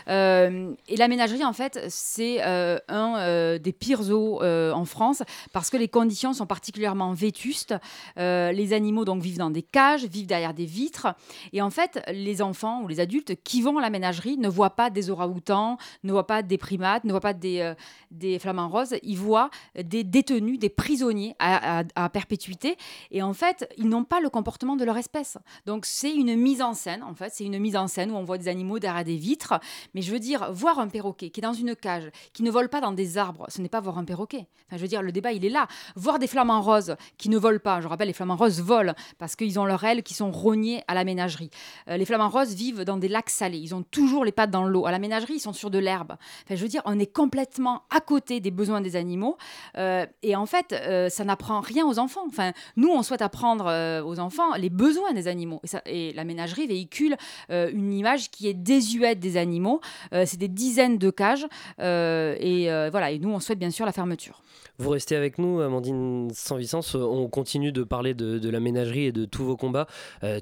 et 0.09 0.97
la 0.97 1.09
ménagerie, 1.09 1.45
en 1.45 1.53
fait, 1.53 1.85
c'est 1.89 2.43
un 2.43 3.59
des 3.59 3.73
pires 3.73 4.03
zoos 4.03 4.43
en 4.43 4.85
France 4.85 5.23
parce 5.53 5.71
que 5.71 5.77
les 5.77 5.89
conditions 5.89 6.33
sont 6.33 6.47
particulièrement 6.47 7.13
vétustes. 7.13 7.75
les 8.17 8.73
animaux 8.73 9.05
donc 9.05 9.23
vivent 9.23 9.39
dans 9.39 9.51
des 9.51 9.63
cages, 9.63 10.05
vivent 10.05 10.27
derrière 10.27 10.55
des 10.55 10.67
vitres, 10.67 11.09
et 11.53 11.63
en 11.63 11.71
fait, 11.71 12.03
les 12.13 12.43
enfants 12.43 12.83
ou 12.83 12.89
les 12.89 13.01
adultes 13.01 13.35
qui 13.43 13.63
vont 13.63 13.79
à 13.79 13.81
la 13.81 13.91
ménagerie 13.91 14.37
ne 14.37 14.49
voient 14.49 14.77
pas 14.77 14.91
des 14.91 15.11
orang-outans, 15.11 15.79
ne 16.05 16.13
voient 16.13 16.27
pas 16.27 16.43
des 16.43 16.59
primates, 16.59 17.05
ne 17.05 17.11
voient 17.11 17.21
pas 17.21 17.35
des, 17.35 17.73
des 18.11 18.39
flamands 18.39 18.66
rose, 18.69 18.95
ils 19.03 19.19
voient 19.19 19.51
des 19.81 20.05
détenus, 20.05 20.59
des 20.59 20.69
prisonniers 20.69 21.35
à, 21.39 21.85
perpétuité. 22.13 22.77
Et 23.11 23.23
en 23.23 23.33
fait, 23.33 23.69
ils 23.77 23.89
n'ont 23.89 24.05
pas 24.05 24.21
le 24.21 24.31
comportement 24.31 24.77
de 24.77 24.85
leur 24.85 24.97
espèce. 24.97 25.39
Donc 25.67 25.87
c'est 25.87 26.15
une 26.15 26.37
mise 26.37 26.63
en 26.63 26.75
scène, 26.75 27.03
en 27.03 27.15
fait. 27.15 27.31
C'est 27.33 27.45
une 27.45 27.59
mise 27.59 27.77
en 27.77 27.89
scène 27.89 28.11
où 28.11 28.15
on 28.15 28.25
voit 28.25 28.39
des 28.39 28.49
animaux 28.49 28.79
derrière 28.79 29.05
des 29.05 29.17
vitres. 29.17 29.59
Mais 29.95 30.03
je 30.03 30.13
veux 30.13 30.19
dire, 30.19 30.53
voir 30.53 30.79
un 30.79 30.89
perroquet 30.89 31.31
qui 31.31 31.41
est 31.41 31.43
dans 31.43 31.53
une 31.53 31.75
cage, 31.75 32.11
qui 32.33 32.43
ne 32.43 32.51
vole 32.51 32.69
pas 32.69 32.81
dans 32.81 32.93
des 32.93 33.19
arbres, 33.19 33.47
ce 33.49 33.61
n'est 33.61 33.69
pas 33.69 33.81
voir 33.81 33.99
un 33.99 34.05
perroquet. 34.05 34.47
Enfin, 34.67 34.77
je 34.77 34.83
veux 34.83 34.89
dire, 34.89 35.03
le 35.03 35.13
débat, 35.13 35.33
il 35.33 35.45
est 35.45 35.51
là. 35.51 35.69
Voir 35.95 36.19
des 36.19 36.27
flamants 36.27 36.61
roses 36.61 36.97
qui 37.19 37.29
ne 37.29 37.39
volent 37.39 37.61
pas. 37.63 37.81
Je 37.81 37.89
rappelle, 37.89 38.09
les 38.09 38.13
flamants 38.13 38.37
roses 38.37 38.61
volent 38.61 38.95
parce 39.19 39.37
qu'ils 39.37 39.59
ont 39.61 39.65
leurs 39.65 39.85
ailes 39.85 40.03
qui 40.03 40.15
sont 40.15 40.31
rognées 40.31 40.83
à 40.89 40.95
la 40.95 41.05
ménagerie. 41.05 41.51
Euh, 41.89 41.97
les 41.97 42.05
flamants 42.05 42.29
roses 42.29 42.55
vivent 42.55 42.83
dans 42.83 42.97
des 42.97 43.09
lacs 43.09 43.31
salés. 43.31 43.59
Ils 43.59 43.75
ont 43.75 43.83
toujours 43.83 44.25
les 44.25 44.33
pattes 44.33 44.51
dans 44.51 44.65
l'eau. 44.65 44.87
À 44.87 44.91
la 44.91 44.99
ménagerie, 44.99 45.35
ils 45.35 45.41
sont 45.41 45.53
sur 45.53 45.71
de 45.71 45.79
l'herbe. 45.79 46.17
Enfin, 46.45 46.57
je 46.57 46.63
veux 46.63 46.69
dire, 46.69 46.83
on 46.85 46.99
est 46.99 47.13
complètement 47.13 47.83
à 47.91 48.01
côté 48.01 48.41
des 48.41 48.51
besoins 48.57 48.81
des 48.81 48.97
animaux. 48.97 49.37
Euh, 49.79 50.07
et 50.23 50.35
en 50.35 50.47
fait, 50.47 50.73
euh, 50.73 51.09
ça 51.09 51.25
n'apprend 51.25 51.61
rien 51.61 51.87
aux 51.87 51.99
enfants. 51.99 52.25
Enfin, 52.27 52.53
nous, 52.77 52.89
on 52.89 53.03
souhaite 53.03 53.23
apprendre 53.23 53.67
euh, 53.69 54.03
aux 54.03 54.19
enfants 54.19 54.55
les 54.57 54.71
besoins 54.71 55.13
des 55.13 55.29
animaux. 55.29 55.61
Et, 55.63 55.67
ça, 55.69 55.83
et 55.87 56.13
la 56.15 56.25
ménagerie 56.25 56.67
véhicule 56.67 57.17
une 57.49 57.93
image 57.93 58.31
qui 58.31 58.49
est 58.49 58.55
désuète 58.55 59.21
des 59.21 59.37
animaux. 59.37 59.81
c'est 60.13 60.39
des 60.39 60.49
dizaines 60.49 60.99
de 60.99 61.11
cages. 61.11 61.47
et 61.79 62.69
voilà. 62.91 63.11
Et 63.11 63.19
nous, 63.19 63.31
on 63.31 63.41
souhaite 63.41 63.59
bien 63.59 63.71
sûr 63.71 63.87
la 63.87 63.93
fermeture. 63.93 64.43
Vous 64.79 64.91
restez 64.91 65.17
avec 65.17 65.39
nous, 65.39 65.61
Amandine 65.61 66.31
Sans-Vicence. 66.33 66.95
On 66.95 67.29
continue 67.29 67.73
de 67.73 67.83
parler 67.83 68.15
de, 68.15 68.39
de, 68.39 68.51
la 68.51 68.61
ménagerie 68.61 69.05
et 69.05 69.13
de 69.13 69.25
tous 69.25 69.45
vos 69.45 69.57
combats 69.57 69.87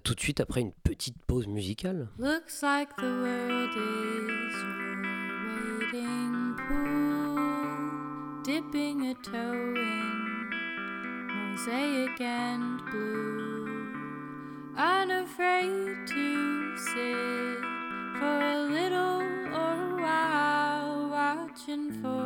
tout 0.04 0.14
de 0.14 0.20
suite 0.20 0.40
après 0.40 0.60
une 0.60 0.72
petite 0.72 1.16
pause 1.26 1.46
musicale. 1.46 2.08
Looks 2.18 2.62
like 2.62 2.94
the 2.96 3.02
world 3.02 3.70
is 3.76 4.84
waiting 5.94 6.56
pool. 6.68 6.93
Dipping 8.44 9.06
a 9.06 9.14
toe 9.14 9.74
in 9.74 10.50
mosaic 11.32 12.20
and 12.20 12.78
blue. 12.90 13.88
Unafraid 14.76 16.06
to 16.06 16.76
sit 16.76 17.58
for 18.18 18.40
a 18.42 18.60
little 18.68 19.22
or 19.62 19.74
a 19.92 20.02
while, 20.02 21.08
watching 21.08 21.90
for 22.02 22.23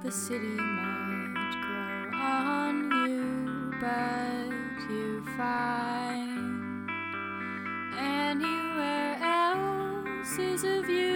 The 0.00 0.12
city 0.12 0.54
might 0.54 1.56
grow 1.60 2.20
on 2.20 2.74
you, 3.08 3.72
but 3.80 4.48
you 4.88 5.24
find 5.36 6.88
anywhere 7.98 9.18
else 9.20 10.38
is 10.38 10.62
a 10.62 10.82
view, 10.82 11.07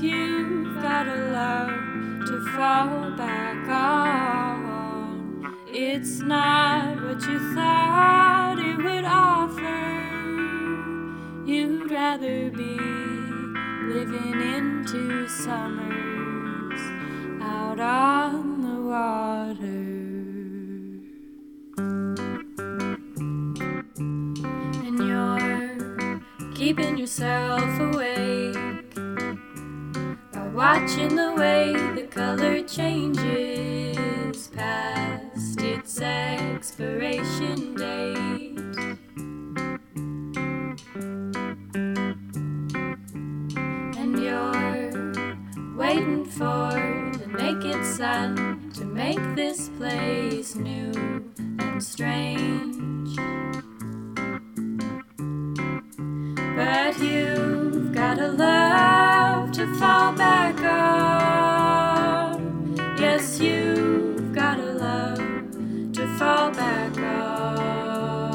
You've 0.00 0.82
got 0.82 1.06
a 1.06 1.30
love 1.30 2.26
to 2.26 2.40
fall 2.56 3.10
back 3.16 3.68
on. 3.68 5.56
It's 5.68 6.20
not 6.20 7.00
what 7.02 7.22
you 7.26 7.38
thought 7.54 8.58
it 8.58 8.76
would 8.76 9.04
offer. 9.04 9.84
You'd 11.46 11.90
rather 11.90 12.50
be 12.50 12.76
living 13.94 14.40
into 14.40 15.28
summers 15.28 16.80
out 17.40 17.78
on 17.78 18.60
the 18.62 18.80
water. 18.90 19.84
And 24.86 24.98
you're 24.98 26.54
keeping 26.54 26.98
yourself 26.98 27.80
awake 27.80 28.23
by 28.23 28.23
watching 30.54 31.16
the 31.16 31.34
way 31.34 31.72
the 31.96 32.06
color 32.06 32.62
changes 32.62 34.46
past 34.48 35.60
its 35.60 36.00
expiration 36.00 37.74
date. 37.74 38.60
And 43.98 44.16
you're 44.16 45.76
waiting 45.76 46.24
for 46.24 46.70
the 47.18 47.26
naked 47.36 47.84
sun 47.84 48.70
to 48.74 48.84
make 48.84 49.18
this 49.34 49.68
place 49.70 50.54
new 50.54 50.92
and 51.58 51.82
strange. 51.82 53.18
To 59.64 59.74
fall 59.76 60.12
back 60.12 60.60
on. 60.60 62.36
Yes, 62.98 63.40
you've 63.40 64.34
got 64.34 64.58
a 64.58 64.72
love 64.72 65.16
to 65.94 66.06
fall 66.18 66.50
back 66.50 66.98
on. 66.98 68.34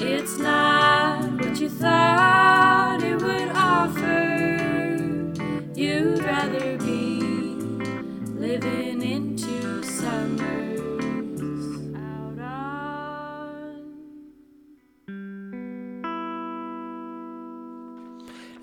It's 0.00 0.36
not 0.38 1.30
what 1.40 1.60
you 1.60 1.68
thought 1.68 2.85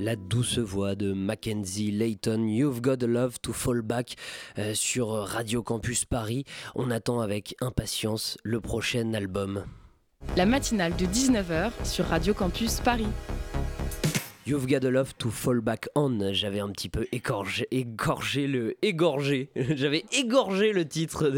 La 0.03 0.17
douce 0.17 0.57
voix 0.57 0.95
de 0.95 1.13
Mackenzie 1.13 1.89
Layton, 1.89 2.45
You've 2.45 2.81
Got 2.81 2.97
a 3.03 3.07
Love 3.07 3.39
to 3.41 3.53
Fall 3.53 3.81
Back 3.81 4.15
euh, 4.57 4.73
sur 4.73 5.07
Radio 5.07 5.63
Campus 5.63 6.03
Paris. 6.03 6.43
On 6.75 6.91
attend 6.91 7.21
avec 7.21 7.55
impatience 7.61 8.37
le 8.43 8.59
prochain 8.59 9.13
album. 9.13 9.63
La 10.35 10.45
matinale 10.45 10.93
de 10.97 11.05
19h 11.05 11.71
sur 11.85 12.03
Radio 12.07 12.33
Campus 12.33 12.81
Paris. 12.81 13.07
You've 14.45 14.67
Got 14.67 14.85
a 14.85 14.91
Love 14.91 15.13
to 15.19 15.29
Fall 15.29 15.61
Back 15.61 15.87
On. 15.95 16.33
J'avais 16.33 16.59
un 16.59 16.67
petit 16.69 16.89
peu 16.89 17.07
égorgé, 17.13 17.65
égorgé 17.71 18.45
le. 18.45 18.75
Égorgé. 18.81 19.47
J'avais 19.55 20.03
égorgé 20.11 20.73
le 20.73 20.85
titre. 20.85 21.31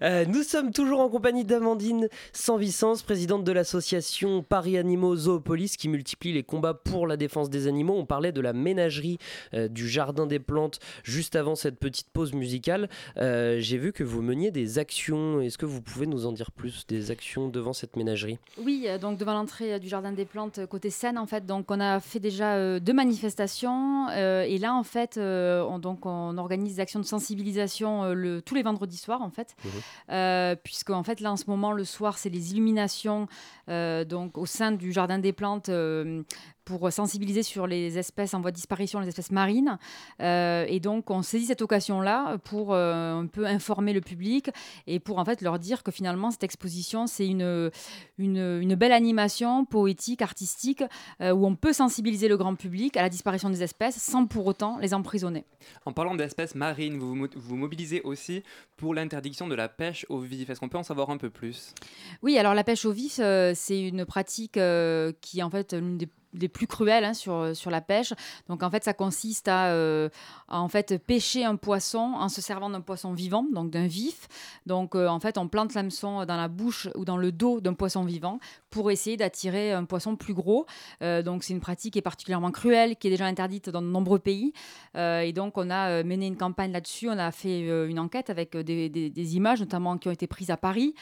Euh, 0.00 0.24
nous 0.24 0.42
sommes 0.42 0.72
toujours 0.72 1.00
en 1.00 1.10
compagnie 1.10 1.44
d'Amandine 1.44 2.08
Sanvicence, 2.32 3.02
présidente 3.02 3.44
de 3.44 3.52
l'association 3.52 4.42
Paris 4.42 4.78
Animaux 4.78 5.14
Zoopolis, 5.14 5.76
qui 5.76 5.90
multiplie 5.90 6.32
les 6.32 6.42
combats 6.42 6.72
pour 6.72 7.06
la 7.06 7.18
défense 7.18 7.50
des 7.50 7.66
animaux. 7.66 7.94
On 7.98 8.06
parlait 8.06 8.32
de 8.32 8.40
la 8.40 8.54
ménagerie 8.54 9.18
euh, 9.52 9.68
du 9.68 9.86
Jardin 9.86 10.24
des 10.26 10.38
Plantes 10.38 10.78
juste 11.02 11.36
avant 11.36 11.54
cette 11.54 11.78
petite 11.78 12.08
pause 12.14 12.32
musicale. 12.32 12.88
Euh, 13.18 13.58
J'ai 13.60 13.76
vu 13.76 13.92
que 13.92 14.04
vous 14.04 14.22
meniez 14.22 14.50
des 14.50 14.78
actions. 14.78 15.42
Est-ce 15.42 15.58
que 15.58 15.66
vous 15.66 15.82
pouvez 15.82 16.06
nous 16.06 16.24
en 16.24 16.32
dire 16.32 16.50
plus 16.50 16.86
des 16.86 17.10
actions 17.10 17.48
devant 17.50 17.74
cette 17.74 17.94
ménagerie? 17.94 18.38
Oui, 18.58 18.86
donc 19.02 19.18
devant 19.18 19.34
l'entrée 19.34 19.78
du 19.80 19.88
jardin 19.88 20.12
des 20.12 20.24
plantes 20.24 20.64
côté 20.64 20.88
Seine, 20.88 21.18
en 21.18 21.26
fait, 21.26 21.44
donc 21.44 21.70
on 21.70 21.78
a 21.78 22.00
fait 22.06 22.20
déjà 22.20 22.54
euh, 22.54 22.80
deux 22.80 22.92
manifestations 22.92 24.08
euh, 24.10 24.42
et 24.42 24.58
là, 24.58 24.74
en 24.74 24.82
fait, 24.82 25.16
euh, 25.16 25.62
on, 25.68 25.78
donc 25.78 26.06
on 26.06 26.38
organise 26.38 26.76
des 26.76 26.80
actions 26.80 27.00
de 27.00 27.04
sensibilisation 27.04 28.12
le, 28.14 28.40
tous 28.40 28.54
les 28.54 28.62
vendredis 28.62 28.96
soirs, 28.96 29.22
en 29.22 29.30
fait, 29.30 29.54
Euh, 30.10 30.54
puisque 30.62 30.90
en 30.90 31.02
fait 31.02 31.20
là 31.20 31.32
en 31.32 31.36
ce 31.36 31.44
moment 31.48 31.72
le 31.72 31.84
soir 31.84 32.16
c'est 32.18 32.28
les 32.28 32.52
illuminations 32.52 33.26
donc 33.68 34.38
au 34.38 34.46
sein 34.46 34.72
du 34.72 34.92
jardin 34.92 35.18
des 35.18 35.32
plantes. 35.32 35.70
Pour 36.66 36.92
sensibiliser 36.92 37.44
sur 37.44 37.66
les 37.66 37.96
espèces 37.96 38.34
en 38.34 38.40
voie 38.40 38.50
de 38.50 38.56
disparition, 38.56 38.98
les 38.98 39.08
espèces 39.08 39.30
marines. 39.30 39.78
Euh, 40.20 40.66
et 40.68 40.80
donc, 40.80 41.10
on 41.12 41.22
saisit 41.22 41.46
cette 41.46 41.62
occasion-là 41.62 42.38
pour 42.38 42.74
euh, 42.74 43.14
un 43.20 43.26
peu 43.26 43.46
informer 43.46 43.92
le 43.92 44.00
public 44.00 44.50
et 44.88 44.98
pour 44.98 45.18
en 45.18 45.24
fait 45.24 45.40
leur 45.42 45.60
dire 45.60 45.84
que 45.84 45.92
finalement, 45.92 46.32
cette 46.32 46.42
exposition, 46.42 47.06
c'est 47.06 47.26
une, 47.26 47.70
une, 48.18 48.60
une 48.60 48.74
belle 48.74 48.92
animation 48.92 49.64
poétique, 49.64 50.22
artistique, 50.22 50.82
euh, 51.20 51.30
où 51.30 51.46
on 51.46 51.54
peut 51.54 51.72
sensibiliser 51.72 52.26
le 52.26 52.36
grand 52.36 52.56
public 52.56 52.96
à 52.96 53.02
la 53.02 53.08
disparition 53.08 53.48
des 53.48 53.62
espèces 53.62 53.96
sans 53.96 54.26
pour 54.26 54.44
autant 54.46 54.78
les 54.78 54.92
emprisonner. 54.92 55.44
En 55.84 55.92
parlant 55.92 56.16
d'espèces 56.16 56.56
marines, 56.56 56.98
vous 56.98 57.06
vous 57.10 57.14
mo- 57.14 57.28
vous 57.36 57.56
mobilisez 57.56 58.02
aussi 58.02 58.42
pour 58.76 58.92
l'interdiction 58.92 59.46
de 59.46 59.54
la 59.54 59.68
pêche 59.68 60.04
au 60.08 60.18
vif. 60.18 60.50
Est-ce 60.50 60.58
qu'on 60.58 60.68
peut 60.68 60.78
en 60.78 60.82
savoir 60.82 61.10
un 61.10 61.16
peu 61.16 61.30
plus? 61.30 61.72
Oui, 62.22 62.36
alors 62.38 62.54
la 62.54 62.64
pêche 62.64 62.84
au 62.84 62.92
vif, 62.92 63.20
c'est 63.54 63.80
une 63.80 64.04
pratique 64.04 64.58
qui 65.20 65.38
est 65.38 65.42
en 65.44 65.50
fait 65.50 65.72
l'une 65.72 65.98
des 65.98 66.08
des 66.38 66.48
plus 66.48 66.66
cruelles 66.66 67.04
hein, 67.04 67.14
sur, 67.14 67.54
sur 67.54 67.70
la 67.70 67.80
pêche. 67.80 68.12
Donc 68.48 68.62
en 68.62 68.70
fait, 68.70 68.84
ça 68.84 68.94
consiste 68.94 69.48
à, 69.48 69.68
euh, 69.68 70.08
à, 70.48 70.60
en 70.60 70.68
fait 70.68 70.98
pêcher 70.98 71.44
un 71.44 71.56
poisson 71.56 72.14
en 72.16 72.28
se 72.28 72.40
servant 72.40 72.70
d'un 72.70 72.80
poisson 72.80 73.12
vivant, 73.12 73.46
donc 73.52 73.70
d'un 73.70 73.86
vif. 73.86 74.28
Donc 74.66 74.94
euh, 74.94 75.08
en 75.08 75.20
fait, 75.20 75.38
on 75.38 75.48
plante 75.48 75.74
l'hameçon 75.74 76.24
dans 76.24 76.36
la 76.36 76.48
bouche 76.48 76.88
ou 76.94 77.04
dans 77.04 77.16
le 77.16 77.32
dos 77.32 77.60
d'un 77.60 77.74
poisson 77.74 78.04
vivant 78.04 78.38
pour 78.70 78.90
essayer 78.90 79.16
d'attirer 79.16 79.72
un 79.72 79.84
poisson 79.84 80.16
plus 80.16 80.34
gros. 80.34 80.66
Euh, 81.02 81.22
donc 81.22 81.44
c'est 81.44 81.54
une 81.54 81.60
pratique 81.60 81.94
qui 81.94 81.98
est 81.98 82.02
particulièrement 82.02 82.50
cruelle, 82.50 82.96
qui 82.96 83.08
est 83.08 83.10
déjà 83.10 83.26
interdite 83.26 83.70
dans 83.70 83.82
de 83.82 83.86
nombreux 83.86 84.18
pays. 84.18 84.52
Euh, 84.96 85.20
et 85.20 85.32
donc 85.32 85.56
on 85.56 85.70
a 85.70 85.90
euh, 85.90 86.04
mené 86.04 86.26
une 86.26 86.36
campagne 86.36 86.72
là-dessus. 86.72 87.08
On 87.08 87.18
a 87.18 87.30
fait 87.30 87.68
euh, 87.68 87.88
une 87.88 87.98
enquête 87.98 88.30
avec 88.30 88.54
euh, 88.54 88.62
des, 88.62 89.36
images, 89.36 89.60
notamment 89.60 89.98
qui 89.98 90.08
ont 90.08 90.12
été 90.12 90.26
prises 90.26 90.50
à 90.50 90.56
Paris, 90.56 90.94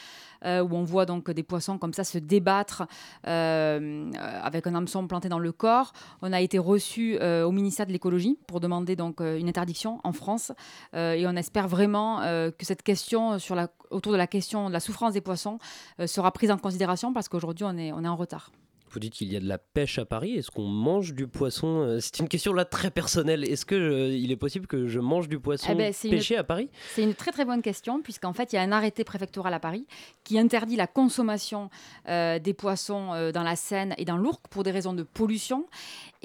euh, 0.45 0.61
où 0.61 0.75
on 0.75 0.83
voit 0.83 1.05
donc 1.05 1.29
des 1.31 1.43
poissons 1.43 1.77
comme 1.77 1.93
ça 1.93 2.03
se 2.03 2.17
débattre 2.17 2.83
euh, 3.27 3.75
euh, 3.75 4.11
avec 4.43 4.67
un 4.67 4.75
hameçon 4.75 5.07
planté 5.07 5.24
dans 5.29 5.39
le 5.39 5.51
corps. 5.51 5.93
On 6.21 6.33
a 6.33 6.41
été 6.41 6.57
reçu 6.57 7.17
euh, 7.21 7.45
au 7.45 7.51
ministère 7.51 7.85
de 7.85 7.91
l'écologie 7.91 8.37
pour 8.47 8.59
demander 8.59 8.95
donc 8.95 9.21
euh, 9.21 9.37
une 9.37 9.49
interdiction 9.49 9.99
en 10.03 10.13
France, 10.13 10.51
Euh, 10.93 11.13
et 11.13 11.27
on 11.27 11.35
espère 11.35 11.67
vraiment 11.67 12.19
que 12.57 12.65
cette 12.65 12.83
question 12.83 13.39
sur 13.39 13.55
la, 13.55 13.69
autour 13.89 14.11
de 14.11 14.17
la 14.17 14.27
question 14.27 14.67
de 14.67 14.73
la 14.73 14.79
souffrance 14.79 15.13
des 15.13 15.21
poissons 15.21 15.57
sera 16.05 16.31
prise 16.31 16.51
en 16.51 16.57
considération 16.57 17.13
parce 17.13 17.27
qu'aujourd'hui 17.29 17.65
on 17.65 17.77
est, 17.77 17.91
on 17.91 18.03
est 18.03 18.07
en 18.07 18.15
retard. 18.15 18.51
Vous 18.91 18.99
dites 18.99 19.13
qu'il 19.13 19.31
y 19.31 19.35
a 19.35 19.39
de 19.39 19.47
la 19.47 19.57
pêche 19.57 19.99
à 19.99 20.05
Paris. 20.05 20.35
Est-ce 20.35 20.51
qu'on 20.51 20.67
mange 20.67 21.13
du 21.13 21.27
poisson 21.27 21.81
Euh, 21.81 21.99
C'est 21.99 22.19
une 22.19 22.29
question 22.29 22.53
là 22.53 22.63
très 22.65 22.91
personnelle. 22.91 23.43
Est-ce 23.43 23.65
que 23.65 23.75
euh, 23.75 24.07
il 24.15 24.31
est 24.31 24.35
possible 24.37 24.67
que 24.67 24.87
je 24.87 24.99
mange 24.99 25.27
du 25.27 25.39
poisson 25.39 25.67
Eh 25.71 25.75
ben, 25.75 25.93
une- 26.03 26.09
pêché 26.11 26.37
à 26.37 26.43
Paris? 26.43 26.69
C'est 26.93 27.03
une 27.03 27.13
très 27.15 27.31
très 27.31 27.43
bonne 27.45 27.61
question, 27.61 28.01
puisqu'en 28.01 28.31
fait, 28.31 28.53
il 28.53 28.55
y 28.55 28.59
a 28.59 28.61
un 28.61 28.71
arrêté 28.71 29.03
préfectoral 29.03 29.53
à 29.53 29.59
Paris 29.59 29.85
qui 30.23 30.39
interdit 30.39 30.75
la 30.77 30.87
consommation 30.87 31.69
euh, 32.07 32.39
des 32.39 32.53
poissons 32.53 33.11
euh, 33.13 33.31
dans 33.31 33.43
la 33.43 33.55
Seine 33.55 33.93
et 33.97 34.05
dans 34.05 34.17
l'Ourcq 34.17 34.47
pour 34.49 34.63
des 34.63 34.71
raisons 34.71 34.93
de 34.93 35.03
pollution. 35.03 35.65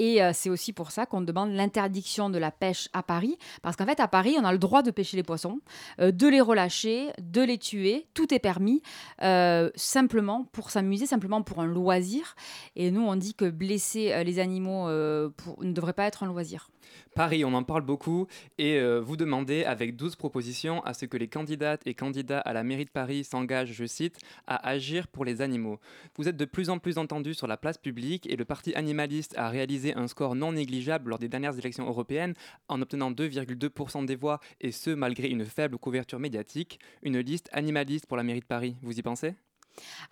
Et 0.01 0.23
euh, 0.23 0.31
c'est 0.33 0.49
aussi 0.49 0.73
pour 0.73 0.93
ça 0.93 1.05
qu'on 1.05 1.21
demande 1.21 1.53
l'interdiction 1.53 2.31
de 2.31 2.39
la 2.39 2.51
pêche 2.51 2.89
à 2.95 3.03
Paris, 3.03 3.37
parce 3.61 3.77
qu'en 3.77 3.85
fait, 3.85 4.01
à 4.01 4.09
Paris, 4.09 4.35
on 4.41 4.45
a 4.47 4.51
le 4.51 4.57
droit 4.57 4.83
de 4.83 4.91
pêcher 4.91 5.19
les 5.19 5.23
poissons, 5.23 5.61
euh, 6.01 6.11
de 6.11 6.27
les 6.27 6.41
relâcher, 6.41 7.11
de 7.21 7.43
les 7.43 7.59
tuer, 7.59 8.07
tout 8.15 8.33
est 8.33 8.39
permis, 8.39 8.81
euh, 9.23 9.71
simplement 9.75 10.47
pour 10.53 10.71
s'amuser, 10.71 11.05
simplement 11.05 11.43
pour 11.43 11.61
un 11.61 11.67
loisir. 11.67 12.35
Et 12.77 12.91
nous, 12.91 13.03
on 13.03 13.15
dit 13.15 13.35
que 13.35 13.51
blesser 13.51 14.25
les 14.25 14.39
animaux 14.39 14.89
ne 14.89 15.73
devrait 15.73 15.93
pas 15.93 16.05
être 16.05 16.23
un 16.23 16.29
loisir. 16.29 16.71
Paris, 17.14 17.44
on 17.44 17.55
en 17.55 17.62
parle 17.62 17.83
beaucoup 17.83 18.26
et 18.59 18.79
euh, 18.79 19.00
vous 19.00 19.16
demandez 19.16 19.64
avec 19.64 19.96
12 19.96 20.16
propositions 20.16 20.83
à 20.85 20.94
ce 20.94 21.07
que 21.07 21.16
les 21.16 21.29
candidates 21.29 21.83
et 21.87 21.94
candidats 21.94 22.40
à 22.40 22.53
la 22.53 22.62
mairie 22.62 22.85
de 22.85 22.90
Paris 22.90 23.24
s'engagent, 23.24 23.72
je 23.72 23.85
cite, 23.85 24.18
à 24.46 24.68
agir 24.68 25.09
pour 25.09 25.24
les 25.24 25.42
animaux. 25.42 25.79
Vous 26.16 26.29
êtes 26.29 26.37
de 26.37 26.44
plus 26.44 26.70
en 26.70 26.79
plus 26.79 26.98
entendus 26.98 27.35
sur 27.35 27.46
la 27.46 27.57
place 27.57 27.79
publique 27.79 28.29
et 28.31 28.37
le 28.37 28.44
parti 28.44 28.74
animaliste 28.74 29.37
a 29.37 29.48
réalisé 29.48 29.94
un 29.94 30.09
score 30.09 30.35
non 30.35 30.53
négligeable 30.53 31.11
lors 31.11 31.18
des 31.18 31.29
dernières 31.29 31.59
élections 31.59 31.87
européennes 31.87 32.35
en 32.68 32.81
obtenant 32.81 33.11
2,2% 33.11 34.05
des 34.05 34.16
voix 34.16 34.40
et 34.61 34.72
ce 34.72 34.90
malgré 34.90 35.29
une 35.29 35.44
faible 35.44 35.79
couverture 35.79 36.18
médiatique. 36.18 36.79
Une 37.03 37.18
liste 37.18 37.48
animaliste 37.53 38.07
pour 38.07 38.16
la 38.16 38.22
mairie 38.22 38.40
de 38.40 38.44
Paris, 38.44 38.76
vous 38.83 38.98
y 38.98 39.03
pensez? 39.03 39.35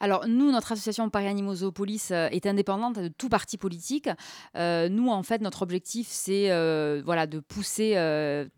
Alors, 0.01 0.27
nous, 0.29 0.51
notre 0.53 0.73
association 0.73 1.11
Paris 1.11 1.27
Animaux 1.27 1.57
Zoopolis 1.57 2.09
euh, 2.11 2.29
est 2.31 2.47
indépendante 2.47 2.99
de 2.99 3.09
tout 3.09 3.29
parti 3.29 3.59
politique. 3.59 4.09
Euh, 4.57 4.89
nous, 4.89 5.09
en 5.09 5.23
fait, 5.23 5.41
notre 5.41 5.63
objectif, 5.63 6.07
c'est 6.09 6.51
euh, 6.51 7.03
voilà, 7.05 7.27
de 7.27 7.41
pousser 7.41 7.97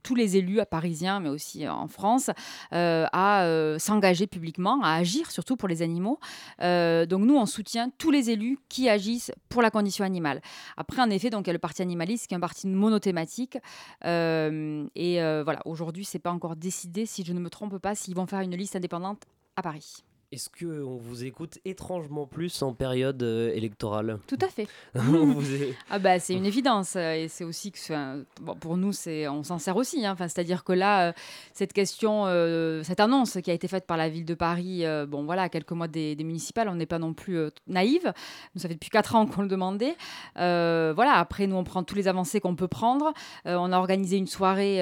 tous 0.02 0.14
les 0.14 0.36
élus 0.36 0.60
parisiens, 0.70 1.20
mais 1.20 1.28
aussi 1.28 1.68
en 1.68 1.88
France, 1.88 2.30
à 2.72 3.76
s'engager 3.78 4.26
publiquement, 4.26 4.80
à 4.82 4.94
agir 4.94 5.30
surtout 5.30 5.56
pour 5.56 5.68
les 5.68 5.82
animaux. 5.82 6.18
Donc, 6.60 7.22
nous, 7.22 7.36
on 7.36 7.46
soutient 7.46 7.90
tous 7.98 8.10
les 8.10 8.30
élus 8.30 8.58
qui 8.68 8.88
agissent 8.88 9.32
pour 9.48 9.62
la 9.62 9.70
condition 9.70 10.04
animale. 10.04 10.40
Après, 10.76 11.00
en 11.00 11.10
effet, 11.10 11.30
donc, 11.30 11.46
il 11.46 11.48
y 11.48 11.50
a 11.50 11.54
le 11.54 11.58
parti 11.58 11.82
animaliste 11.82 12.26
qui 12.26 12.34
est 12.34 12.36
un 12.36 12.40
parti 12.40 12.66
monothématique. 12.66 13.58
Et 14.04 15.18
voilà, 15.44 15.60
aujourd'hui, 15.64 16.04
c'est 16.04 16.18
pas 16.18 16.32
encore 16.32 16.56
décidé, 16.56 17.06
si 17.06 17.24
je 17.24 17.32
ne 17.32 17.40
me 17.40 17.50
trompe 17.50 17.78
pas, 17.78 17.94
s'ils 17.94 18.14
vont 18.14 18.26
faire 18.26 18.40
une 18.40 18.56
liste 18.56 18.76
indépendante 18.76 19.24
à 19.56 19.62
Paris. 19.62 20.04
Est-ce 20.32 20.48
que 20.48 20.84
on 20.84 20.96
vous 20.96 21.24
écoute 21.24 21.58
étrangement 21.64 22.24
plus 22.24 22.62
en 22.62 22.72
période 22.72 23.20
euh, 23.24 23.52
électorale? 23.52 24.20
Tout 24.28 24.38
à 24.40 24.46
fait. 24.46 24.68
Est- 24.94 25.74
Ah 25.90 25.98
bah 25.98 26.20
c'est 26.20 26.34
une 26.34 26.46
évidence 26.46 26.94
euh, 26.94 27.14
et 27.14 27.26
c'est 27.26 27.42
aussi 27.42 27.72
que 27.72 28.24
bon, 28.40 28.54
pour 28.54 28.76
nous 28.76 28.92
c'est 28.92 29.26
on 29.26 29.42
s'en 29.42 29.58
sert 29.58 29.74
aussi 29.76 30.06
hein. 30.06 30.12
enfin 30.12 30.28
c'est-à-dire 30.28 30.62
que 30.62 30.72
là 30.72 31.08
euh, 31.08 31.12
cette 31.52 31.72
question 31.72 32.26
euh, 32.26 32.84
cette 32.84 33.00
annonce 33.00 33.38
qui 33.42 33.50
a 33.50 33.54
été 33.54 33.66
faite 33.66 33.88
par 33.88 33.96
la 33.96 34.08
ville 34.08 34.24
de 34.24 34.34
Paris 34.34 34.84
bon 35.08 35.24
voilà 35.24 35.42
à 35.42 35.48
quelques 35.48 35.72
mois 35.72 35.88
des, 35.88 36.14
des 36.14 36.22
municipales 36.22 36.68
on 36.68 36.76
n'est 36.76 36.86
pas 36.86 37.00
non 37.00 37.12
plus 37.12 37.36
naïve 37.66 38.12
nous 38.54 38.60
ça 38.60 38.68
fait 38.68 38.74
depuis 38.74 38.90
quatre 38.90 39.16
ans 39.16 39.26
qu'on 39.26 39.42
le 39.42 39.48
demandait 39.48 39.96
voilà 40.36 41.14
après 41.14 41.48
nous 41.48 41.56
on 41.56 41.64
prend 41.64 41.82
tous 41.82 41.96
les 41.96 42.06
avancées 42.06 42.38
qu'on 42.40 42.54
peut 42.54 42.68
prendre 42.68 43.12
on 43.46 43.72
a 43.72 43.78
organisé 43.78 44.16
une 44.16 44.26
soirée 44.28 44.78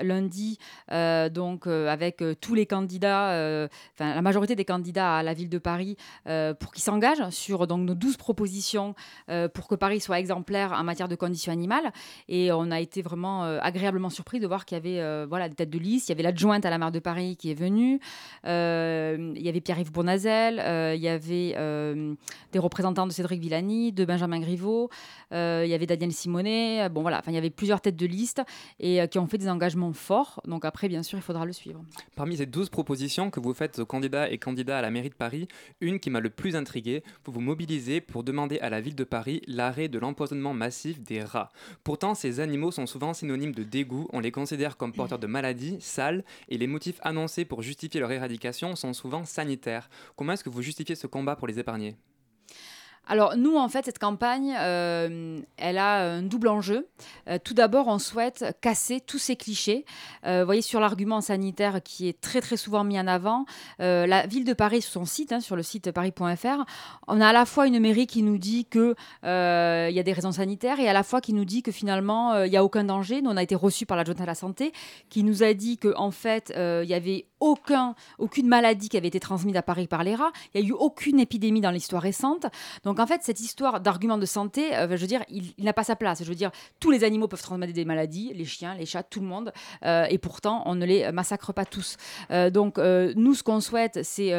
lundi 0.00 0.58
donc 0.90 1.66
avec 1.66 2.22
tous 2.40 2.54
les 2.54 2.64
candidats 2.66 3.66
enfin 3.94 4.14
la 4.14 4.22
majorité 4.22 4.56
des 4.56 4.64
candidats 4.70 5.16
à 5.16 5.22
la 5.24 5.34
ville 5.34 5.48
de 5.48 5.58
Paris 5.58 5.96
euh, 6.28 6.54
pour 6.54 6.72
qu'ils 6.72 6.84
s'engagent 6.84 7.28
sur 7.30 7.66
donc 7.66 7.80
nos 7.80 7.96
12 7.96 8.16
propositions 8.16 8.94
euh, 9.28 9.48
pour 9.48 9.66
que 9.66 9.74
Paris 9.74 10.00
soit 10.00 10.20
exemplaire 10.20 10.72
en 10.72 10.84
matière 10.84 11.08
de 11.08 11.16
conditions 11.16 11.52
animales. 11.52 11.92
Et 12.28 12.52
on 12.52 12.70
a 12.70 12.78
été 12.78 13.02
vraiment 13.02 13.44
euh, 13.44 13.58
agréablement 13.60 14.10
surpris 14.10 14.38
de 14.38 14.46
voir 14.46 14.64
qu'il 14.64 14.76
y 14.76 14.80
avait 14.80 15.26
voilà, 15.26 15.48
des 15.48 15.56
têtes 15.56 15.70
de 15.70 15.78
liste. 15.78 16.08
Il 16.08 16.12
y 16.12 16.14
avait 16.14 16.22
l'adjointe 16.22 16.64
à 16.64 16.70
la 16.70 16.78
maire 16.78 16.92
de 16.92 17.00
Paris 17.00 17.36
qui 17.36 17.50
est 17.50 17.54
venue. 17.54 18.00
Il 18.44 19.42
y 19.42 19.48
avait 19.48 19.60
Pierre-Yves 19.60 19.90
Bournazel. 19.90 20.62
il 20.94 21.02
y 21.02 21.08
avait 21.08 21.56
des 22.52 22.58
représentants 22.58 23.06
de 23.06 23.12
Cédric 23.12 23.40
Villani, 23.40 23.92
de 23.92 24.04
Benjamin 24.04 24.38
Griveaux. 24.40 24.88
il 25.32 25.66
y 25.66 25.74
avait 25.74 25.86
Daniel 25.86 26.12
Simonet. 26.12 26.88
Bon, 26.90 27.02
voilà, 27.02 27.22
il 27.26 27.34
y 27.34 27.38
avait 27.38 27.50
plusieurs 27.50 27.80
têtes 27.80 27.96
de 27.96 28.06
liste 28.06 28.42
et 28.78 29.00
qui 29.08 29.18
ont 29.18 29.26
fait 29.26 29.38
des 29.38 29.48
engagements 29.48 29.92
forts. 29.92 30.40
Donc 30.46 30.64
après, 30.64 30.88
bien 30.88 31.02
sûr, 31.02 31.18
il 31.18 31.22
faudra 31.22 31.44
le 31.44 31.52
suivre. 31.52 31.82
Parmi 32.14 32.36
ces 32.36 32.46
12 32.46 32.68
propositions 32.68 33.30
que 33.30 33.40
vous 33.40 33.54
faites 33.54 33.80
aux 33.80 33.86
candidats 33.86 34.30
et 34.30 34.38
candidats 34.38 34.59
à 34.68 34.82
la 34.82 34.90
mairie 34.90 35.08
de 35.08 35.14
Paris, 35.14 35.48
une 35.80 36.00
qui 36.00 36.10
m'a 36.10 36.20
le 36.20 36.30
plus 36.30 36.56
intrigué, 36.56 37.02
vous 37.24 37.32
vous 37.32 37.40
mobilisez 37.40 38.00
pour 38.00 38.24
demander 38.24 38.58
à 38.60 38.70
la 38.70 38.80
ville 38.80 38.94
de 38.94 39.04
Paris 39.04 39.42
l'arrêt 39.46 39.88
de 39.88 39.98
l'empoisonnement 39.98 40.54
massif 40.54 41.00
des 41.00 41.22
rats. 41.22 41.50
Pourtant, 41.84 42.14
ces 42.14 42.40
animaux 42.40 42.70
sont 42.70 42.86
souvent 42.86 43.14
synonymes 43.14 43.54
de 43.54 43.62
dégoût, 43.62 44.08
on 44.12 44.20
les 44.20 44.32
considère 44.32 44.76
comme 44.76 44.92
porteurs 44.92 45.18
de 45.18 45.26
maladies, 45.26 45.78
sales, 45.80 46.24
et 46.48 46.58
les 46.58 46.66
motifs 46.66 47.00
annoncés 47.02 47.44
pour 47.44 47.62
justifier 47.62 48.00
leur 48.00 48.12
éradication 48.12 48.76
sont 48.76 48.92
souvent 48.92 49.24
sanitaires. 49.24 49.88
Comment 50.16 50.32
est-ce 50.32 50.44
que 50.44 50.50
vous 50.50 50.62
justifiez 50.62 50.94
ce 50.94 51.06
combat 51.06 51.36
pour 51.36 51.48
les 51.48 51.58
épargner? 51.58 51.96
Alors 53.10 53.36
nous, 53.36 53.56
en 53.56 53.68
fait, 53.68 53.84
cette 53.86 53.98
campagne, 53.98 54.54
euh, 54.56 55.40
elle 55.56 55.78
a 55.78 56.00
un 56.00 56.22
double 56.22 56.46
enjeu. 56.46 56.86
Euh, 57.28 57.38
tout 57.42 57.54
d'abord, 57.54 57.88
on 57.88 57.98
souhaite 57.98 58.56
casser 58.60 59.00
tous 59.00 59.18
ces 59.18 59.34
clichés. 59.34 59.84
Euh, 60.24 60.40
vous 60.40 60.46
voyez, 60.46 60.62
sur 60.62 60.78
l'argument 60.78 61.20
sanitaire 61.20 61.82
qui 61.82 62.08
est 62.08 62.20
très 62.20 62.40
très 62.40 62.56
souvent 62.56 62.84
mis 62.84 63.00
en 63.00 63.08
avant, 63.08 63.46
euh, 63.80 64.06
la 64.06 64.28
ville 64.28 64.44
de 64.44 64.52
Paris, 64.52 64.80
sur 64.80 64.92
son 64.92 65.04
site, 65.06 65.32
hein, 65.32 65.40
sur 65.40 65.56
le 65.56 65.64
site 65.64 65.90
paris.fr, 65.90 66.64
on 67.08 67.20
a 67.20 67.26
à 67.26 67.32
la 67.32 67.46
fois 67.46 67.66
une 67.66 67.80
mairie 67.80 68.06
qui 68.06 68.22
nous 68.22 68.38
dit 68.38 68.64
qu'il 68.66 68.94
y 69.24 69.26
a 69.26 70.02
des 70.04 70.12
raisons 70.12 70.32
sanitaires 70.32 70.78
et 70.78 70.88
à 70.88 70.92
la 70.92 71.02
fois 71.02 71.20
qui 71.20 71.32
nous 71.32 71.44
dit 71.44 71.64
que 71.64 71.72
finalement, 71.72 72.32
euh, 72.32 72.46
il 72.46 72.50
n'y 72.50 72.56
a 72.56 72.64
aucun 72.64 72.84
danger. 72.84 73.22
Nous, 73.22 73.30
on 73.30 73.36
a 73.36 73.42
été 73.42 73.56
reçus 73.56 73.86
par 73.86 73.96
l'adjointe 73.96 74.20
à 74.20 74.26
la 74.26 74.36
santé 74.36 74.72
qui 75.08 75.24
nous 75.24 75.42
a 75.42 75.52
dit 75.52 75.78
qu'en 75.78 76.06
en 76.06 76.10
fait, 76.10 76.52
euh, 76.56 76.82
il 76.84 76.88
n'y 76.88 76.94
avait 76.94 77.26
aucun, 77.40 77.94
aucune 78.18 78.46
maladie 78.46 78.88
qui 78.88 78.96
avait 78.96 79.08
été 79.08 79.20
transmise 79.20 79.56
à 79.56 79.62
Paris 79.62 79.86
par 79.86 80.04
les 80.04 80.14
rats. 80.14 80.32
Il 80.54 80.60
n'y 80.60 80.66
a 80.66 80.70
eu 80.70 80.72
aucune 80.72 81.18
épidémie 81.18 81.60
dans 81.60 81.70
l'histoire 81.70 82.02
récente. 82.02 82.46
Donc 82.84 83.00
en 83.00 83.06
fait, 83.06 83.22
cette 83.22 83.40
histoire 83.40 83.80
d'argument 83.80 84.18
de 84.18 84.26
santé, 84.26 84.76
euh, 84.76 84.88
je 84.90 84.96
veux 84.96 85.06
dire, 85.06 85.24
il, 85.28 85.52
n'a 85.58 85.72
pas 85.72 85.84
sa 85.84 85.96
place. 85.96 86.22
Je 86.22 86.28
veux 86.28 86.34
dire, 86.34 86.50
tous 86.78 86.90
les 86.90 87.04
animaux 87.04 87.28
peuvent 87.28 87.42
transmettre 87.42 87.72
des 87.72 87.84
maladies, 87.84 88.32
les 88.34 88.44
chiens, 88.44 88.74
les 88.74 88.86
chats, 88.86 89.02
tout 89.02 89.20
le 89.20 89.26
monde. 89.26 89.52
Euh, 89.84 90.04
et 90.10 90.18
pourtant, 90.18 90.62
on 90.66 90.74
ne 90.74 90.84
les 90.84 91.10
massacre 91.12 91.52
pas 91.52 91.64
tous. 91.64 91.96
Euh, 92.30 92.50
donc 92.50 92.78
nous, 92.78 93.34
ce 93.34 93.42
qu'on 93.42 93.60
souhaite, 93.60 94.00
c'est 94.02 94.32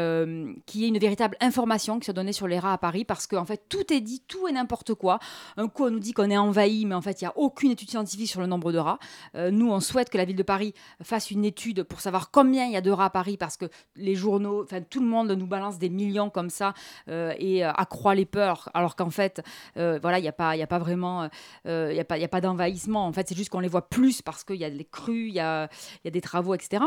qu'il 0.66 0.82
y 0.82 0.86
ait 0.86 0.88
une 0.88 1.00
véritable 1.00 1.36
information 1.42 2.00
qui 2.00 2.06
soit 2.06 2.14
donnée 2.14 2.34
sur 2.34 2.48
les 2.48 2.60
rats 2.60 2.74
à 2.74 2.78
Paris 2.78 3.06
parce 3.06 3.28
qu'en 3.28 3.46
fait, 3.46 3.64
tout 3.70 3.92
est 3.92 4.02
dit, 4.02 4.22
tout 4.28 4.48
est 4.48 4.52
n'importe 4.52 4.94
quoi. 4.94 5.20
Un 5.58 5.68
coup, 5.68 5.86
on 5.86 5.92
nous 5.92 6.00
dit 6.00 6.14
qu'on 6.14 6.30
est 6.30 6.38
envahi, 6.38 6.86
mais 6.86 6.96
en 6.96 7.02
fait, 7.02 7.22
il 7.22 7.24
n'y 7.24 7.28
a 7.28 7.38
aucune 7.38 7.72
étude 7.72 7.90
scientifique 7.90 8.30
sur 8.30 8.42
le 8.42 8.48
nombre 8.48 8.72
de 8.72 8.78
rats. 8.78 9.00
Nous, 9.36 9.72
on 9.72 9.80
souhaite 9.80 10.10
que 10.10 10.18
la 10.18 10.26
ville 10.26 10.36
de 10.36 10.44
Paris 10.44 10.74
fasse 11.02 11.32
une 11.32 11.46
étude 11.46 11.84
pour 11.84 12.02
savoir 12.02 12.32
combien 12.32 12.66
il 12.66 12.74
y 12.74 12.78
a 12.78 12.82
de 12.82 12.91
à 13.00 13.10
Paris 13.10 13.38
parce 13.38 13.56
que 13.58 13.66
les 13.96 14.16
journaux, 14.16 14.64
enfin 14.64 14.82
tout 14.82 15.00
le 15.00 15.08
monde 15.08 15.32
nous 15.32 15.48
balance 15.48 15.78
des 15.80 15.90
millions 15.90 16.30
comme 16.30 16.50
ça 16.50 16.74
euh, 17.10 17.34
et 17.38 17.66
euh, 17.66 17.72
accroît 17.72 18.16
les 18.16 18.26
peurs, 18.26 18.70
alors 18.74 18.96
qu'en 18.96 19.10
fait, 19.10 19.42
euh, 19.78 20.00
voilà, 20.02 20.20
il 20.20 20.24
n'y 20.24 20.28
a 20.28 20.34
pas, 20.34 20.52
a 20.52 20.68
pas 20.68 20.80
vraiment, 20.80 21.30
il 21.66 21.94
y 21.94 22.00
a 22.00 22.06
pas, 22.06 22.28
pas 22.28 22.42
d'envahissement. 22.42 23.06
En 23.06 23.14
fait, 23.14 23.28
c'est 23.28 23.36
juste 23.36 23.50
qu'on 23.50 23.60
les 23.60 23.68
voit 23.68 23.90
plus 23.90 24.22
parce 24.22 24.44
qu'il 24.44 24.58
y 24.58 24.66
a 24.66 24.70
des 24.70 24.86
crues, 24.86 25.28
il 25.28 25.34
y 25.34 25.40
a, 25.40 25.70
y 26.04 26.08
a 26.08 26.12
des 26.12 26.22
travaux, 26.22 26.54
etc. 26.54 26.84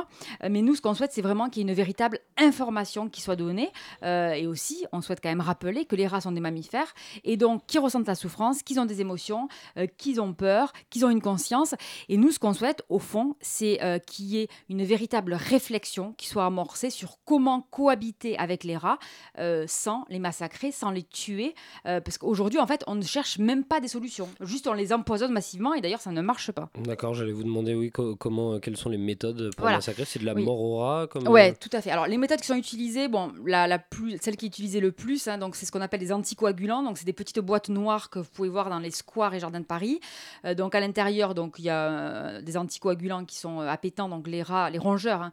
Mais 0.49 0.63
nous, 0.63 0.75
ce 0.75 0.83
qu'on 0.83 0.95
souhaite, 0.95 1.13
c'est 1.13 1.23
vraiment 1.23 1.49
qu'il 1.49 1.63
y 1.63 1.67
ait 1.67 1.69
une 1.69 1.75
véritable 1.75 2.19
information 2.37 3.09
qui 3.09 3.21
soit 3.21 3.37
donnée 3.37 3.71
et 4.03 4.47
aussi, 4.47 4.85
on 4.93 5.01
souhaite 5.01 5.21
quand 5.23 5.29
même 5.29 5.41
rappeler 5.41 5.85
que 5.85 5.97
les 5.97 6.07
rats 6.07 6.21
sont 6.21 6.33
des 6.33 6.41
mammifères 6.41 6.93
et 7.25 7.37
donc 7.37 7.67
qui 7.67 7.79
ressentent 7.79 8.07
la 8.07 8.15
souffrance, 8.15 8.63
qu'ils 8.63 8.81
ont 8.81 8.87
des 8.87 9.01
émotions, 9.01 9.49
qu'ils 9.97 10.21
ont 10.21 10.33
peur, 10.33 10.73
qu'ils 10.91 11.05
ont 11.05 11.11
une 11.11 11.23
conscience. 11.23 11.75
Et 12.09 12.17
nous, 12.17 12.31
ce 12.31 12.39
qu'on 12.39 12.55
souhaite, 12.55 12.83
au 12.89 12.99
fond, 12.99 13.37
c'est 13.41 14.03
qu'il 14.07 14.27
y 14.27 14.39
ait 14.39 14.49
une 14.69 14.85
véritable 14.85 15.35
réflexion 15.35 15.94
qui 16.17 16.27
soit 16.27 16.45
amorcée 16.47 16.91
sur 16.91 17.19
comment 17.25 17.61
cohabiter 17.71 18.37
avec 18.39 18.65
les 18.65 18.77
rats 18.77 18.99
euh, 19.39 19.65
sans 19.69 20.05
les 20.09 20.19
massacrer, 20.19 20.73
sans 20.73 20.91
les 20.91 21.03
tuer. 21.05 21.55
Euh, 21.87 22.01
parce 22.01 22.19
qu'aujourd'hui, 22.19 22.59
en 22.59 22.67
fait, 22.67 22.83
on 22.87 22.95
ne 22.95 23.03
cherche 23.03 23.39
même 23.39 23.65
pas 23.65 23.81
des 23.81 23.89
solutions. 23.89 24.29
Juste, 24.41 24.67
on 24.67 24.73
les 24.73 24.93
empoisonne 24.93 25.33
massivement 25.33 25.75
et 25.75 25.81
d'ailleurs, 25.81 26.01
ça 26.01 26.11
ne 26.11 26.21
marche 26.23 26.51
pas. 26.53 26.69
D'accord, 26.81 27.15
j'allais 27.15 27.33
vous 27.33 27.45
demander 27.45 27.75
oui, 27.75 27.91
co- 27.91 28.17
comment, 28.17 28.55
euh, 28.55 28.59
quelles 28.59 28.77
sont 28.77 28.89
les 28.91 28.99
méthodes 28.99 29.51
pour 29.55 29.63
Voilà. 29.65 29.77
massacrer? 29.79 30.05
C'est 30.05 30.19
de 30.19 30.25
la 30.27 30.35
Oui. 30.35 30.45
mort 30.45 30.61
au 30.61 30.79
rat 30.79 31.07
comme, 31.07 31.29
Ouais, 31.29 31.55
tout 31.55 31.71
à 31.73 31.81
fait. 31.81 31.91
Alors, 31.91 32.07
les 32.07 32.19
méthodes 32.19 32.41
qui 32.41 32.47
sont 32.47 32.55
utilisées, 32.57 33.09
bon, 33.09 33.33
la, 33.47 33.67
la 33.67 33.79
plus, 33.79 34.19
celle 34.21 34.37
qui 34.37 34.47
est 34.47 34.49
utilisée 34.49 34.81
le 34.81 34.93
plus, 34.93 35.29
hein, 35.29 35.39
donc 35.39 35.57
c'est 35.57 35.67
ce 35.67 35.73
qu'on 35.73 35.81
appelle 35.81 36.01
des 36.01 36.13
anticoagulants. 36.13 36.83
Donc, 36.83 36.99
c'est 36.99 37.05
des 37.07 37.13
petites 37.13 37.39
boîtes 37.41 37.69
noires 37.69 38.11
que 38.11 38.19
vous 38.19 38.29
pouvez 38.33 38.49
voir 38.49 38.71
dans 38.71 38.79
les 38.79 38.91
squares 38.91 39.35
et 39.35 39.41
jardins 39.41 39.61
de 39.61 39.65
Paris. 39.65 40.01
Euh, 40.45 40.55
donc, 40.55 40.75
à 40.75 40.81
l'intérieur, 40.81 41.35
donc 41.35 41.57
il 41.59 41.65
y 41.67 41.71
a 41.71 42.41
des 42.43 42.57
anticoagulants 42.57 43.25
qui 43.25 43.37
sont 43.37 43.61
appétants. 43.61 44.09
Donc, 44.09 44.27
les 44.27 44.43
rats, 44.43 44.71
les 44.71 44.79
rongeurs, 44.79 45.23
hein, 45.23 45.31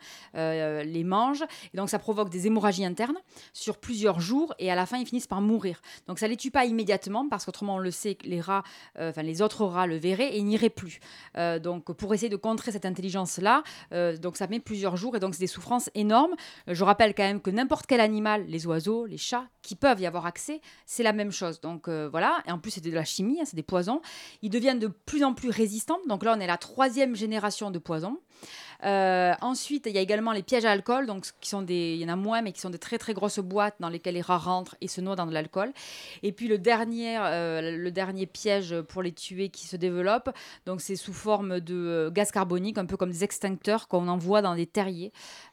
euh, 0.60 0.84
les 0.84 1.04
mangent. 1.04 1.44
Et 1.74 1.78
donc, 1.78 1.90
ça 1.90 2.00
provoque 2.00 2.30
des 2.30 2.48
hémorragies 2.48 2.86
internes 2.86 3.18
sur 3.54 3.78
plusieurs 3.78 4.20
jours. 4.20 4.54
Et 4.60 4.72
à 4.72 4.76
la 4.76 4.86
fin, 4.86 4.98
ils 4.98 5.06
finissent 5.06 5.28
par 5.28 5.42
mourir. 5.42 5.82
Donc, 6.08 6.20
ça 6.20 6.28
les 6.28 6.38
tue 6.38 6.52
pas 6.52 6.66
immédiatement 6.66 7.28
parce 7.30 7.46
qu'autrement, 7.46 7.76
on 7.76 7.80
le 7.80 7.92
sait, 7.92 8.18
les 8.24 8.42
rats, 8.42 8.64
euh, 8.98 9.10
enfin 9.10 9.24
les 9.24 9.42
autres 9.42 9.66
rats 9.66 9.88
le 9.88 9.98
verraient 9.98 10.36
et 10.36 10.42
n'iraient 10.42 10.70
plus. 10.70 11.00
Euh, 11.38 11.60
donc, 11.60 11.92
pour 11.94 12.14
essayer 12.14 12.30
de 12.30 12.36
contrer 12.36 12.72
cette 12.72 12.86
intelligence-là, 12.86 13.64
euh, 13.94 14.18
donc 14.18 14.38
ça 14.38 14.48
met 14.48 14.60
plusieurs 14.60 14.98
jours 14.98 15.16
et 15.16 15.20
donc 15.20 15.36
c'est 15.36 15.42
des 15.42 15.48
souffrances 15.48 15.90
énormes. 15.96 16.36
Je 16.68 16.84
rappelle 16.84 17.14
quand 17.14 17.24
même 17.24 17.42
que 17.42 17.50
n'importe 17.50 17.86
quel 17.86 18.02
animal, 18.02 18.46
les 18.48 18.66
oiseaux, 18.68 19.06
les 19.06 19.18
chats, 19.18 19.46
qui 19.62 19.76
peuvent 19.76 20.00
y 20.00 20.06
avoir 20.06 20.26
accès, 20.26 20.62
c'est 20.86 21.04
la 21.04 21.14
même 21.14 21.32
chose. 21.32 21.62
Donc 21.62 21.88
voilà, 21.88 22.42
et 22.48 22.52
en 22.52 22.60
plus 22.60 22.72
c'est 22.72 22.82
de 22.82 22.92
la 22.92 23.04
chimie, 23.04 23.40
hein, 23.40 23.44
c'est 23.46 23.56
des 23.56 23.64
poisons. 23.64 24.02
Ils 24.42 24.50
deviennent 24.50 24.80
de 24.80 24.88
plus 24.88 25.24
en 25.24 25.34
plus 25.34 25.50
résistants. 25.50 26.00
Donc 26.08 26.24
là, 26.24 26.34
on 26.36 26.40
est 26.40 26.48
la 26.48 26.58
troisième 26.58 27.16
génération 27.16 27.72
de 27.72 27.80
poisons. 27.80 28.18
Ensuite, 28.84 29.86
il 29.86 29.94
y 29.94 29.98
a 29.98 30.02
également 30.02 30.32
les 30.32 30.41
pièges 30.42 30.66
à 30.66 30.72
alcool, 30.72 31.06
donc 31.06 31.26
qui 31.40 31.50
sont 31.50 31.62
des, 31.62 31.94
il 31.96 32.02
y 32.02 32.06
en 32.06 32.14
a 32.14 32.16
moins, 32.16 32.42
mais 32.42 32.52
qui 32.52 32.62
sont 32.62 32.70
des 32.70 32.78
très 32.78 32.98
très 32.98 33.14
grosses 33.14 33.40
boîtes 33.40 33.76
dans 33.80 33.90
lesquelles 33.90 34.16
les 34.16 34.22
rats 34.22 34.38
rentrent 34.38 34.76
et 34.82 34.88
se 34.88 35.02
noient 35.02 35.16
dans 35.16 35.26
de 35.26 35.34
l'alcool. 35.34 35.72
Et 36.24 36.32
puis 36.32 36.48
le 36.48 36.58
dernier, 36.58 37.18
euh, 37.18 37.78
le 37.78 37.92
dernier 37.92 38.26
piège 38.26 38.80
pour 38.82 39.02
les 39.02 39.12
tuer 39.12 39.50
qui 39.50 39.68
se 39.68 39.76
développe, 39.76 40.30
donc 40.66 40.82
c'est 40.82 40.96
sous 40.96 41.14
forme 41.14 41.60
de 41.60 41.76
euh, 41.76 42.12
gaz 42.12 42.32
carbonique, 42.32 42.78
un 42.78 42.86
peu 42.86 42.98
comme 42.98 43.12
des 43.12 43.24
extincteurs 43.24 43.88
qu'on 43.88 44.08
envoie 44.08 44.42
dans 44.42 44.56
des 44.56 44.68
terriers 44.68 45.12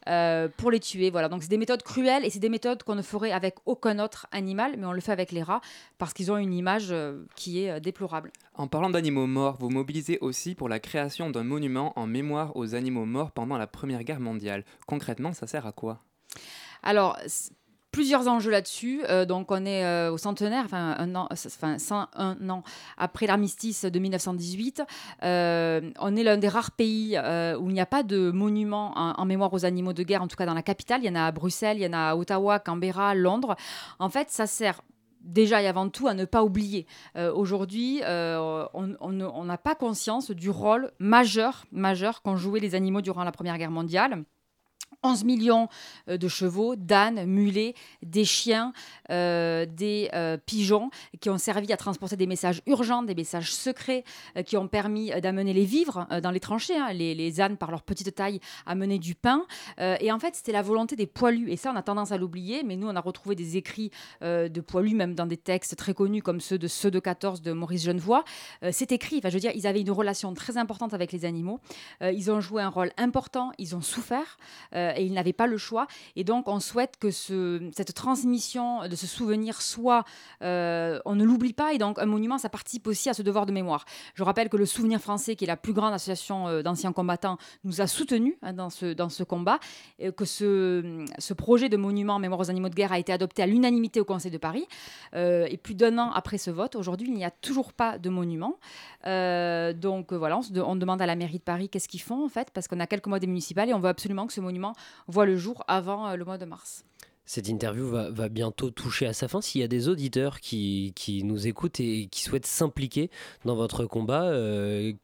euh, 0.09 0.49
pour 0.57 0.71
les 0.71 0.81
tuer. 0.81 1.11
Voilà, 1.11 1.29
donc 1.29 1.43
c'est 1.43 1.51
des 1.51 1.59
méthodes 1.59 1.83
cruelles 1.83 2.25
et 2.25 2.31
c'est 2.31 2.39
des 2.39 2.49
méthodes 2.49 2.83
qu'on 2.83 2.95
ne 2.95 3.03
ferait 3.03 3.33
avec 3.33 3.57
aucun 3.67 3.99
autre 3.99 4.27
animal, 4.33 4.75
mais 4.79 4.87
on 4.87 4.93
le 4.93 5.01
fait 5.01 5.13
avec 5.13 5.33
les 5.33 5.43
rats 5.43 5.61
parce 5.99 6.13
qu'ils 6.13 6.31
ont 6.33 6.37
une 6.37 6.55
image 6.55 6.95
qui 7.35 7.61
est 7.61 7.81
déplorable. 7.81 8.33
En 8.59 8.67
parlant 8.67 8.91
d'animaux 8.91 9.29
morts, 9.29 9.57
vous 9.61 9.71
mobilisez 9.71 10.19
aussi 10.21 10.57
pour 10.57 10.69
la 10.69 10.81
création 10.81 11.31
d'un 11.31 11.45
monument 11.45 11.93
en 11.95 12.09
mémoire 12.09 12.57
aux 12.57 12.75
animaux 12.75 13.05
morts 13.05 13.31
pendant 13.31 13.57
la 13.57 13.69
Première 13.69 14.03
Guerre 14.03 14.19
mondiale. 14.19 14.65
Concrètement, 14.89 15.33
ça 15.33 15.47
sert 15.47 15.65
à 15.65 15.71
quoi? 15.71 16.03
Alors, 16.83 17.17
plusieurs 17.93 18.27
enjeux 18.27 18.51
là-dessus. 18.51 19.03
Euh, 19.09 19.25
donc, 19.25 19.53
on 19.53 19.65
est 19.65 19.85
euh, 19.85 20.11
au 20.11 20.19
centenaire, 20.19 20.65
enfin, 20.65 20.97
un 20.99 21.15
an, 21.15 21.29
enfin, 21.31 21.79
101 21.79 22.51
ans 22.51 22.65
après 22.97 23.29
l'armistice 23.29 23.85
de 23.85 23.97
1918. 23.97 24.83
Euh, 25.23 25.93
on 26.01 26.17
est 26.17 26.25
l'un 26.25 26.37
des 26.37 26.49
rares 26.49 26.73
pays 26.73 27.17
où 27.17 27.71
il 27.71 27.75
n'y 27.75 27.81
a 27.81 27.87
pas 27.87 28.03
de 28.03 28.33
monument 28.33 28.93
en, 28.99 29.13
en 29.13 29.25
mémoire 29.25 29.55
aux 29.55 29.67
animaux 29.67 29.93
de 29.93 30.03
guerre, 30.03 30.23
en 30.23 30.27
tout 30.27 30.37
cas 30.37 30.47
dans 30.47 30.55
la 30.55 30.63
capitale. 30.63 31.03
Il 31.05 31.07
y 31.07 31.11
en 31.11 31.15
a 31.15 31.27
à 31.27 31.31
Bruxelles, 31.31 31.77
il 31.77 31.85
y 31.85 31.87
en 31.87 31.93
a 31.93 32.11
à 32.11 32.17
Ottawa, 32.17 32.59
Canberra, 32.59 33.15
Londres. 33.15 33.55
En 34.01 34.09
fait, 34.09 34.31
ça 34.31 34.49
sert 34.49 34.83
déjà 35.29 35.63
et 35.63 35.67
avant 35.69 35.89
tout 35.89 36.09
à 36.09 36.15
ne 36.15 36.25
pas 36.25 36.43
oublier. 36.43 36.87
Euh, 37.17 37.33
Aujourd'hui, 37.33 38.01
euh, 38.05 38.67
on 38.75 39.45
n'a 39.45 39.59
pas 39.59 39.75
conscience 39.75 40.31
du 40.31 40.51
rôle 40.51 40.91
majeur, 40.99 41.67
majeur 41.71 42.23
qu'ont 42.23 42.37
joué 42.37 42.59
les 42.61 42.75
animaux 42.75 43.01
durant 43.01 43.25
la 43.25 43.33
Première 43.33 43.59
Guerre 43.59 43.71
mondiale. 43.71 44.25
11 45.03 45.25
millions 45.25 45.69
euh, 46.09 46.17
de 46.17 46.29
chevaux, 46.29 46.77
d'ânes, 46.77 47.25
mulets, 47.25 47.75
des 48.03 48.25
chiens, 48.25 48.73
euh, 49.11 49.67
des 49.67 50.11
euh, 50.13 50.37
pigeons 50.37 50.91
qui 51.21 51.31
ont 51.31 51.39
servi 51.39 51.73
à 51.73 51.77
transporter 51.77 52.17
des 52.17 52.27
messages 52.27 52.63
urgents, 52.67 53.03
des 53.03 53.15
messages 53.15 53.53
secrets, 53.53 54.05
qui 54.45 54.57
ont 54.57 54.69
permis 54.69 55.11
d'amener 55.21 55.53
les 55.53 55.65
vivres 55.65 56.07
dans 56.23 56.31
les 56.31 56.41
tranchées. 56.41 56.77
hein. 56.77 56.93
Les, 56.93 57.15
les 57.15 57.41
ânes, 57.41 57.57
par 57.57 57.71
leur 57.71 57.83
petite 57.83 58.15
taille, 58.15 58.41
amenaient 58.67 58.99
du 58.99 59.15
pain. 59.15 59.47
Et 59.79 60.13
en 60.13 60.19
fait, 60.19 60.35
c'était 60.35 60.53
la 60.53 60.63
volonté 60.63 60.97
des 60.97 61.07
poilus. 61.07 61.51
Et 61.51 61.57
ça, 61.57 61.73
on 61.73 61.77
a 61.77 61.83
tendance 61.83 62.13
à 62.13 62.19
l'oublier. 62.19 62.63
Mais 62.65 62.77
nous, 62.77 62.89
on 62.89 62.97
a 62.97 63.01
retrouvé 63.01 63.35
des 63.35 63.57
écrits 63.57 63.91
de 64.21 64.61
poilus, 64.61 64.95
même 64.95 65.15
dans 65.15 65.27
des 65.27 65.37
textes 65.37 65.77
très 65.77 65.95
connus 65.95 66.23
comme 66.23 66.41
ceux 66.41 66.59
de 66.59 66.69
ceux 66.69 66.91
de 66.91 67.01
14 67.01 67.43
de 67.43 67.53
Maurice 67.53 67.85
Genevoix. 67.85 68.25
C'est 68.71 68.93
écrit. 68.93 69.19
Enfin, 69.19 69.29
je 69.29 69.35
veux 69.35 69.41
dire, 69.41 69.53
ils 69.55 69.67
avaient 69.67 69.81
une 69.81 69.91
relation 69.91 70.33
très 70.35 70.57
importante 70.57 70.95
avec 70.95 71.13
les 71.13 71.25
animaux. 71.25 71.61
Ils 72.01 72.31
ont 72.31 72.41
joué 72.41 72.63
un 72.63 72.71
rôle 72.71 72.93
important. 72.97 73.53
Ils 73.59 73.75
ont 73.77 73.83
souffert. 73.83 74.39
Euh, 74.89 74.93
et 74.97 75.05
ils 75.05 75.13
n'avaient 75.13 75.33
pas 75.33 75.47
le 75.47 75.59
choix. 75.59 75.87
Et 76.17 76.25
donc, 76.25 76.49
on 76.49 76.61
souhaite 76.61 76.97
que 76.99 77.11
ce, 77.11 77.71
cette 77.75 77.95
transmission 77.95 78.87
de 78.89 78.97
ce 78.97 79.07
souvenir 79.07 79.61
soit, 79.63 80.05
euh, 80.43 80.99
on 81.05 81.15
ne 81.15 81.25
l'oublie 81.25 81.53
pas. 81.53 81.73
Et 81.73 81.79
donc, 81.79 81.99
un 81.99 82.07
monument, 82.07 82.39
ça 82.39 82.49
participe 82.49 82.87
aussi 82.87 83.09
à 83.09 83.15
ce 83.15 83.23
devoir 83.23 83.47
de 83.47 83.53
mémoire. 83.53 83.85
Je 84.15 84.23
rappelle 84.23 84.49
que 84.49 84.57
le 84.57 84.67
Souvenir 84.67 85.01
français, 85.01 85.37
qui 85.37 85.45
est 85.45 85.47
la 85.47 85.57
plus 85.57 85.73
grande 85.73 85.95
association 85.95 86.49
euh, 86.49 86.63
d'anciens 86.63 86.93
combattants, 86.93 87.39
nous 87.65 87.81
a 87.81 87.87
soutenus 87.87 88.35
hein, 88.43 88.53
dans, 88.53 88.71
ce, 88.71 88.93
dans 88.93 89.09
ce 89.09 89.23
combat. 89.23 89.59
Que 90.17 90.25
ce, 90.25 91.05
ce 91.19 91.35
projet 91.35 91.69
de 91.69 91.77
monument 91.77 92.15
en 92.15 92.19
mémoire 92.19 92.41
aux 92.41 92.51
animaux 92.51 92.69
de 92.69 92.75
guerre 92.75 92.93
a 92.93 92.99
été 92.99 93.13
adopté 93.13 93.43
à 93.43 93.47
l'unanimité 93.47 94.01
au 94.01 94.05
Conseil 94.05 94.31
de 94.31 94.39
Paris. 94.39 94.67
Et 95.15 95.59
plus 95.63 95.75
d'un 95.75 95.99
an 95.99 96.11
après 96.13 96.39
ce 96.39 96.51
vote, 96.51 96.77
aujourd'hui, 96.77 97.09
il 97.09 97.15
n'y 97.15 97.25
a 97.25 97.31
toujours 97.31 97.73
pas 97.73 97.99
de 97.99 98.09
monument. 98.11 98.59
Donc 99.05 100.13
voilà, 100.13 100.39
on, 100.39 100.61
on 100.61 100.77
demande 100.77 101.03
à 101.03 101.07
la 101.07 101.17
mairie 101.17 101.39
de 101.39 101.43
Paris 101.43 101.69
qu'est-ce 101.69 101.89
qu'ils 101.89 102.01
font 102.01 102.25
en 102.25 102.29
fait, 102.29 102.51
parce 102.53 102.69
qu'on 102.69 102.81
a 102.81 102.87
quelques 102.87 103.07
mois 103.07 103.19
des 103.19 103.27
municipales 103.27 103.69
et 103.69 103.75
on 103.75 103.81
veut 103.81 103.89
absolument 103.89 104.27
que 104.27 104.33
ce 104.33 104.41
monument 104.41 104.75
voit 105.07 105.27
le 105.27 105.37
jour 105.37 105.65
avant 105.69 106.09
euh, 106.09 106.17
le 106.17 106.25
mois 106.25 106.39
de 106.39 106.45
mars. 106.45 106.85
Cette 107.25 107.49
interview 107.49 107.87
va, 107.87 108.29
bientôt 108.31 108.71
toucher 108.71 109.07
à 109.07 109.13
sa 109.13 109.29
fin. 109.29 109.43
S'il 109.43 109.61
y 109.61 109.65
a 109.65 109.69
des 109.69 109.89
auditeurs 109.89 110.41
qui, 110.41 110.95
qui 110.97 111.25
nous 111.25 111.47
écoutent 111.47 111.79
et 111.79 112.07
qui 112.11 112.23
souhaitent 112.23 112.47
s'impliquer 112.47 113.11
dans 113.45 113.55
votre 113.55 113.85
combat, 113.85 114.25
euh, 114.25 114.95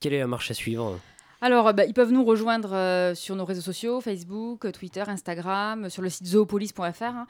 quelle 0.00 0.14
est 0.14 0.18
la 0.18 0.26
marche 0.26 0.50
à 0.50 0.54
suivre? 0.54 0.98
Alors, 1.44 1.68
euh, 1.68 1.72
bah, 1.74 1.84
ils 1.84 1.92
peuvent 1.92 2.10
nous 2.10 2.24
rejoindre 2.24 2.72
euh, 2.72 3.14
sur 3.14 3.36
nos 3.36 3.44
réseaux 3.44 3.60
sociaux, 3.60 4.00
Facebook, 4.00 4.64
euh, 4.64 4.72
Twitter, 4.72 5.04
Instagram, 5.06 5.90
sur 5.90 6.00
le 6.00 6.08
site 6.08 6.26
zoopolis.fr. 6.26 7.02
hein. 7.02 7.26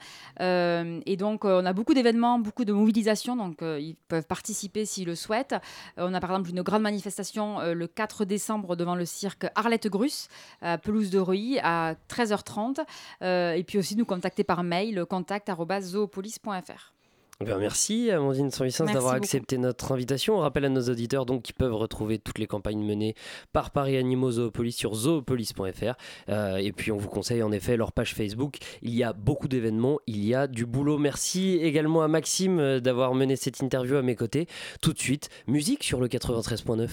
Et 1.05 1.17
donc, 1.17 1.43
on 1.43 1.65
a 1.65 1.73
beaucoup 1.73 1.93
d'événements, 1.93 2.39
beaucoup 2.39 2.63
de 2.63 2.71
mobilisations, 2.71 3.35
donc 3.35 3.57
ils 3.61 3.97
peuvent 4.07 4.25
participer 4.25 4.85
s'ils 4.85 5.05
le 5.05 5.15
souhaitent. 5.15 5.55
On 5.97 6.13
a 6.13 6.21
par 6.21 6.29
exemple 6.31 6.49
une 6.51 6.61
grande 6.61 6.83
manifestation 6.83 7.59
le 7.59 7.87
4 7.87 8.23
décembre 8.23 8.77
devant 8.77 8.95
le 8.95 9.05
cirque 9.05 9.47
Arlette 9.53 9.87
Grus, 9.87 10.29
à 10.61 10.77
Pelouse 10.77 11.09
de 11.09 11.19
Reuilly, 11.19 11.59
à 11.61 11.95
13h30. 12.09 12.85
Euh, 13.21 13.51
et 13.51 13.63
puis 13.63 13.77
aussi 13.77 13.97
nous 13.97 14.05
contacter 14.05 14.45
par 14.45 14.63
mail, 14.63 15.05
contact.zoopolis.fr. 15.05 16.94
Eh 17.41 17.43
bien, 17.43 17.57
merci 17.57 18.09
Amandine 18.11 18.49
Sanvicens 18.49 18.89
d'avoir 18.93 19.13
accepté 19.13 19.57
notre 19.57 19.91
invitation. 19.91 20.37
On 20.37 20.39
rappelle 20.39 20.63
à 20.63 20.69
nos 20.69 20.83
auditeurs 20.83 21.25
donc 21.25 21.41
qui 21.41 21.51
peuvent 21.51 21.75
retrouver 21.75 22.17
toutes 22.17 22.39
les 22.39 22.47
campagnes 22.47 22.81
menées 22.81 23.13
par 23.51 23.71
Paris 23.71 23.97
Animaux 23.97 24.31
Zoopolis 24.31 24.71
sur 24.71 24.95
zoopolis.fr. 24.95 25.95
Euh, 26.29 26.55
et 26.55 26.71
puis 26.71 26.93
on 26.93 26.97
vous 26.97 27.09
conseille 27.09 27.43
en 27.43 27.51
effet 27.51 27.75
leur 27.75 27.91
page 27.91 28.15
Facebook. 28.15 28.59
Il 28.81 28.95
y 28.95 29.03
a 29.03 29.11
beaucoup 29.11 29.49
d'événements, 29.49 29.99
il 30.07 30.23
y 30.23 30.33
a 30.33 30.47
du 30.47 30.65
boulot. 30.65 30.97
Merci 30.97 31.59
également 31.61 32.03
à 32.03 32.07
Maxime 32.07 32.59
euh, 32.59 32.79
d'avoir 32.79 33.13
mené 33.13 33.35
cette 33.35 33.61
interview 33.61 33.97
à 33.97 34.01
mes 34.01 34.15
côtés. 34.15 34.47
Tout 34.81 34.93
de 34.93 34.99
suite, 34.99 35.27
musique 35.45 35.83
sur 35.83 35.99
le 35.99 36.07
93.9. 36.07 36.89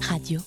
Radio 0.00 0.40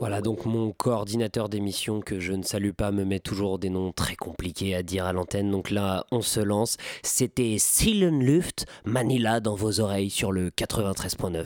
Voilà 0.00 0.22
donc 0.22 0.46
mon 0.46 0.72
coordinateur 0.72 1.50
d'émission 1.50 2.00
que 2.00 2.20
je 2.20 2.32
ne 2.32 2.42
salue 2.42 2.70
pas 2.70 2.90
me 2.90 3.04
met 3.04 3.20
toujours 3.20 3.58
des 3.58 3.68
noms 3.68 3.92
très 3.92 4.16
compliqués 4.16 4.74
à 4.74 4.82
dire 4.82 5.04
à 5.04 5.12
l'antenne. 5.12 5.50
Donc 5.50 5.70
là, 5.70 6.06
on 6.10 6.22
se 6.22 6.40
lance. 6.40 6.78
C'était 7.02 7.58
Luft, 7.84 8.64
Manila 8.86 9.40
dans 9.40 9.54
vos 9.54 9.78
oreilles 9.78 10.08
sur 10.08 10.32
le 10.32 10.48
93.9. 10.48 11.44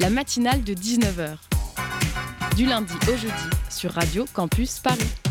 La 0.00 0.10
matinale 0.10 0.64
de 0.64 0.74
19h. 0.74 1.36
Du 2.56 2.66
lundi 2.66 2.94
au 3.08 3.16
jeudi 3.16 3.50
sur 3.70 3.92
Radio 3.92 4.24
Campus 4.34 4.80
Paris. 4.80 5.25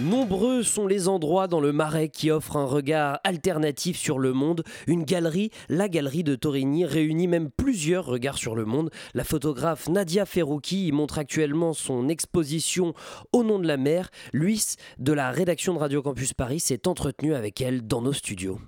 Nombreux 0.00 0.64
sont 0.64 0.88
les 0.88 1.06
endroits 1.06 1.46
dans 1.46 1.60
le 1.60 1.72
Marais 1.72 2.08
qui 2.08 2.32
offrent 2.32 2.56
un 2.56 2.64
regard 2.64 3.20
alternatif 3.22 3.96
sur 3.96 4.18
le 4.18 4.32
monde. 4.32 4.64
Une 4.88 5.04
galerie, 5.04 5.50
la 5.68 5.88
galerie 5.88 6.24
de 6.24 6.34
Torigny, 6.34 6.84
réunit 6.84 7.28
même 7.28 7.48
plusieurs 7.56 8.04
regards 8.04 8.36
sur 8.36 8.56
le 8.56 8.64
monde. 8.64 8.90
La 9.14 9.22
photographe 9.22 9.88
Nadia 9.88 10.26
Ferrouki 10.26 10.88
y 10.88 10.92
montre 10.92 11.18
actuellement 11.18 11.74
son 11.74 12.08
exposition 12.08 12.92
Au 13.32 13.44
nom 13.44 13.60
de 13.60 13.68
la 13.68 13.76
mer. 13.76 14.10
Luis, 14.32 14.74
de 14.98 15.12
la 15.12 15.30
rédaction 15.30 15.74
de 15.74 15.78
Radio 15.78 16.02
Campus 16.02 16.34
Paris, 16.34 16.58
s'est 16.58 16.88
entretenu 16.88 17.32
avec 17.32 17.60
elle 17.60 17.86
dans 17.86 18.02
nos 18.02 18.12
studios. 18.12 18.58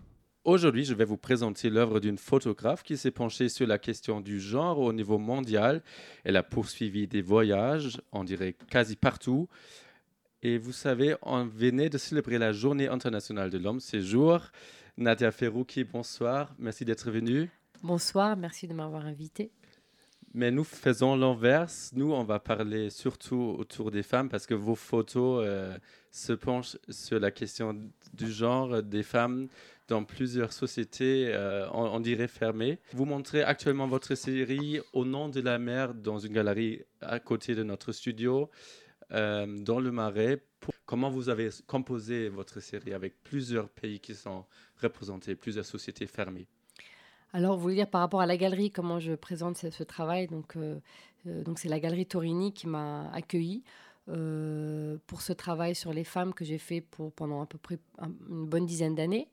Aujourd'hui, 0.45 0.85
je 0.85 0.95
vais 0.95 1.05
vous 1.05 1.17
présenter 1.17 1.71
l'œuvre 1.71 1.99
d'une 1.99 2.19
photographe 2.19 2.85
qui 2.85 2.97
s'est 2.97 3.11
penchée 3.11 3.49
sur 3.49 3.67
la 3.67 3.79
question 3.79 4.21
du 4.21 4.39
genre 4.39 4.79
au 4.79 4.93
niveau 4.93 5.19
mondial. 5.19 5.83
Elle 6.23 6.37
a 6.37 6.45
poursuivi 6.45 7.09
des 7.09 7.21
voyages, 7.21 8.01
on 8.13 8.23
dirait 8.23 8.55
quasi 8.71 8.95
partout. 8.95 9.49
Et 10.49 10.59
vous 10.59 10.71
savez, 10.71 11.17
on 11.23 11.45
venait 11.45 11.91
de 11.91 11.99
célébrer 11.99 12.39
la 12.39 12.53
Journée 12.53 12.87
internationale 12.87 13.51
de 13.51 13.59
l'homme 13.59 13.81
ces 13.81 14.01
jours. 14.01 14.43
Nadia 14.97 15.33
Ferrouki, 15.33 15.83
bonsoir. 15.83 16.55
Merci 16.57 16.85
d'être 16.85 17.11
venue. 17.11 17.51
Bonsoir, 17.83 18.37
merci 18.37 18.69
de 18.69 18.73
m'avoir 18.73 19.07
invité. 19.07 19.51
Mais 20.35 20.53
nous 20.53 20.63
faisons 20.63 21.17
l'inverse. 21.17 21.91
Nous, 21.97 22.13
on 22.13 22.23
va 22.23 22.39
parler 22.39 22.91
surtout 22.91 23.57
autour 23.59 23.91
des 23.91 24.05
femmes 24.05 24.29
parce 24.29 24.47
que 24.47 24.55
vos 24.55 24.77
photos 24.77 25.45
euh, 25.45 25.77
se 26.13 26.33
penchent 26.33 26.77
sur 26.91 27.19
la 27.19 27.33
question 27.33 27.83
du 28.15 28.31
genre 28.31 28.85
des 28.85 29.03
femmes 29.03 29.49
dans 29.89 30.05
plusieurs 30.05 30.53
sociétés, 30.53 31.27
euh, 31.29 31.69
on, 31.73 31.87
on, 31.87 31.99
dirait 31.99 32.29
fermées. 32.29 32.79
Vous 32.93 33.05
montrez 33.05 33.43
actuellement 33.43 33.89
votre 33.89 34.15
série 34.15 34.79
Au 34.93 35.05
nom 35.05 35.29
de 35.29 35.41
la 35.41 35.59
mer 35.59 35.93
dans 35.93 36.21
une 36.21 36.33
galerie 36.33 36.83
à 37.01 37.19
côté 37.19 37.57
de 37.57 37.65
notre 37.65 37.91
studio. 37.91 38.49
Euh, 39.13 39.47
dans 39.47 39.81
le 39.81 39.93
Marais. 39.93 40.43
Pour... 40.61 40.75
Comment 40.85 41.11
vous 41.11 41.29
avez 41.29 41.51
composé 41.67 42.29
votre 42.29 42.61
série 42.61 42.93
avec 42.93 43.23
plusieurs 43.23 43.69
pays 43.69 44.01
qui 44.01 44.15
sont 44.15 44.45
représentés, 44.83 45.35
plusieurs 45.35 45.65
sociétés 45.65 46.07
fermées? 46.07 46.47
Alors, 47.33 47.57
vous 47.57 47.63
voulez 47.63 47.75
dire 47.75 47.91
par 47.91 48.01
rapport 48.01 48.21
à 48.21 48.27
la 48.27 48.37
galerie, 48.37 48.71
comment 48.71 48.99
je 48.99 49.13
présente 49.13 49.57
ce, 49.59 49.83
travail? 49.85 50.27
Donc, 50.27 50.57
euh, 50.57 50.79
euh, 51.27 51.43
donc 51.43 51.59
c'est 51.59 51.69
la 51.69 51.81
galerie 51.81 52.07
Torini 52.07 52.53
qui 52.53 52.67
m'a 52.67 53.11
accueilli 53.13 53.63
pour 55.09 55.21
ce 55.21 55.33
travail 55.33 55.75
sur 55.75 55.93
les 55.93 56.05
femmes 56.05 56.33
que 56.33 56.45
j'ai 56.45 56.59
fait 56.59 56.81
pour, 56.81 57.11
pendant 57.11 57.43
à 57.43 57.47
peu 57.47 57.59
près 57.59 57.77
un, 57.99 58.13
une 58.29 58.47
bonne 58.47 58.65
dizaine 58.65 58.95
d'années. 58.95 59.29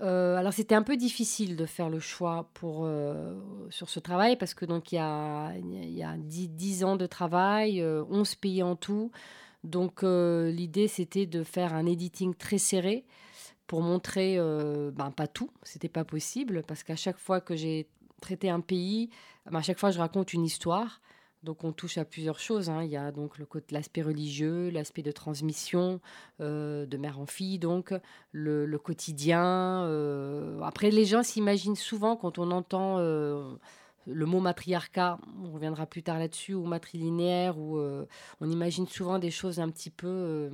Euh, 0.00 0.36
alors 0.36 0.52
c'était 0.52 0.74
un 0.74 0.82
peu 0.82 0.96
difficile 0.96 1.54
de 1.54 1.66
faire 1.66 1.88
le 1.88 2.00
choix 2.00 2.50
pour, 2.54 2.82
euh, 2.84 3.38
sur 3.70 3.88
ce 3.88 4.00
travail 4.00 4.36
parce 4.36 4.52
que 4.52 4.64
donc 4.64 4.90
il 4.90 4.96
y 4.96 4.98
a, 4.98 5.52
y 5.56 6.02
a 6.02 6.16
10, 6.16 6.48
10 6.48 6.84
ans 6.84 6.96
de 6.96 7.06
travail, 7.06 7.80
euh, 7.80 8.04
11 8.10 8.34
pays 8.34 8.62
en 8.62 8.76
tout. 8.76 9.12
Donc 9.62 10.02
l'idée 10.02 10.88
c'était 10.88 11.26
de 11.26 11.42
faire 11.42 11.72
un 11.72 11.86
editing 11.86 12.34
très 12.34 12.58
serré 12.58 13.06
pour 13.66 13.80
montrer, 13.80 14.36
ben, 14.92 15.10
pas 15.10 15.26
tout, 15.26 15.50
c'était 15.62 15.88
pas 15.88 16.04
possible 16.04 16.62
parce 16.68 16.82
qu'à 16.82 16.96
chaque 16.96 17.16
fois 17.16 17.40
que 17.40 17.56
j'ai 17.56 17.88
traité 18.20 18.50
un 18.50 18.60
pays, 18.60 19.08
ben, 19.50 19.60
à 19.60 19.62
chaque 19.62 19.78
fois 19.78 19.90
je 19.90 19.98
raconte 19.98 20.34
une 20.34 20.44
histoire. 20.44 21.00
Donc 21.44 21.62
on 21.62 21.72
touche 21.72 21.98
à 21.98 22.04
plusieurs 22.04 22.38
choses. 22.38 22.70
Hein. 22.70 22.82
Il 22.82 22.90
y 22.90 22.96
a 22.96 23.12
donc 23.12 23.34
l'aspect 23.70 24.02
religieux, 24.02 24.70
l'aspect 24.70 25.02
de 25.02 25.12
transmission 25.12 26.00
euh, 26.40 26.86
de 26.86 26.96
mère 26.96 27.20
en 27.20 27.26
fille, 27.26 27.58
donc 27.58 27.94
le, 28.32 28.66
quotidien. 28.78 29.84
Euh... 29.84 30.60
Après, 30.62 30.90
les 30.90 31.04
gens 31.04 31.22
s'imaginent 31.22 31.76
souvent 31.76 32.16
quand 32.16 32.38
on 32.38 32.50
entend 32.50 32.98
euh, 32.98 33.54
le 34.06 34.26
mot 34.26 34.40
matriarcat, 34.40 35.18
on 35.42 35.52
reviendra 35.52 35.86
plus 35.86 36.02
tard 36.02 36.18
là-dessus, 36.18 36.54
ou 36.54 36.64
matrilinéaire, 36.64 37.58
ou 37.58 37.78
on 38.40 38.50
imagine 38.50 38.86
souvent 38.86 39.18
des 39.18 39.30
choses 39.30 39.60
un 39.60 39.70
petit 39.70 39.90
peu 39.90 40.50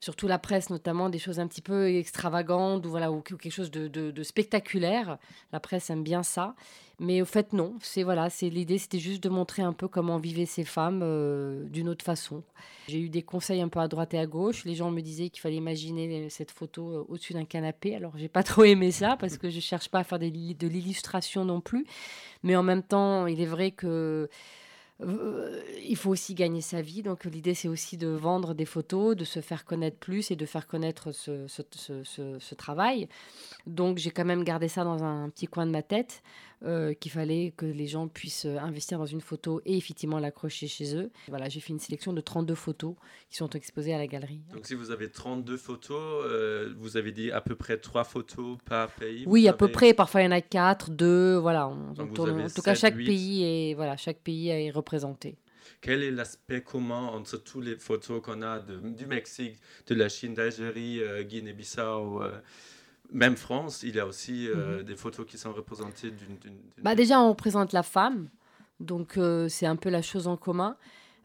surtout 0.00 0.26
la 0.26 0.38
presse 0.38 0.70
notamment, 0.70 1.10
des 1.10 1.18
choses 1.18 1.38
un 1.38 1.46
petit 1.46 1.60
peu 1.60 1.94
extravagantes 1.94 2.84
ou, 2.86 2.90
voilà, 2.90 3.12
ou 3.12 3.20
quelque 3.20 3.50
chose 3.50 3.70
de, 3.70 4.22
spectaculaire. 4.22 5.18
La 5.52 5.60
presse 5.60 5.90
aime 5.90 6.02
bien 6.02 6.22
ça. 6.22 6.54
Mais 6.98 7.22
au 7.22 7.24
fait, 7.24 7.54
non. 7.54 7.76
C'est 7.80 8.02
voilà, 8.02 8.28
c'est 8.28 8.50
l'idée, 8.50 8.76
c'était 8.76 8.98
juste 8.98 9.22
de 9.22 9.30
montrer 9.30 9.62
un 9.62 9.72
peu 9.72 9.88
comment 9.88 10.18
vivaient 10.18 10.46
ces 10.46 10.64
femmes 10.64 11.00
euh, 11.02 11.64
d'une 11.64 11.88
autre 11.88 12.04
façon. 12.04 12.42
J'ai 12.88 13.00
eu 13.00 13.08
des 13.08 13.22
conseils 13.22 13.62
un 13.62 13.68
peu 13.68 13.80
à 13.80 13.88
droite 13.88 14.12
et 14.12 14.18
à 14.18 14.26
gauche. 14.26 14.64
Les 14.64 14.74
gens 14.74 14.90
me 14.90 15.00
disaient 15.00 15.30
qu'il 15.30 15.40
fallait 15.40 15.56
imaginer 15.56 16.28
cette 16.28 16.50
photo 16.50 16.90
euh, 16.90 17.04
au-dessus 17.08 17.32
d'un 17.32 17.46
canapé. 17.46 17.94
Alors, 17.94 18.12
j'ai 18.18 18.28
pas 18.28 18.42
trop 18.42 18.64
aimé 18.64 18.90
ça 18.90 19.16
parce 19.18 19.38
que 19.38 19.48
je 19.48 19.60
cherche 19.60 19.88
pas 19.88 20.00
à 20.00 20.04
faire 20.04 20.18
de 20.18 20.66
l'illustration 20.66 21.44
non 21.44 21.62
plus. 21.62 21.86
Mais 22.42 22.54
en 22.56 22.62
même 22.62 22.82
temps, 22.82 23.26
il 23.26 23.40
est 23.40 23.46
vrai 23.46 23.70
que 23.70 24.28
euh, 25.02 25.62
il 25.86 25.96
faut 25.96 26.10
aussi 26.10 26.34
gagner 26.34 26.60
sa 26.60 26.82
vie. 26.82 27.02
Donc 27.02 27.24
l'idée, 27.24 27.54
c'est 27.54 27.68
aussi 27.68 27.96
de 27.96 28.08
vendre 28.08 28.54
des 28.54 28.64
photos, 28.64 29.16
de 29.16 29.24
se 29.24 29.40
faire 29.40 29.64
connaître 29.64 29.96
plus 29.98 30.30
et 30.30 30.36
de 30.36 30.46
faire 30.46 30.66
connaître 30.66 31.12
ce, 31.12 31.46
ce, 31.48 31.62
ce, 32.04 32.38
ce 32.38 32.54
travail. 32.54 33.08
Donc 33.66 33.98
j'ai 33.98 34.10
quand 34.10 34.24
même 34.24 34.44
gardé 34.44 34.68
ça 34.68 34.84
dans 34.84 35.02
un 35.02 35.28
petit 35.30 35.46
coin 35.46 35.66
de 35.66 35.70
ma 35.70 35.82
tête, 35.82 36.22
euh, 36.64 36.92
qu'il 36.94 37.10
fallait 37.10 37.52
que 37.56 37.66
les 37.66 37.86
gens 37.86 38.08
puissent 38.08 38.44
investir 38.44 38.98
dans 38.98 39.06
une 39.06 39.20
photo 39.20 39.60
et 39.64 39.76
effectivement 39.76 40.18
l'accrocher 40.18 40.68
chez 40.68 40.96
eux. 40.96 41.10
Voilà, 41.28 41.48
j'ai 41.48 41.60
fait 41.60 41.72
une 41.72 41.78
sélection 41.78 42.12
de 42.12 42.20
32 42.20 42.54
photos 42.54 42.94
qui 43.28 43.36
sont 43.36 43.50
exposées 43.50 43.94
à 43.94 43.98
la 43.98 44.06
galerie. 44.06 44.42
Donc 44.52 44.66
si 44.66 44.74
vous 44.74 44.90
avez 44.90 45.08
32 45.10 45.56
photos, 45.56 46.24
euh, 46.26 46.74
vous 46.78 46.96
avez 46.96 47.12
dit 47.12 47.30
à 47.30 47.40
peu 47.40 47.54
près 47.54 47.78
3 47.78 48.04
photos 48.04 48.58
par 48.64 48.90
pays 48.90 49.24
Oui, 49.26 49.46
à 49.46 49.50
avez... 49.50 49.58
peu 49.58 49.68
près. 49.68 49.94
Parfois 49.94 50.22
il 50.22 50.24
y 50.24 50.28
en 50.28 50.32
a 50.32 50.40
4, 50.40 50.90
2, 50.90 51.36
voilà. 51.36 51.68
On, 51.68 51.94
on 51.98 52.06
tourne, 52.08 52.40
en 52.40 52.42
tout 52.44 52.48
7, 52.48 52.64
cas, 52.64 52.74
chaque 52.74 52.96
8. 52.96 53.04
pays 53.06 53.42
est, 53.44 53.74
voilà, 53.74 53.96
chaque 53.96 54.18
pays 54.18 54.48
est 54.48 54.70
représenté. 54.70 55.36
Quel 55.80 56.02
est 56.02 56.10
l'aspect 56.10 56.62
commun 56.62 57.06
entre 57.06 57.38
toutes 57.38 57.64
les 57.64 57.76
photos 57.76 58.20
qu'on 58.20 58.42
a 58.42 58.58
de, 58.58 58.76
du 58.90 59.06
Mexique, 59.06 59.56
de 59.86 59.94
la 59.94 60.10
Chine, 60.10 60.34
d'Algérie, 60.34 61.00
euh, 61.00 61.22
Guinée-Bissau 61.22 62.22
euh, 62.22 62.38
même 63.12 63.36
France, 63.36 63.82
il 63.82 63.96
y 63.96 64.00
a 64.00 64.06
aussi 64.06 64.48
euh, 64.48 64.80
-hmm. 64.80 64.84
des 64.84 64.96
photos 64.96 65.26
qui 65.26 65.38
sont 65.38 65.52
représentées 65.52 66.10
d'une. 66.10 66.36
Bah 66.82 66.94
déjà, 66.94 67.20
on 67.20 67.30
représente 67.30 67.72
la 67.72 67.82
femme, 67.82 68.28
donc 68.78 69.16
euh, 69.16 69.48
c'est 69.48 69.66
un 69.66 69.76
peu 69.76 69.90
la 69.90 70.02
chose 70.02 70.26
en 70.26 70.36
commun. 70.36 70.76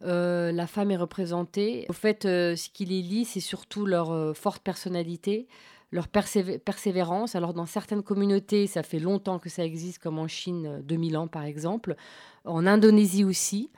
Euh, 0.03 0.51
la 0.51 0.67
femme 0.67 0.91
est 0.91 0.97
représentée. 0.97 1.85
Au 1.89 1.93
fait, 1.93 2.23
ce 2.23 2.69
qui 2.69 2.85
les 2.85 3.01
lie, 3.01 3.25
c'est 3.25 3.39
surtout 3.39 3.85
leur 3.85 4.35
forte 4.35 4.61
personnalité, 4.61 5.47
leur 5.91 6.07
persévé 6.07 6.59
persévérance. 6.59 7.35
Alors, 7.35 7.53
dans 7.53 7.65
certaines 7.65 8.03
communautés, 8.03 8.67
ça 8.67 8.83
fait 8.83 8.99
longtemps 8.99 9.39
que 9.39 9.49
ça 9.49 9.63
existe, 9.63 9.99
comme 9.99 10.19
en 10.19 10.27
Chine, 10.27 10.81
2000 10.83 11.17
ans 11.17 11.27
par 11.27 11.43
exemple. 11.43 11.95
En 12.43 12.67
Indonésie 12.67 13.23
aussi, 13.23 13.71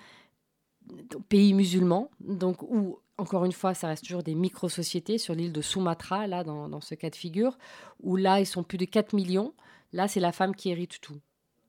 pays 1.29 1.53
musulman, 1.53 2.09
donc 2.19 2.63
où 2.63 2.99
encore 3.17 3.45
une 3.45 3.51
fois, 3.51 3.73
ça 3.73 3.87
reste 3.87 4.05
toujours 4.05 4.23
des 4.23 4.35
micro-sociétés 4.35 5.17
sur 5.17 5.33
l'île 5.33 5.53
de 5.53 5.61
Sumatra, 5.61 6.27
là, 6.27 6.43
dans, 6.43 6.81
ce 6.81 6.95
cas 6.95 7.09
de 7.09 7.15
figure, 7.15 7.57
où 8.01 8.15
là, 8.15 8.39
ils 8.39 8.45
sont 8.45 8.63
plus 8.63 8.77
de 8.77 8.85
4 8.85 9.13
millions. 9.13 9.53
Là, 9.93 10.07
c'est 10.07 10.19
la 10.19 10.31
femme 10.31 10.55
qui 10.55 10.69
hérite 10.69 11.01
tout. 11.01 11.19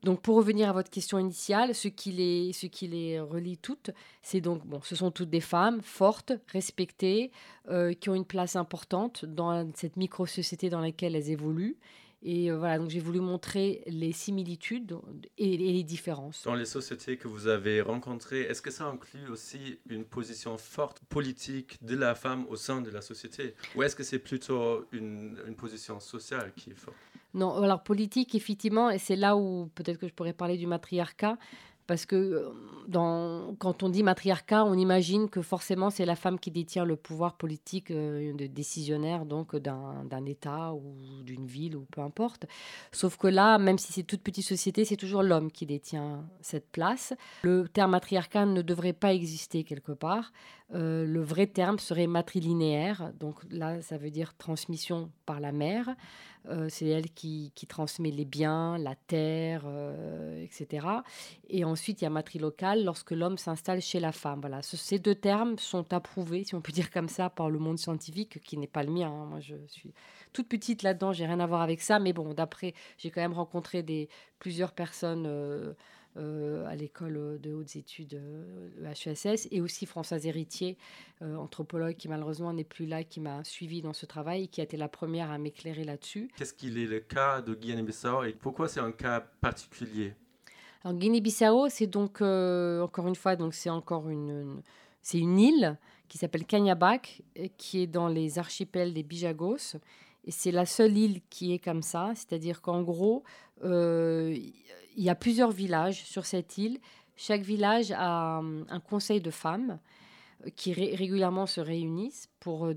Donc, 0.03 0.21
pour 0.21 0.37
revenir 0.37 0.69
à 0.69 0.73
votre 0.73 0.89
question 0.89 1.19
initiale, 1.19 1.75
ce 1.75 1.89
qui 1.89 2.11
les, 2.11 2.53
ce 2.53 2.67
qui 2.67 2.87
les 2.87 3.19
relie 3.19 3.57
toutes, 3.57 3.91
c'est 4.21 4.39
donc, 4.39 4.65
bon, 4.65 4.79
ce 4.81 4.95
sont 4.95 5.11
toutes 5.11 5.29
des 5.29 5.41
femmes 5.41 5.81
fortes, 5.81 6.31
respectées, 6.53 7.31
euh, 7.69 7.93
qui 7.93 8.09
ont 8.09 8.15
une 8.15 8.25
place 8.25 8.55
importante 8.55 9.25
dans 9.25 9.69
cette 9.75 9.97
micro-société 9.97 10.69
dans 10.69 10.79
laquelle 10.79 11.15
elles 11.15 11.31
évoluent. 11.31 11.77
Et 12.21 12.51
euh, 12.51 12.57
voilà, 12.57 12.77
donc 12.77 12.89
j'ai 12.89 12.99
voulu 12.99 13.21
montrer 13.21 13.81
les 13.87 14.11
similitudes 14.11 14.97
et, 15.37 15.53
et, 15.53 15.73
les 15.73 15.83
différences. 15.83 16.43
Dans 16.43 16.55
les 16.55 16.65
sociétés 16.65 17.15
que 17.15 17.29
vous 17.29 17.47
avez 17.47 17.81
rencontrées, 17.81 18.41
est-ce 18.41 18.61
que 18.61 18.71
ça 18.71 18.85
inclut 18.85 19.29
aussi 19.29 19.79
une 19.89 20.03
position 20.03 20.57
forte 20.57 20.99
politique 21.07 21.77
de 21.81 21.95
la 21.95 22.15
femme 22.15 22.45
au 22.49 22.57
sein 22.57 22.81
de 22.81 22.89
la 22.89 23.01
société? 23.01 23.55
Ou 23.75 23.83
est-ce 23.83 23.95
que 23.95 24.03
c'est 24.03 24.19
plutôt 24.19 24.85
une, 24.91 25.39
une, 25.47 25.55
position 25.55 26.01
sociale 26.01 26.51
qui 26.57 26.71
est 26.71 26.77
forte? 26.77 26.97
Non, 27.33 27.61
alors 27.61 27.83
politique, 27.83 28.35
effectivement, 28.35 28.89
et 28.89 28.97
c'est 28.97 29.15
là 29.15 29.37
où 29.37 29.69
peut-être 29.75 29.99
que 29.99 30.07
je 30.07 30.13
pourrais 30.13 30.33
parler 30.33 30.57
du 30.57 30.67
matriarcat, 30.67 31.37
parce 31.89 32.05
que 32.05 32.15
euh, 32.15 33.51
quand 33.57 33.81
on 33.81 33.89
dit 33.89 34.03
matriarcat, 34.03 34.63
on 34.63 34.75
imagine 34.75 35.27
que 35.27 35.41
forcément 35.41 35.89
c'est 35.89 36.05
la 36.05 36.15
femme 36.15 36.39
qui 36.39 36.51
détient 36.51 36.85
le 36.85 36.95
pouvoir 36.95 37.33
politique 37.33 37.89
euh, 37.89 38.31
de 38.35 38.45
décisionnaire 38.45 39.25
donc 39.25 39.55
d'un 39.55 40.25
État 40.27 40.71
ou 40.75 41.23
d'une 41.23 41.47
ville 41.47 41.75
ou 41.75 41.87
peu 41.89 42.01
importe. 42.01 42.45
Sauf 42.91 43.17
que 43.17 43.25
là, 43.25 43.57
même 43.57 43.79
si 43.79 43.91
c'est 43.91 44.03
toute 44.03 44.21
petite 44.21 44.45
société, 44.45 44.85
c'est 44.85 44.97
toujours 44.97 45.23
l'homme 45.23 45.51
qui 45.51 45.65
détient 45.65 46.23
cette 46.41 46.69
place. 46.69 47.15
Le 47.41 47.67
terme 47.67 47.91
matriarcat 47.91 48.45
ne 48.45 48.61
devrait 48.61 48.93
pas 48.93 49.11
exister 49.11 49.63
quelque 49.63 49.91
part. 49.91 50.31
Euh, 50.75 51.03
le 51.05 51.23
vrai 51.23 51.47
terme 51.47 51.79
serait 51.79 52.05
matrilinéaire. 52.05 53.11
Donc 53.19 53.37
là, 53.49 53.81
ça 53.81 53.97
veut 53.97 54.11
dire 54.11 54.37
transmission 54.37 55.09
par 55.25 55.39
la 55.39 55.51
mère. 55.51 55.95
Euh, 56.47 56.67
c'est 56.69 56.87
elle 56.87 57.09
qui, 57.11 57.51
transmet 57.67 58.11
les 58.11 58.25
biens, 58.25 58.77
la 58.77 58.95
terre, 58.95 59.63
euh, 59.65 60.43
etc. 60.43 60.87
Et 61.49 61.63
ensuite, 61.63 62.01
il 62.01 62.05
y 62.05 62.07
a 62.07 62.09
matrilocale 62.09 62.83
lorsque 62.83 63.11
l'homme 63.11 63.37
s'installe 63.37 63.81
chez 63.81 63.99
la 63.99 64.11
femme. 64.11 64.39
Voilà. 64.39 64.61
ces 64.61 64.99
deux 64.99 65.15
termes 65.15 65.57
sont 65.59 65.91
approuvés, 65.93 66.43
si 66.43 66.55
on 66.55 66.61
peut 66.61 66.71
dire 66.79 66.91
comme 66.91 67.09
ça, 67.09 67.29
par 67.29 67.49
le 67.49 67.59
monde 67.59 67.77
scientifique, 67.77 68.41
qui 68.41 68.57
n'est 68.57 68.67
pas 68.67 68.83
le 68.83 68.91
mien. 68.91 69.11
Hein. 69.11 69.25
Moi, 69.25 69.39
je 69.41 69.55
suis 69.67 69.93
toute 70.33 70.47
petite 70.47 70.83
là-dedans, 70.83 71.11
j'ai 71.11 71.25
rien 71.25 71.39
à 71.39 71.45
voir 71.45 71.61
avec 71.61 71.81
ça. 71.81 71.99
Mais 71.99 72.13
bon, 72.13 72.33
d'après, 72.33 72.73
j'ai 72.97 73.11
quand 73.11 73.21
même 73.21 73.33
rencontré 73.33 73.83
des, 73.83 74.09
plusieurs 74.39 74.71
personnes 74.71 75.25
euh, 75.27 75.73
à 76.67 76.75
l'école 76.75 77.39
de 77.41 77.53
hautes 77.53 77.75
études 77.75 78.21
HESS 78.83 79.25
euh, 79.25 79.35
et 79.51 79.61
aussi 79.61 79.85
Françoise 79.85 80.25
Héritier, 80.25 80.77
euh, 81.21 81.35
anthropologue 81.35 81.95
qui 81.95 82.07
malheureusement 82.07 82.53
n'est 82.53 82.63
plus 82.63 82.85
là, 82.85 83.03
qui 83.03 83.19
m'a 83.19 83.43
suivi 83.43 83.81
dans 83.81 83.93
ce 83.93 84.05
travail 84.05 84.43
et 84.43 84.47
qui 84.47 84.61
a 84.61 84.63
été 84.63 84.77
la 84.77 84.87
première 84.87 85.31
à 85.31 85.37
m'éclairer 85.37 85.83
là-dessus. 85.83 86.29
Qu'est-ce 86.35 86.53
qu'il 86.53 86.77
est 86.77 86.85
le 86.85 86.99
cas 86.99 87.41
de 87.41 87.53
Guinée-Bissau 87.53 88.23
et 88.23 88.33
pourquoi 88.33 88.67
c'est 88.67 88.79
un 88.79 88.91
cas 88.91 89.21
particulier? 89.41 90.13
Alors 90.83 90.97
Guinée-Bissau, 90.97 91.69
c'est 91.69 91.87
donc 91.87 92.21
encore 92.21 93.07
une 93.07 93.15
fois, 93.15 93.35
donc 93.35 93.53
c'est 93.53 93.69
encore 93.69 94.09
une, 94.09 94.61
c'est 95.01 95.19
une 95.19 95.39
île 95.39 95.77
qui 96.07 96.17
s'appelle 96.17 96.45
Kanyabak, 96.45 97.21
qui 97.57 97.81
est 97.81 97.87
dans 97.87 98.07
les 98.07 98.39
archipels 98.39 98.93
des 98.93 99.03
Bijagos. 99.03 99.77
C'est 100.27 100.51
la 100.51 100.65
seule 100.65 100.97
île 100.97 101.21
qui 101.29 101.53
est 101.53 101.59
comme 101.59 101.81
ça, 101.81 102.11
c'est-à-dire 102.15 102.61
qu'en 102.61 102.83
gros, 102.83 103.23
euh, 103.63 104.37
il 104.95 105.03
y 105.03 105.09
a 105.09 105.15
plusieurs 105.15 105.51
villages 105.51 106.03
sur 106.03 106.25
cette 106.25 106.57
île. 106.57 106.79
Chaque 107.15 107.41
village 107.41 107.91
a 107.91 108.39
hum, 108.39 108.65
un 108.69 108.79
conseil 108.79 109.21
de 109.21 109.31
femmes 109.31 109.79
euh, 110.45 110.49
qui 110.55 110.73
régulièrement 110.73 111.45
se 111.45 111.61
réunissent 111.61 112.29
pour 112.39 112.65
euh, 112.65 112.75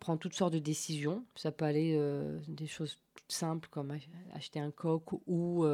prendre 0.00 0.18
toutes 0.18 0.34
sortes 0.34 0.52
de 0.52 0.58
décisions. 0.58 1.24
Ça 1.34 1.52
peut 1.52 1.64
aller 1.64 1.94
euh, 1.96 2.38
des 2.48 2.66
choses 2.66 2.98
simples 3.28 3.68
comme 3.70 3.96
acheter 4.34 4.60
un 4.60 4.70
coq 4.70 5.12
ou, 5.26 5.64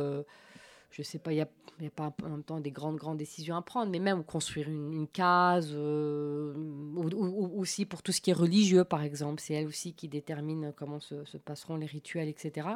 je 0.91 1.03
sais 1.03 1.18
pas, 1.18 1.32
il 1.32 1.36
n'y 1.36 1.86
a, 1.86 1.91
pas 1.91 2.12
en 2.24 2.28
même 2.28 2.43
temps 2.43 2.61
des 2.61 2.70
grandes, 2.70 2.97
grandes 2.97 3.18
décisions 3.18 3.57
à 3.57 3.62
prendre, 3.62 3.91
mais 3.91 4.01
même 4.01 4.24
construire 4.24 4.68
une, 4.68 5.07
case, 5.07 5.72
ou, 5.72 7.51
aussi 7.57 7.86
pour 7.86 8.03
tout 8.03 8.12
ce 8.12 8.20
qui 8.20 8.30
est 8.30 8.34
religieux, 8.34 8.84
par 8.84 9.03
exemple. 9.03 9.41
C'est 9.41 9.55
elle 9.55 9.66
aussi 9.66 9.95
qui 9.95 10.09
détermine 10.09 10.72
comment 10.76 11.01
se, 11.01 11.24
se 11.24 11.36
passeront 11.36 11.76
les 11.76 11.86
rituels, 11.86 12.28
etc. 12.28 12.68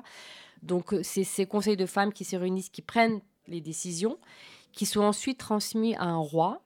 Donc, 0.62 0.94
c'est 1.02 1.24
ces 1.24 1.46
conseils 1.46 1.76
de 1.76 1.86
femmes 1.86 2.12
qui 2.12 2.24
se 2.24 2.36
réunissent, 2.36 2.70
qui 2.70 2.82
prennent 2.82 3.20
les 3.48 3.60
décisions, 3.60 4.18
qui 4.72 4.86
sont 4.86 5.02
ensuite 5.02 5.38
transmis 5.38 5.94
à 5.96 6.04
un 6.04 6.18
roi. 6.18 6.62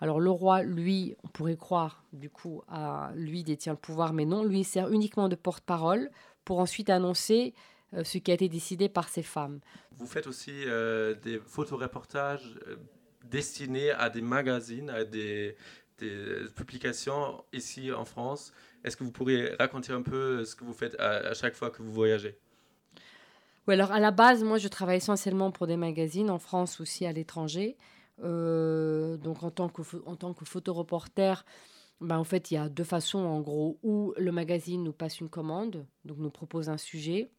Alors, 0.00 0.20
le 0.20 0.30
roi, 0.30 0.62
lui, 0.62 1.16
on 1.24 1.28
pourrait 1.28 1.56
croire, 1.56 2.04
du 2.12 2.28
coup, 2.28 2.62
à 2.68 3.10
lui 3.14 3.42
détient 3.42 3.72
le 3.72 3.78
pouvoir, 3.78 4.12
mais 4.12 4.26
non, 4.26 4.44
lui 4.44 4.64
sert 4.64 4.90
uniquement 4.90 5.30
de 5.30 5.36
porte-parole 5.36 6.10
pour 6.44 6.58
ensuite 6.58 6.90
annoncer 6.90 7.54
euh, 7.56 7.60
ce 7.92 8.18
qui 8.18 8.30
a 8.30 8.34
été 8.34 8.48
décidé 8.48 8.88
par 8.88 9.08
ces 9.08 9.22
femmes. 9.22 9.60
Vous 9.96 10.06
faites 10.06 10.26
aussi 10.26 10.52
euh, 10.66 11.14
des 11.14 11.38
photoreportages 11.38 12.58
euh, 12.68 12.76
destinés 13.24 13.90
à 13.90 14.10
des 14.10 14.22
magazines, 14.22 14.90
à 14.90 15.04
des, 15.04 15.56
publications 16.56 17.44
ici 17.52 17.92
en 17.92 18.06
France. 18.06 18.54
Est-ce 18.84 18.96
que 18.96 19.04
vous 19.04 19.12
pourriez 19.12 19.54
raconter 19.58 19.92
un 19.92 20.00
peu 20.00 20.46
ce 20.46 20.56
que 20.56 20.64
vous 20.64 20.72
faites 20.72 20.98
à 20.98 21.34
chaque 21.34 21.54
fois 21.54 21.68
que 21.68 21.82
vous 21.82 21.92
voyagez? 21.92 22.38
Oui, 23.68 23.74
alors 23.74 23.92
à 23.92 24.00
la 24.00 24.10
base, 24.10 24.42
moi, 24.42 24.58
je 24.58 24.68
travaille 24.68 24.96
essentiellement 24.96 25.50
pour 25.50 25.66
des 25.66 25.76
magazines 25.76 26.30
en 26.30 26.38
France 26.38 26.80
aussi 26.80 27.04
à 27.04 27.12
l'étranger. 27.12 27.76
Euh, 28.22 29.16
donc 29.16 29.42
en 29.42 29.50
tant 29.50 29.68
que, 29.68 29.82
en 30.06 30.16
tant 30.16 30.34
que 30.34 30.44
photoreporter, 30.44 31.34
ben, 32.00 32.18
en 32.18 32.24
fait, 32.24 32.50
il 32.50 32.54
y 32.54 32.56
a 32.56 32.68
deux 32.68 32.84
façons 32.84 33.18
en 33.18 33.40
gros. 33.40 33.78
Où 33.82 34.14
le 34.16 34.32
magazine 34.32 34.82
nous 34.82 34.92
passe 34.92 35.20
une 35.20 35.28
commande, 35.28 35.86
donc 36.04 36.18
nous 36.18 36.30
propose 36.30 36.68
un 36.68 36.78
sujet. 36.78 37.30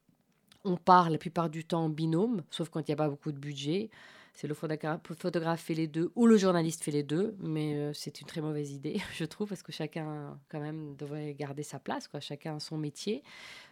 On 0.64 0.78
part 0.78 1.10
la 1.10 1.18
plupart 1.18 1.50
du 1.50 1.66
temps 1.66 1.86
en 1.86 1.90
binôme, 1.90 2.44
sauf 2.50 2.70
quand 2.70 2.82
il 2.82 2.92
n'y 2.92 2.94
a 2.94 2.98
pas 2.98 3.10
beaucoup 3.10 3.32
de 3.32 3.40
budget 3.40 3.90
c'est 4.34 4.48
le 4.48 4.54
photographe 4.54 5.62
fait 5.62 5.74
les 5.74 5.88
deux 5.88 6.12
ou 6.16 6.26
le 6.26 6.38
journaliste 6.38 6.84
fait 6.84 6.92
les 6.92 7.04
deux, 7.04 7.36
mais 7.40 7.76
euh, 7.76 7.92
c'est 7.94 8.22
une 8.22 8.28
très 8.28 8.42
mauvaise 8.42 8.72
idée, 8.72 9.02
je 9.14 9.26
trouve, 9.26 9.50
parce 9.50 9.64
que 9.64 9.72
chacun, 9.72 10.38
quand 10.50 10.60
même, 10.60 10.96
devrait 10.96 11.34
garder 11.34 11.64
sa 11.64 11.80
place, 11.80 12.08
quoi. 12.08 12.20
chacun 12.20 12.56
a 12.56 12.60
son 12.60 12.78
métier. 12.78 13.24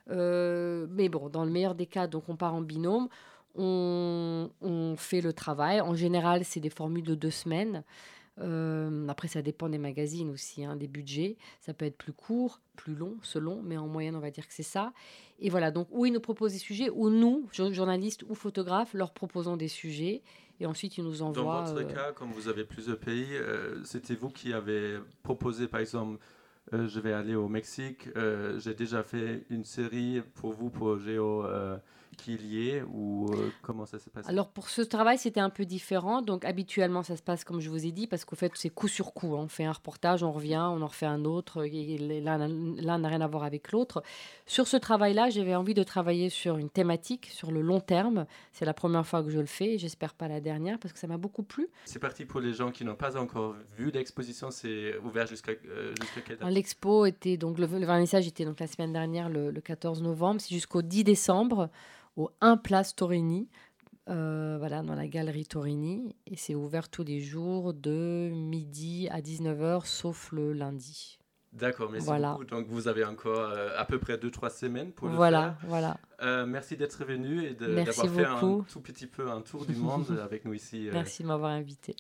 Euh, 0.10 0.88
mais 0.90 1.10
bon, 1.10 1.30
dans 1.30 1.46
le 1.46 1.52
meilleur 1.52 1.76
des 1.76 1.86
cas, 1.86 2.08
donc 2.08 2.28
on 2.28 2.36
part 2.36 2.54
en 2.54 2.62
binôme, 2.62 3.08
on, 3.56 4.50
on 4.62 4.96
fait 4.98 5.22
le 5.22 5.34
travail. 5.34 5.82
En 5.82 5.96
général, 5.96 6.44
c'est 6.44 6.60
des 6.60 6.70
formules 6.70 7.04
de 7.04 7.16
deux 7.16 7.32
semaines. 7.32 7.84
Euh, 8.40 9.08
après, 9.08 9.28
ça 9.28 9.42
dépend 9.42 9.70
des 9.70 9.78
magazines 9.78 10.30
aussi, 10.30 10.64
hein, 10.64 10.76
des 10.76 10.88
budgets. 10.88 11.38
Ça 11.60 11.74
peut 11.74 11.86
être 11.86 11.98
plus 11.98 12.14
court, 12.14 12.62
plus 12.76 12.96
long, 12.96 13.18
selon, 13.22 13.62
mais 13.62 13.78
en 13.78 13.88
moyenne, 13.88 14.16
on 14.16 14.20
va 14.20 14.32
dire 14.32 14.48
que 14.48 14.54
c'est 14.54 14.64
ça. 14.64 14.94
Et 15.40 15.50
voilà, 15.50 15.72
donc, 15.72 15.88
où 15.92 16.06
ils 16.06 16.14
nous 16.14 16.20
proposent 16.20 16.54
des 16.54 16.60
sujets, 16.60 16.90
ou 16.90 17.10
nous, 17.10 17.48
journalistes 17.52 18.24
ou 18.28 18.36
photographes, 18.36 18.94
leur 18.94 19.12
proposons 19.12 19.58
des 19.58 19.68
sujets. 19.68 20.22
Et 20.62 20.66
ensuite, 20.66 20.98
ils 20.98 21.04
nous 21.04 21.22
envoient. 21.22 21.64
Dans 21.64 21.74
votre 21.74 21.90
euh, 21.90 21.94
cas, 21.94 22.12
comme 22.12 22.32
vous 22.32 22.48
avez 22.48 22.66
plusieurs 22.66 23.00
pays, 23.00 23.28
euh, 23.32 23.84
c'était 23.84 24.16
vous 24.16 24.30
qui 24.30 24.54
avez 24.54 24.98
proposé, 25.24 25.68
par 25.68 25.80
exemple, 25.80 26.20
je 26.72 27.00
vais 27.00 27.14
aller 27.14 27.36
au 27.36 27.48
Mexique. 27.48 28.10
J'ai 28.58 28.76
déjà 28.76 29.02
fait 29.02 29.46
une 29.50 29.64
série 29.64 30.22
pour 30.36 30.52
vous, 30.54 30.70
pour 30.70 31.00
Géo 31.00 31.44
ait 32.28 32.84
ou 32.94 33.28
euh, 33.32 33.52
comment 33.62 33.86
ça 33.86 34.00
s'est 34.00 34.10
passé? 34.10 34.30
Alors 34.30 34.50
pour 34.50 34.70
ce 34.70 34.82
travail, 34.82 35.18
c'était 35.18 35.40
un 35.40 35.50
peu 35.50 35.66
différent. 35.66 36.22
Donc 36.22 36.46
habituellement, 36.46 37.04
ça 37.04 37.16
se 37.16 37.22
passe 37.22 37.44
comme 37.44 37.60
je 37.60 37.70
vous 37.70 37.86
ai 37.86 37.92
dit, 37.92 38.08
parce 38.08 38.26
qu'au 38.26 38.36
fait, 38.36 38.52
c'est 38.56 38.70
coup 38.70 38.88
sur 38.88 39.14
coup. 39.14 39.36
On 39.36 39.48
fait 39.48 39.66
un 39.66 39.72
reportage, 39.72 40.24
on 40.24 40.32
revient, 40.32 40.64
on 40.72 40.82
en 40.82 40.88
refait 40.88 41.06
un 41.06 41.26
autre. 41.26 41.64
L'un 41.66 42.98
n'a 42.98 43.08
rien 43.08 43.22
à 43.22 43.28
voir 43.28 43.44
avec 43.44 43.72
l'autre. 43.72 44.04
Sur 44.46 44.68
ce 44.68 44.78
travail-là, 44.78 45.30
j'avais 45.30 45.56
envie 45.56 45.74
de 45.74 45.84
travailler 45.84 46.30
sur 46.30 46.58
une 46.58 46.70
thématique, 46.70 47.30
sur 47.32 47.52
le 47.52 47.62
long 47.62 47.80
terme. 47.80 48.26
C'est 48.52 48.66
la 48.66 48.74
première 48.74 49.06
fois 49.06 49.24
que 49.24 49.30
je 49.30 49.40
le 49.40 49.46
fais. 49.46 49.78
J'espère 49.78 50.14
pas 50.14 50.28
la 50.28 50.42
dernière, 50.42 50.80
parce 50.80 50.94
que 50.94 51.00
ça 51.00 51.08
m'a 51.08 51.18
beaucoup 51.18 51.44
plu. 51.44 51.68
C'est 51.86 52.00
parti 52.00 52.26
pour 52.26 52.40
les 52.40 52.54
gens 52.54 52.72
qui 52.72 52.86
n'ont 52.86 52.96
pas 52.96 53.18
encore 53.18 53.56
vu 53.78 53.92
l'exposition. 53.92 54.52
C'est 54.52 54.98
ouvert 55.00 55.28
jusqu'à 55.28 55.52
euh, 55.52 55.94
quelle 56.26 56.38
date? 56.38 56.50
L'expo 56.52 57.06
était 57.06 57.38
donc 57.38 57.58
le, 57.60 57.66
vernissage 57.66 58.28
était 58.28 58.46
donc 58.46 58.60
la 58.60 58.68
semaine 58.68 58.94
dernière, 58.94 59.30
le, 59.30 59.52
le 59.52 59.62
14 59.62 60.02
novembre. 60.02 60.42
C'est 60.42 60.54
jusqu'au 60.54 60.82
10 60.82 61.04
décembre 61.04 61.70
au 62.16 62.30
1 62.42 62.58
Place 62.58 62.96
Torini, 62.96 63.50
euh, 64.10 64.58
voilà, 64.58 64.82
dans 64.82 64.96
la 64.96 65.08
galerie 65.08 65.46
Torini. 65.46 66.16
Et 66.26 66.36
c'est 66.36 66.56
ouvert 66.56 66.90
tous 66.90 67.04
les 67.04 67.22
jours 67.22 67.74
de 67.74 68.30
midi 68.34 69.08
à 69.12 69.22
19h, 69.22 69.86
sauf 69.86 70.32
le 70.32 70.54
lundi. 70.54 71.20
D'accord, 71.52 71.90
merci 71.92 72.06
voilà. 72.06 72.34
beaucoup. 72.34 72.46
Donc 72.46 72.68
vous 72.68 72.88
avez 72.88 73.04
encore 73.04 73.40
euh, 73.40 73.70
à 73.76 73.86
peu 73.86 73.98
près 73.98 74.18
2-3 74.18 74.52
semaines 74.52 74.92
pour 74.92 75.08
le 75.08 75.16
voilà, 75.16 75.58
faire. 75.60 75.70
Voilà, 75.70 75.98
euh, 76.22 76.46
merci 76.46 76.78
d'être 76.78 77.04
venu 77.04 77.44
et 77.44 77.56
d'avoir 77.56 78.08
fait 78.08 78.26
un 78.26 78.40
tout 78.40 78.82
petit 78.82 79.08
peu 79.08 79.30
un 79.32 79.42
tour 79.42 79.66
du 79.66 79.76
monde 79.76 80.06
avec 80.24 80.46
nous 80.46 80.54
ici. 80.54 80.90
Merci 80.92 81.24
de 81.24 81.28
m'avoir 81.28 81.52
invité. 81.52 81.96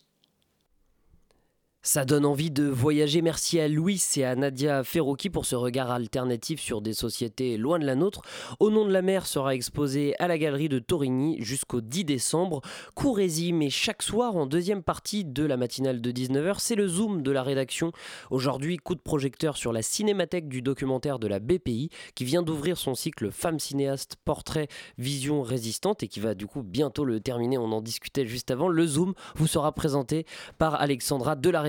Ça 1.81 2.03
donne 2.03 2.25
envie 2.25 2.51
de 2.51 2.65
voyager. 2.65 3.21
Merci 3.21 3.57
à 3.57 3.69
Louis 3.69 4.03
et 4.17 4.25
à 4.25 4.35
Nadia 4.35 4.83
Ferroki 4.83 5.29
pour 5.29 5.45
ce 5.45 5.55
regard 5.55 5.91
alternatif 5.91 6.59
sur 6.59 6.81
des 6.81 6.91
sociétés 6.91 7.55
loin 7.55 7.79
de 7.79 7.85
la 7.85 7.95
nôtre. 7.95 8.21
Au 8.59 8.69
nom 8.69 8.85
de 8.85 8.91
la 8.91 9.01
mer 9.01 9.25
sera 9.25 9.55
exposé 9.55 10.13
à 10.19 10.27
la 10.27 10.37
galerie 10.37 10.67
de 10.67 10.79
Torigny 10.79 11.37
jusqu'au 11.39 11.79
10 11.79 12.03
décembre. 12.03 12.59
Courez-y, 12.95 13.53
mais 13.53 13.69
chaque 13.69 14.03
soir 14.03 14.35
en 14.35 14.45
deuxième 14.45 14.83
partie 14.83 15.23
de 15.23 15.45
la 15.45 15.55
matinale 15.55 16.01
de 16.01 16.11
19h, 16.11 16.55
c'est 16.57 16.75
le 16.75 16.85
zoom 16.85 17.21
de 17.21 17.31
la 17.31 17.43
rédaction. 17.43 17.93
Aujourd'hui, 18.29 18.75
coup 18.75 18.95
de 18.95 18.99
projecteur 18.99 19.55
sur 19.55 19.71
la 19.71 19.81
cinémathèque 19.81 20.49
du 20.49 20.61
documentaire 20.61 21.17
de 21.17 21.27
la 21.27 21.39
BPI 21.39 21.91
qui 22.13 22.25
vient 22.25 22.43
d'ouvrir 22.43 22.77
son 22.77 22.93
cycle 22.93 23.31
Femmes 23.31 23.59
cinéastes, 23.59 24.17
portrait, 24.25 24.67
vision 24.97 25.43
résistante 25.43 26.03
et 26.03 26.09
qui 26.09 26.19
va 26.19 26.35
du 26.35 26.45
coup 26.45 26.61
bientôt 26.61 27.05
le 27.05 27.21
terminer. 27.21 27.57
On 27.57 27.71
en 27.71 27.81
discutait 27.81 28.27
juste 28.27 28.51
avant. 28.51 28.67
Le 28.67 28.85
zoom 28.85 29.13
vous 29.35 29.47
sera 29.47 29.71
présenté 29.71 30.25
par 30.57 30.75
Alexandra 30.81 31.37
de 31.37 31.49
la 31.49 31.68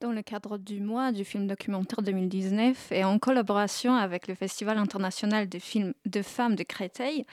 Dans 0.00 0.12
le 0.12 0.22
cadre 0.22 0.58
du 0.58 0.80
mois 0.80 1.10
du 1.10 1.24
film 1.24 1.48
documentaire 1.48 2.02
2019 2.02 2.92
et 2.92 3.02
en 3.02 3.18
collaboration 3.18 3.96
avec 3.96 4.28
le 4.28 4.36
Festival 4.36 4.78
international 4.78 5.48
de 5.48 5.58
films 5.58 5.92
de 6.06 6.22
femmes 6.22 6.54
de 6.54 6.62
Créteil, 6.62 7.26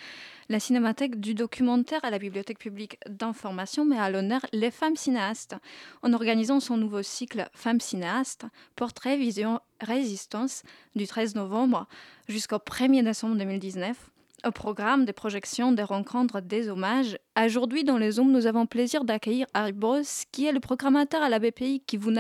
la 0.49 0.59
Cinémathèque 0.59 1.19
du 1.19 1.35
documentaire 1.35 2.03
à 2.03 2.09
la 2.09 2.17
Bibliothèque 2.17 2.57
publique 2.57 2.97
d'information 3.07 3.85
met 3.85 3.99
à 3.99 4.09
l'honneur 4.09 4.43
les 4.51 4.71
femmes 4.71 4.95
cinéastes 4.95 5.55
en 6.01 6.11
organisant 6.11 6.59
son 6.59 6.75
nouveau 6.75 7.03
cycle 7.03 7.47
Femmes 7.53 7.79
cinéastes, 7.79 8.45
Portrait, 8.75 9.15
Vision, 9.17 9.59
Résistance 9.79 10.63
du 10.95 11.05
13 11.05 11.35
novembre 11.35 11.87
jusqu'au 12.27 12.57
1er 12.57 13.03
décembre 13.03 13.35
2019 13.35 14.09
au 14.43 14.51
programme 14.51 15.05
des 15.05 15.13
projections, 15.13 15.71
des 15.71 15.83
rencontres, 15.83 16.41
des 16.41 16.69
hommages. 16.69 17.17
Aujourd'hui, 17.43 17.83
dans 17.83 17.97
les 17.97 18.11
Zooms, 18.11 18.31
nous 18.31 18.47
avons 18.47 18.65
plaisir 18.65 19.03
d'accueillir 19.03 19.47
Harry 19.53 19.71
Boss, 19.71 20.25
qui 20.31 20.45
est 20.45 20.51
le 20.51 20.59
programmateur 20.59 21.21
à 21.21 21.29
la 21.29 21.39
BPI, 21.39 21.81
qui, 21.85 21.97
vous 21.97 22.11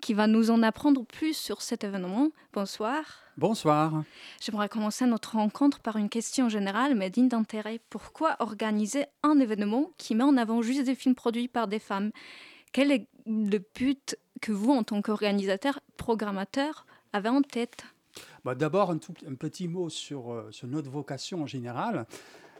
qui 0.00 0.14
va 0.14 0.26
nous 0.26 0.50
en 0.50 0.62
apprendre 0.62 1.04
plus 1.04 1.36
sur 1.36 1.62
cet 1.62 1.84
événement. 1.84 2.28
Bonsoir. 2.52 3.04
Bonsoir. 3.38 4.04
J'aimerais 4.40 4.68
commencer 4.68 5.06
notre 5.06 5.36
rencontre 5.36 5.80
par 5.80 5.96
une 5.96 6.10
question 6.10 6.48
générale, 6.48 6.94
mais 6.94 7.08
digne 7.08 7.28
d'intérêt. 7.28 7.80
Pourquoi 7.88 8.36
organiser 8.40 9.06
un 9.22 9.38
événement 9.38 9.90
qui 9.96 10.14
met 10.14 10.24
en 10.24 10.36
avant 10.36 10.60
juste 10.60 10.84
des 10.84 10.94
films 10.94 11.14
produits 11.14 11.48
par 11.48 11.68
des 11.68 11.78
femmes? 11.78 12.10
Quel 12.72 12.90
est 12.90 13.06
le 13.26 13.58
but 13.58 14.16
que 14.42 14.52
vous, 14.52 14.72
en 14.72 14.82
tant 14.82 15.00
qu'organisateur, 15.00 15.80
programmateur, 15.96 16.86
avez 17.12 17.28
en 17.28 17.42
tête? 17.42 17.84
Bah, 18.44 18.54
D'abord, 18.54 18.90
un, 18.90 18.98
petit 19.34 19.68
mot 19.68 19.88
sur, 19.88 20.32
euh, 20.32 20.48
sur, 20.50 20.66
notre 20.68 20.90
vocation 20.90 21.42
en 21.42 21.46
général. 21.46 22.06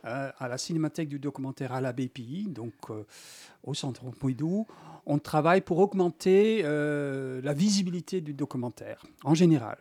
Euh, 0.04 0.32
à 0.36 0.48
la 0.48 0.58
Cinémathèque 0.58 1.08
du 1.08 1.20
documentaire 1.20 1.72
à 1.72 1.80
la 1.80 1.92
BPI, 1.92 2.48
donc 2.48 2.72
euh, 2.90 3.04
au 3.62 3.72
Centre 3.72 4.02
Pompidou, 4.02 4.66
on 5.06 5.20
travaille 5.20 5.60
pour 5.60 5.78
augmenter 5.78 6.62
la 6.62 7.52
visibilité 7.52 8.20
du 8.20 8.34
documentaire 8.34 9.04
en 9.22 9.34
général. 9.34 9.78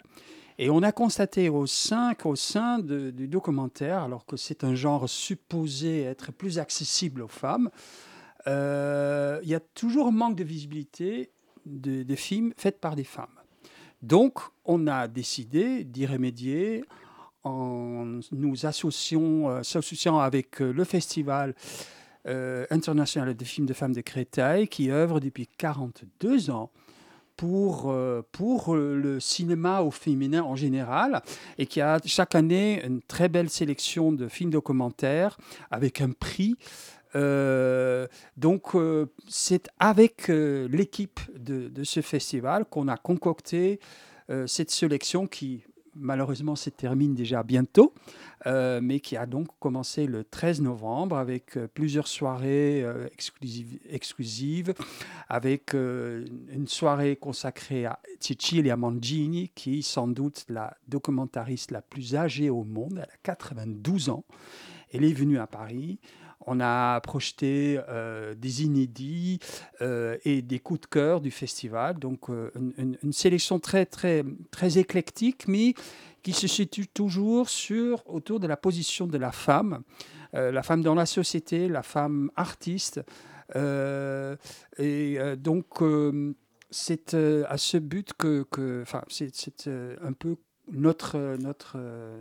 Et 0.60 0.70
on 0.70 0.84
a 0.84 0.92
constaté 0.92 1.50
au 1.50 1.66
sein 1.66 2.14
du 2.80 3.28
documentaire, 3.28 4.04
alors 4.04 4.28
que 4.28 4.38
c'est 4.38 4.64
un 4.64 4.76
genre 4.76 5.10
supposé 5.10 6.04
être 6.04 6.32
plus 6.32 6.60
accessible 6.60 7.24
aux 7.24 7.28
femmes, 7.28 7.72
il 8.46 9.50
y 9.50 9.56
a 9.56 9.60
toujours 9.74 10.08
un 10.08 10.12
manque 10.12 10.36
de 10.36 10.44
visibilité 10.44 11.32
des 11.66 12.06
de 12.06 12.16
films 12.16 12.54
faits 12.58 12.80
par 12.80 12.96
des 12.96 13.04
femmes. 13.04 13.41
Donc, 14.02 14.40
on 14.66 14.88
a 14.88 15.08
décidé 15.08 15.84
d'y 15.84 16.06
remédier 16.06 16.84
en 17.44 18.20
nous 18.32 18.66
associant, 18.66 19.50
euh, 19.50 19.60
associant 19.60 20.20
avec 20.20 20.62
euh, 20.62 20.72
le 20.72 20.84
Festival 20.84 21.56
euh, 22.28 22.66
international 22.70 23.36
de 23.36 23.46
films 23.46 23.66
de 23.66 23.74
femmes 23.74 23.94
de 23.94 24.02
Créteil, 24.02 24.68
qui 24.68 24.92
œuvre 24.92 25.20
depuis 25.20 25.48
42 25.58 26.52
ans 26.52 26.70
pour, 27.36 27.92
pour 28.32 28.76
le 28.76 29.20
cinéma 29.20 29.82
au 29.82 29.90
féminin 29.90 30.44
en 30.44 30.56
général 30.56 31.24
et 31.58 31.66
qui 31.66 31.82
a 31.82 31.98
chaque 32.06 32.36
année 32.36 32.86
une 32.86 33.02
très 33.02 33.30
belle 33.30 33.50
sélection 33.50 34.12
de 34.12 34.28
films 34.28 34.52
documentaires 34.52 35.40
avec 35.72 36.02
un 36.02 36.12
prix. 36.12 36.56
Donc, 38.38 38.72
c'est 39.28 39.70
avec 39.80 40.28
l'équipe 40.28 41.20
de, 41.38 41.84
ce 41.84 42.02
festival 42.02 42.66
qu'on 42.66 42.88
a 42.88 42.98
concocté 42.98 43.80
cette 44.46 44.72
sélection 44.72 45.28
qui, 45.28 45.64
malheureusement 45.96 46.56
se 46.56 46.70
termine 46.70 47.16
déjà 47.16 47.44
bientôt, 47.44 47.94
euh, 48.46 48.80
mais 48.82 49.00
qui 49.00 49.18
a 49.18 49.26
donc 49.26 49.48
commencé 49.60 50.06
le 50.06 50.24
13 50.24 50.62
novembre 50.62 51.18
avec 51.18 51.58
euh, 51.58 51.68
plusieurs 51.68 52.08
soirées 52.08 52.84
euh, 52.84 53.08
exclusives, 53.12 53.80
exclusives, 53.90 54.74
avec 55.30 55.74
une 55.74 56.68
soirée 56.68 57.16
consacrée 57.16 57.86
à 57.86 58.00
Cecilia 58.20 58.76
Mangini, 58.78 59.50
qui 59.56 59.80
est 59.80 59.82
sans 59.82 60.08
doute 60.08 60.46
la 60.50 60.76
documentariste 60.88 61.72
la 61.72 61.82
plus 61.82 62.16
âgée 62.16 62.50
au 62.50 62.64
monde, 62.64 62.96
elle 62.98 63.10
a 63.14 63.18
92 63.24 64.10
ans. 64.10 64.24
Elle 64.94 65.06
est 65.06 65.14
venue 65.14 65.40
à 65.40 65.48
Paris. 65.48 66.00
On 66.48 66.60
a 66.60 67.00
projeté 67.02 67.80
des 68.38 68.64
inédits 68.64 69.40
et 69.80 70.42
des 70.42 70.60
coups 70.60 70.82
de 70.82 70.86
cœur 70.88 71.22
du 71.22 71.32
festival. 71.32 72.00
Donc, 72.00 72.30
une, 72.30 72.98
une, 73.04 73.14
sélection 73.14 73.60
très, 73.60 73.86
très, 73.86 74.24
très 74.50 74.78
éclectique, 74.78 75.48
mais 75.48 75.74
qui 76.24 76.34
se 76.34 76.48
situe 76.48 76.88
toujours 76.88 77.50
sur, 77.50 78.04
autour 78.10 78.40
de 78.40 78.48
la 78.48 78.58
position 78.58 79.08
de 79.08 79.18
la 79.18 79.32
femme, 79.32 79.84
euh, 80.34 80.52
la 80.52 80.64
femme 80.64 80.82
dans 80.82 80.96
la 80.96 81.06
société, 81.06 81.68
la 81.68 81.84
femme 81.84 82.32
artiste. 82.36 83.02
Euh, 83.56 84.36
et 84.78 85.20
euh, 85.20 85.36
donc, 85.36 85.84
c'est 86.70 87.14
à 87.14 87.58
ce 87.58 87.78
but 87.78 88.14
que, 88.14 88.44
que 88.50 88.84
c'est 89.10 89.70
un 90.02 90.14
peu 90.14 90.38
notre, 90.72 91.36
notre, 91.38 91.78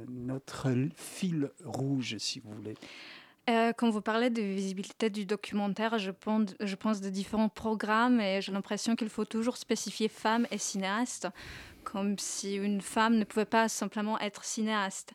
notre 0.09 0.69
fil 0.95 1.51
rouge, 1.65 2.17
si 2.19 2.41
vous 2.41 2.51
voulez. 2.53 2.75
Quand 3.47 3.91
vous 3.91 4.01
parlez 4.01 4.31
de 4.31 4.43
visibilité 4.43 5.11
du 5.11 5.27
documentaire, 5.27 5.99
je 5.99 6.11
pense, 6.11 7.01
de 7.01 7.09
différents 7.09 7.49
programmes 7.49 8.21
et 8.21 8.41
j'ai 8.41 8.53
l'impression 8.53 8.95
qu'il 8.95 9.09
faut 9.09 9.25
toujours 9.25 9.57
spécifier 9.57 10.09
femmes 10.09 10.47
et 10.53 10.59
cinéastes 10.59 11.29
comme 11.85 12.19
si 12.19 12.57
une 12.57 12.81
femme 12.81 13.17
ne 13.17 13.25
pouvait 13.25 13.45
pas 13.45 13.69
simplement 13.69 14.19
être 14.21 14.45
cinéaste. 14.45 15.13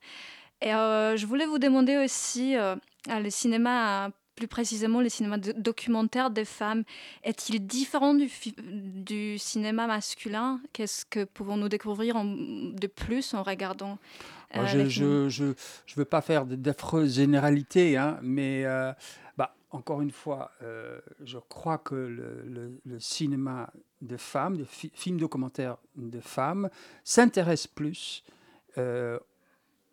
Et 0.61 0.73
euh, 0.73 1.15
je 1.15 1.25
voulais 1.25 1.45
vous 1.45 1.59
demander 1.59 1.97
aussi, 1.97 2.57
euh, 2.57 2.75
le 3.07 3.29
cinéma, 3.29 4.09
plus 4.35 4.47
précisément 4.47 5.01
le 5.01 5.09
cinéma 5.09 5.37
documentaire 5.37 6.29
des 6.29 6.45
femmes, 6.45 6.83
est-il 7.23 7.65
différent 7.65 8.13
du 8.13 9.37
cinéma 9.37 9.87
masculin? 9.87 10.59
Qu'est-ce 10.73 11.05
que 11.05 11.23
pouvons-nous 11.23 11.69
découvrir 11.69 12.15
de 12.23 12.87
plus 12.87 13.33
en 13.33 13.43
regardant 13.43 13.97
euh, 14.57 14.65
Je 14.65 14.77
ne 14.79 15.29
je, 15.29 15.53
je, 15.85 15.95
veux 15.95 16.05
pas 16.05 16.21
faire 16.21 16.45
d'affreuses 16.45 17.15
généralités, 17.15 17.97
hein, 17.97 18.19
mais 18.21 18.65
bah, 19.37 19.55
encore 19.71 20.01
une 20.01 20.11
fois, 20.11 20.51
je 21.23 21.37
crois 21.37 21.77
que 21.77 21.95
le, 21.95 22.79
le 22.83 22.99
cinéma 22.99 23.71
de 24.01 24.17
femmes, 24.17 24.57
de 24.57 24.65
films 24.65 25.17
documentaires 25.17 25.77
de 25.95 26.19
femmes, 26.19 26.69
s'intéressent 27.03 27.67
plus 27.73 28.23
euh, 28.77 29.19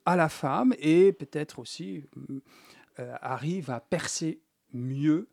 à 0.04 0.16
la 0.16 0.28
femme 0.28 0.74
et 0.80 1.12
peut-être 1.12 1.60
aussi 1.60 2.04
euh, 2.98 3.14
arrivent 3.20 3.70
à 3.70 3.78
percer 3.78 4.40
mieux 4.72 5.28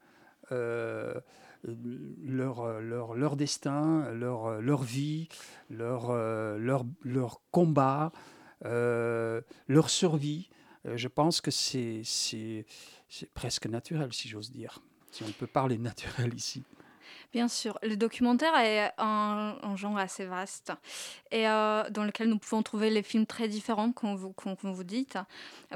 euh, 0.52 1.16
leur, 1.64 2.80
leur, 2.80 3.16
leur, 3.16 3.36
destin, 3.36 4.12
leur, 4.12 4.62
leur 4.62 4.84
vie, 4.84 5.28
leur, 5.72 6.14
leur, 6.14 6.86
leur 7.04 7.42
combat, 7.50 8.12
leur 8.64 9.90
survie. 9.90 10.50
je 10.86 11.08
pense 11.08 11.42
que 11.42 11.52
c'est 11.52 12.66
presque 13.34 13.66
naturel, 13.68 14.14
si 14.14 14.28
j'ose 14.28 14.52
dire, 14.52 14.80
si 15.12 15.24
on 15.24 15.32
peut 15.32 15.48
parler 15.48 15.78
naturel 15.78 16.34
ici. 16.34 16.64
Bien 17.32 17.48
sûr, 17.48 17.78
le 17.84 17.96
documentaire 17.96 18.56
est 18.58 18.92
un, 18.98 19.76
genre 19.76 19.98
assez 20.00 20.26
vaste 20.26 20.74
et 21.30 21.48
euh, 21.48 21.88
dans 21.92 22.04
lequel 22.04 22.28
nous 22.28 22.40
pouvons 22.40 22.64
trouver 22.64 22.90
les 22.90 23.04
films 23.04 23.28
très 23.28 23.48
différents, 23.48 23.92
comme 23.92 24.16
vous, 24.16 24.34
vous 24.64 24.84
dites. 24.84 25.18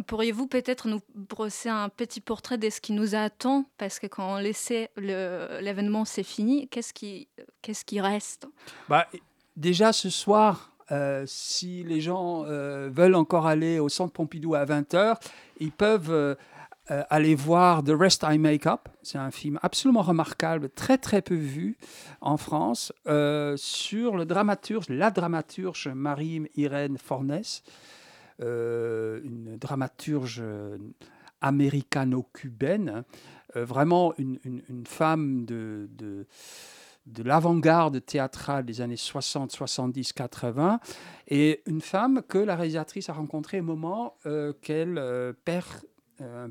Pourriez-vous 0.07 0.47
peut-être 0.47 0.88
nous 0.88 0.99
brosser 1.13 1.69
un 1.69 1.89
petit 1.89 2.21
portrait 2.21 2.57
de 2.57 2.71
ce 2.71 2.81
qui 2.81 2.91
nous 2.91 3.13
attend? 3.13 3.65
Parce 3.77 3.99
que 3.99 4.07
quand 4.07 4.34
on 4.34 4.38
laissait 4.38 4.89
l'événement, 4.97 6.05
c'est 6.05 6.23
fini. 6.23 6.67
Qu'est-ce 6.69 6.93
qui, 6.93 7.27
qu'est-ce 7.61 7.86
qui 7.86 8.01
reste? 8.01 8.47
Bah, 8.89 9.07
Déjà 9.55 9.93
ce 9.93 10.09
soir, 10.09 10.72
euh, 10.91 11.23
si 11.27 11.84
les 11.84 12.01
gens 12.01 12.43
euh, 12.45 12.89
veulent 12.91 13.15
encore 13.15 13.47
aller 13.47 13.79
au 13.79 13.89
Centre 13.89 14.13
Pompidou 14.13 14.55
à 14.55 14.65
20h, 14.65 15.17
ils 15.59 15.71
peuvent 15.71 16.11
euh, 16.11 16.36
allez 16.88 17.36
voir 17.36 17.84
The 17.84 17.93
Rest 17.97 18.25
I 18.27 18.38
Make 18.38 18.67
Up. 18.67 18.89
C'est 19.01 19.17
un 19.17 19.31
film 19.31 19.59
absolument 19.61 20.01
remarquable, 20.01 20.69
très 20.69 20.97
très 20.97 21.21
peu 21.21 21.36
vu 21.36 21.77
en 22.21 22.38
France, 22.38 22.91
sur 23.05 24.17
le 24.17 24.25
dramaturge, 24.25 24.89
la 24.89 25.11
dramaturge 25.11 25.88
Marie-Irène 25.88 26.97
Fornès, 26.97 27.63
euh, 28.41 29.21
une 29.23 29.57
dramaturge 29.57 30.43
américano-cubaine, 31.41 33.03
vraiment 33.55 34.13
une, 34.17 34.39
femme 34.86 35.45
de 35.45 35.88
de 37.05 37.23
l'avant-garde 37.23 38.05
théâtrale 38.05 38.65
des 38.65 38.81
années 38.81 38.95
60, 38.95 39.51
70, 39.51 40.13
80, 40.13 40.79
et 41.27 41.61
une 41.65 41.81
femme 41.81 42.21
que 42.27 42.37
la 42.37 42.55
réalisatrice 42.55 43.09
a 43.09 43.13
rencontrée 43.13 43.59
au 43.59 43.63
moment 43.63 44.17
qu'elle 44.61 45.35
perd 45.43 45.67
un 46.19 46.49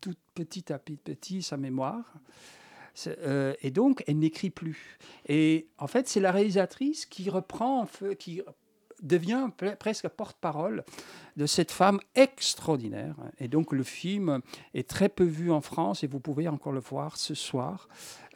tout 0.00 0.14
petit 0.34 0.72
à 0.72 0.78
petit 0.78 1.42
sa 1.42 1.56
mémoire. 1.56 2.14
Euh, 3.06 3.54
et 3.62 3.70
donc, 3.70 4.02
elle 4.06 4.18
n'écrit 4.18 4.50
plus. 4.50 4.98
Et 5.26 5.68
en 5.78 5.86
fait, 5.86 6.08
c'est 6.08 6.20
la 6.20 6.32
réalisatrice 6.32 7.06
qui 7.06 7.30
reprend, 7.30 7.86
qui 8.18 8.42
devient 9.02 9.48
presque 9.78 10.08
porte-parole 10.08 10.84
de 11.36 11.46
cette 11.46 11.70
femme 11.70 12.00
extraordinaire. 12.14 13.16
Et 13.38 13.48
donc, 13.48 13.72
le 13.72 13.82
film 13.82 14.40
est 14.74 14.88
très 14.88 15.08
peu 15.08 15.24
vu 15.24 15.50
en 15.50 15.60
France 15.60 16.04
et 16.04 16.06
vous 16.06 16.20
pouvez 16.20 16.48
encore 16.48 16.72
le 16.72 16.80
voir 16.80 17.16
ce 17.16 17.34
soir 17.34 17.88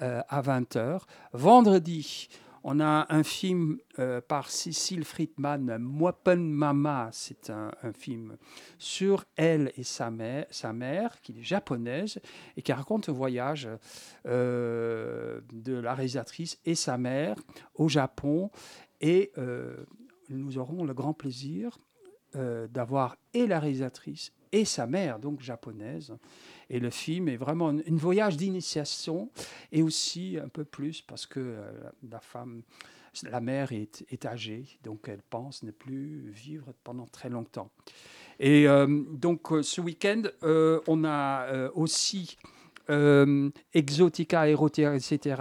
euh, 0.03 0.23
à 0.29 0.43
20h. 0.43 1.03
Vendredi, 1.33 2.29
On 2.67 2.81
a 2.81 3.05
un 3.11 3.23
film 3.25 3.77
euh, 3.99 4.23
par 4.23 4.49
Cécile 4.49 5.05
Friedman, 5.05 5.77
Moipen 5.79 6.51
Mama. 6.51 7.11
C'est 7.13 7.51
un, 7.51 7.73
un 7.83 7.93
film 7.93 8.39
sur 8.79 9.27
elle 9.37 9.71
et 9.77 9.83
sa 9.83 10.11
mère, 10.11 10.47
sa 10.49 10.73
mère, 10.73 11.21
qui 11.21 11.33
est 11.33 11.43
japonaise, 11.43 12.19
et 12.57 12.63
qui 12.63 12.73
raconte 12.73 13.09
le 13.09 13.13
voyage 13.13 13.69
euh, 14.27 15.43
de 15.53 15.75
la 15.75 15.93
réalisatrice 15.93 16.59
et 16.65 16.75
sa 16.75 16.97
mère 16.97 17.37
au 17.75 17.91
Japon. 17.91 18.51
Et 19.03 19.33
nous 20.31 20.59
aurons 20.59 20.85
le 20.85 20.95
grand 20.95 21.15
plaisir 21.15 21.79
euh, 22.37 22.67
d'avoir 22.67 23.17
et 23.33 23.47
la 23.47 23.61
réalisatrice 23.61 24.33
et 24.51 24.65
sa 24.65 24.89
mère, 24.89 25.21
donc 25.21 25.41
japonaise. 25.41 26.17
Et 26.69 26.81
le 26.81 26.91
film 26.91 27.29
est 27.29 27.37
vraiment 27.37 27.69
un, 27.69 27.81
voyage 27.91 28.37
d'initiation 28.37 29.31
et 29.71 29.83
aussi 29.83 30.37
un 30.43 30.49
peu 30.49 30.65
plus 30.65 31.01
parce 31.01 31.27
que 31.27 31.39
euh, 31.39 31.71
la 32.11 32.19
femme, 32.19 32.63
la 33.23 33.41
mère 33.41 33.71
est, 33.71 34.27
âgée, 34.27 34.65
donc 34.83 35.07
elle 35.07 35.23
pense 35.31 35.63
ne 35.63 35.71
plus 35.71 36.29
vivre 36.31 36.73
pendant 36.83 37.07
très 37.07 37.29
longtemps. 37.29 37.71
Et 38.41 38.67
euh, 38.67 39.05
donc 39.13 39.53
ce 39.63 39.81
week-end, 39.81 40.23
on 40.43 41.05
a 41.05 41.71
aussi 41.75 42.37
Exotica 42.89 44.49
Erotica, 44.49 44.97
etc., 44.97 45.37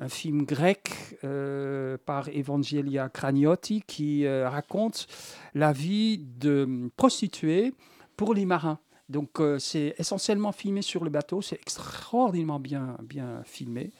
un 0.00 0.08
film 0.08 0.44
grec 0.44 1.18
euh, 1.24 1.98
par 2.06 2.28
Evangelia 2.30 3.10
Craniotti 3.10 3.82
qui 3.86 4.24
euh, 4.24 4.48
raconte 4.48 5.06
la 5.54 5.72
vie 5.72 6.18
de 6.18 6.90
prostituées 6.96 7.74
pour 8.16 8.34
les 8.34 8.46
marins. 8.46 8.78
Donc 9.10 9.40
euh, 9.40 9.58
c'est 9.58 9.94
essentiellement 9.98 10.52
filmé 10.52 10.80
sur 10.80 11.04
le 11.04 11.10
bateau, 11.10 11.42
c'est 11.42 11.60
extraordinairement 11.60 12.60
bien, 12.60 12.96
bien 13.02 13.42
filmé. 13.44 13.90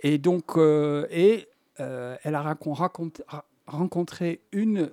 Et 0.00 0.18
donc, 0.18 0.56
et, 0.56 1.48
elle 1.76 2.34
a 2.34 2.56
rencontré 3.66 4.40
une 4.52 4.90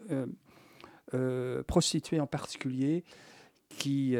prostituée 1.68 2.20
en 2.20 2.28
particulier 2.28 3.04
qui, 3.70 4.16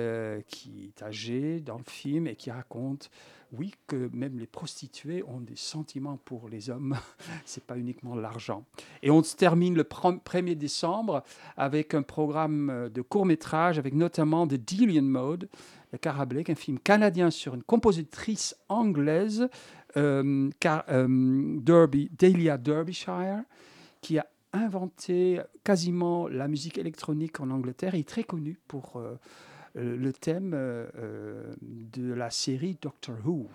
qui 0.48 0.86
est 0.88 1.04
âgée 1.04 1.60
dans 1.60 1.78
le 1.78 1.84
film 1.86 2.28
et 2.28 2.36
qui 2.36 2.50
raconte, 2.50 3.12
oui, 3.52 3.74
que 3.88 4.10
même 4.14 4.38
les 4.38 4.48
prostituées 4.48 5.24
ont 5.24 5.40
des 5.40 5.56
sentiments 5.56 6.18
pour 6.24 6.50
les 6.50 6.70
hommes, 6.70 6.96
c'est 7.46 7.64
pas 7.64 7.78
uniquement 7.78 8.16
l'argent. 8.16 8.66
Et 9.02 9.10
on 9.12 9.24
se 9.24 9.36
termine 9.36 9.76
le 9.76 9.84
prom- 9.84 10.20
1er 10.24 10.56
décembre 10.56 11.24
avec 11.58 11.94
un 11.94 12.02
programme 12.04 12.70
euh, 12.70 12.90
de 12.90 13.02
court-métrage, 13.02 13.80
avec 13.80 13.94
notamment 13.94 14.48
The 14.48 14.56
Delian 14.56 15.02
Mode, 15.04 15.50
de 15.92 15.98
Cara 15.98 16.26
Blake, 16.26 16.50
un 16.50 16.56
film 16.56 16.80
canadien 16.80 17.32
sur 17.32 17.56
une 17.56 17.64
compositrice 17.64 18.56
anglaise, 18.70 19.50
euh, 19.98 20.50
euh, 20.66 21.58
Derby, 21.60 22.12
Dahlia 22.18 22.58
Derbyshire, 22.58 23.42
qui 24.02 24.20
a 24.20 24.28
inventé 24.54 25.42
quasiment 25.64 26.28
la 26.28 26.48
musique 26.48 26.78
électronique 26.78 27.40
en 27.40 27.50
Angleterre. 27.50 27.96
Il 27.96 28.02
est 28.02 28.08
très 28.08 28.24
connu 28.24 28.60
pour 28.68 28.98
euh, 28.98 29.16
le 29.80 30.12
thème 30.14 30.54
euh, 30.54 30.88
euh, 30.98 31.56
de 31.62 32.14
la 32.14 32.30
série 32.30 32.78
Doctor 32.82 33.16
Who. 33.26 33.48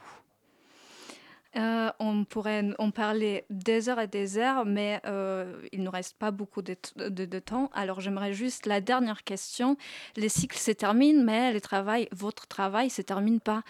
Euh, 1.57 1.91
on 2.01 2.25
pourrait 2.25 2.71
en 2.79 2.91
parler 2.91 3.45
des 3.49 3.89
heures 3.89 4.01
et 4.01 4.09
des 4.09 4.39
heures, 4.39 4.65
mais 4.67 5.01
euh, 5.07 5.61
il 5.73 5.81
ne 5.81 5.85
nous 5.85 5.91
reste 5.91 6.17
pas 6.19 6.31
beaucoup 6.33 6.63
de, 6.63 6.77
de- 6.97 7.25
de 7.25 7.39
temps. 7.39 7.71
Alors 7.75 8.01
j'aimerais 8.01 8.33
juste 8.33 8.67
la 8.67 8.81
dernière 8.81 9.23
question. 9.23 9.77
Les 10.17 10.29
cycles 10.29 10.59
se 10.59 10.73
terminent, 10.73 11.23
mais 11.23 11.53
le 11.53 11.61
travail, 11.61 12.09
votre 12.13 12.47
travail 12.49 12.91
se 12.91 13.03
termine 13.03 13.39
pas. 13.41 13.63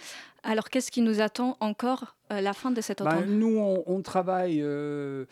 Alors 0.42 0.70
qu'est-ce 0.70 0.90
qui 0.90 1.02
nous 1.02 1.20
attend 1.20 1.56
encore 1.60 2.16
euh, 2.32 2.40
la 2.40 2.52
fin 2.54 2.70
de 2.70 2.80
cet 2.80 3.02
Ben, 3.02 3.16
automne? 3.18 3.38
nous, 3.38 3.58
on, 3.58 3.82
on 3.86 4.00
travaille 4.02 4.60
euh, 4.62 5.26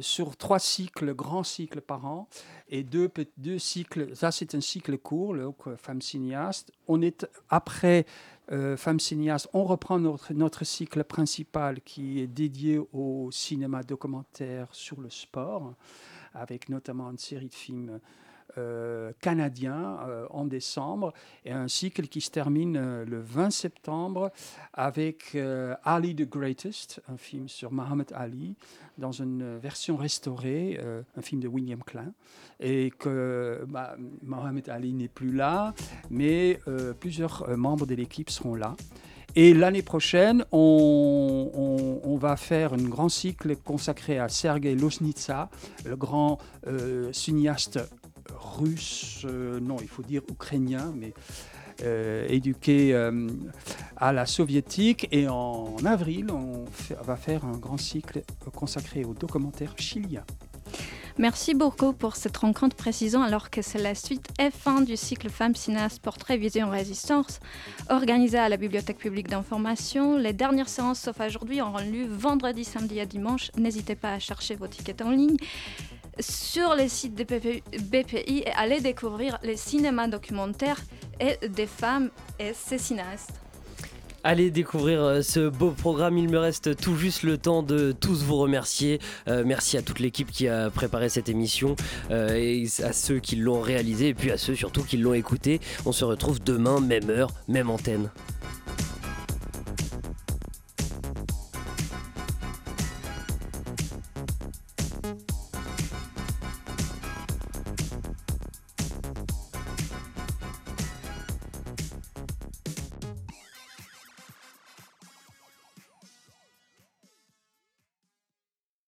sur 0.00 0.36
trois 0.36 0.58
cycles, 0.58 1.14
grands 1.14 1.44
cycles 1.44 1.80
par 1.82 2.06
an, 2.06 2.28
et 2.68 2.82
deux, 2.82 3.10
deux 3.36 3.58
cycles. 3.58 4.14
Ça, 4.16 4.30
c'est 4.30 4.54
un 4.54 4.60
cycle 4.60 4.96
court, 4.98 5.34
le 5.34 5.50
Femme 5.76 6.00
cinéaste. 6.00 6.72
On 6.88 7.02
est 7.02 7.26
après 7.48 8.06
euh, 8.52 8.76
Femme 8.76 8.98
cinéaste, 8.98 9.48
on 9.52 9.64
reprend 9.64 9.98
notre, 9.98 10.32
notre 10.32 10.64
cycle 10.64 11.04
principal 11.04 11.80
qui 11.80 12.20
est 12.20 12.26
dédié 12.26 12.80
au 12.92 13.30
cinéma 13.30 13.82
documentaire 13.82 14.68
sur 14.72 15.00
le 15.00 15.08
sport, 15.10 15.74
avec 16.34 16.68
notamment 16.68 17.10
une 17.10 17.18
série 17.18 17.48
de 17.48 17.54
films 17.54 18.00
euh, 18.58 19.12
canadien 19.20 19.98
euh, 20.08 20.26
en 20.30 20.44
décembre 20.44 21.12
et 21.44 21.52
un 21.52 21.68
cycle 21.68 22.08
qui 22.08 22.20
se 22.20 22.30
termine 22.30 22.76
euh, 22.76 23.04
le 23.04 23.20
20 23.20 23.50
septembre 23.50 24.30
avec 24.72 25.36
Ali 25.84 26.14
the 26.14 26.28
Greatest, 26.28 27.00
un 27.08 27.16
film 27.16 27.48
sur 27.48 27.72
Muhammad 27.72 28.12
Ali 28.14 28.54
dans 28.98 29.12
une 29.12 29.58
version 29.58 29.96
restaurée, 29.96 30.78
un 31.16 31.22
film 31.22 31.40
de 31.40 31.48
William 31.48 31.82
Klein, 31.82 32.12
et 32.60 32.90
que 32.90 33.64
bah, 33.68 33.96
Mohamed 34.22 34.68
Ali 34.68 34.92
n'est 34.92 35.08
plus 35.08 35.32
là, 35.32 35.74
mais 36.10 36.60
plusieurs 37.00 37.48
membres 37.56 37.86
de 37.86 37.94
l'équipe 37.94 38.30
seront 38.30 38.54
là. 38.54 38.76
Et 39.36 39.54
l'année 39.54 39.82
prochaine, 39.82 40.44
on, 40.50 42.16
va 42.20 42.36
faire 42.36 42.74
un 42.74 42.82
grand 42.82 43.08
cycle 43.08 43.56
consacré 43.56 44.18
à 44.18 44.28
Sergei 44.28 44.74
Loznitsa, 44.74 45.48
le 45.86 45.96
grand 45.96 46.38
euh, 46.66 47.10
cinéaste 47.12 47.78
russe, 48.40 49.22
euh, 49.24 49.60
non, 49.60 49.76
il 49.80 49.88
faut 49.88 50.02
dire 50.02 50.22
ukrainien, 50.30 50.92
mais 50.94 51.12
euh, 51.82 52.26
éduqué 52.28 52.94
euh, 52.94 53.28
à 53.96 54.12
la 54.12 54.26
soviétique. 54.26 55.08
Et 55.12 55.28
en 55.28 55.76
avril, 55.84 56.30
on 56.30 56.64
va 57.02 57.16
faire 57.16 57.44
un 57.44 57.56
grand 57.56 57.78
cycle 57.78 58.22
consacré 58.54 59.04
au 59.04 59.14
documentaire 59.14 59.74
chilien. 59.78 60.24
Merci 61.18 61.54
beaucoup 61.54 61.92
pour 61.92 62.16
cette 62.16 62.36
rencontre 62.36 62.76
précisant 62.76 63.22
alors 63.22 63.50
que 63.50 63.60
c'est 63.60 63.82
la 63.82 63.94
suite 63.94 64.28
et 64.38 64.50
fin 64.50 64.80
du 64.80 64.96
cycle 64.96 65.28
Femmes 65.28 65.54
cinéastes 65.54 66.00
Portrait 66.00 66.38
Vision 66.38 66.70
Résistance 66.70 67.40
organisé 67.90 68.38
à 68.38 68.48
la 68.48 68.56
Bibliothèque 68.56 68.96
publique 68.96 69.28
d'information. 69.28 70.16
Les 70.16 70.32
dernières 70.32 70.68
séances, 70.68 71.00
sauf 71.00 71.20
aujourd'hui, 71.20 71.60
auront 71.60 71.78
lieu 71.78 72.06
vendredi, 72.06 72.64
samedi 72.64 73.00
et 73.00 73.06
dimanche. 73.06 73.50
N'hésitez 73.58 73.96
pas 73.96 74.14
à 74.14 74.18
chercher 74.18 74.54
vos 74.54 74.66
tickets 74.66 75.02
en 75.02 75.10
ligne 75.10 75.36
sur 76.18 76.74
les 76.74 76.88
sites 76.88 77.14
de 77.14 77.24
BPI 77.24 78.42
et 78.46 78.52
allez 78.52 78.80
découvrir 78.80 79.38
les 79.42 79.56
cinémas 79.56 80.08
documentaires 80.08 80.80
et 81.20 81.48
des 81.48 81.66
femmes 81.66 82.10
et 82.38 82.52
ces 82.54 82.78
cinéastes. 82.78 83.40
Allez 84.22 84.50
découvrir 84.50 85.02
euh, 85.02 85.22
ce 85.22 85.48
beau 85.48 85.70
programme. 85.70 86.18
Il 86.18 86.28
me 86.28 86.38
reste 86.38 86.76
tout 86.76 86.94
juste 86.94 87.22
le 87.22 87.38
temps 87.38 87.62
de 87.62 87.92
tous 87.92 88.22
vous 88.22 88.36
remercier. 88.36 89.00
Euh, 89.28 89.44
merci 89.46 89.78
à 89.78 89.82
toute 89.82 89.98
l'équipe 89.98 90.30
qui 90.30 90.46
a 90.46 90.68
préparé 90.68 91.08
cette 91.08 91.30
émission 91.30 91.74
euh, 92.10 92.34
et 92.34 92.66
à 92.82 92.92
ceux 92.92 93.18
qui 93.18 93.36
l'ont 93.36 93.62
réalisé 93.62 94.08
et 94.08 94.14
puis 94.14 94.30
à 94.30 94.36
ceux 94.36 94.54
surtout 94.54 94.82
qui 94.82 94.98
l'ont 94.98 95.14
écouté. 95.14 95.58
On 95.86 95.92
se 95.92 96.04
retrouve 96.04 96.38
demain, 96.42 96.80
même 96.80 97.08
heure, 97.08 97.30
même 97.48 97.70
antenne. 97.70 98.10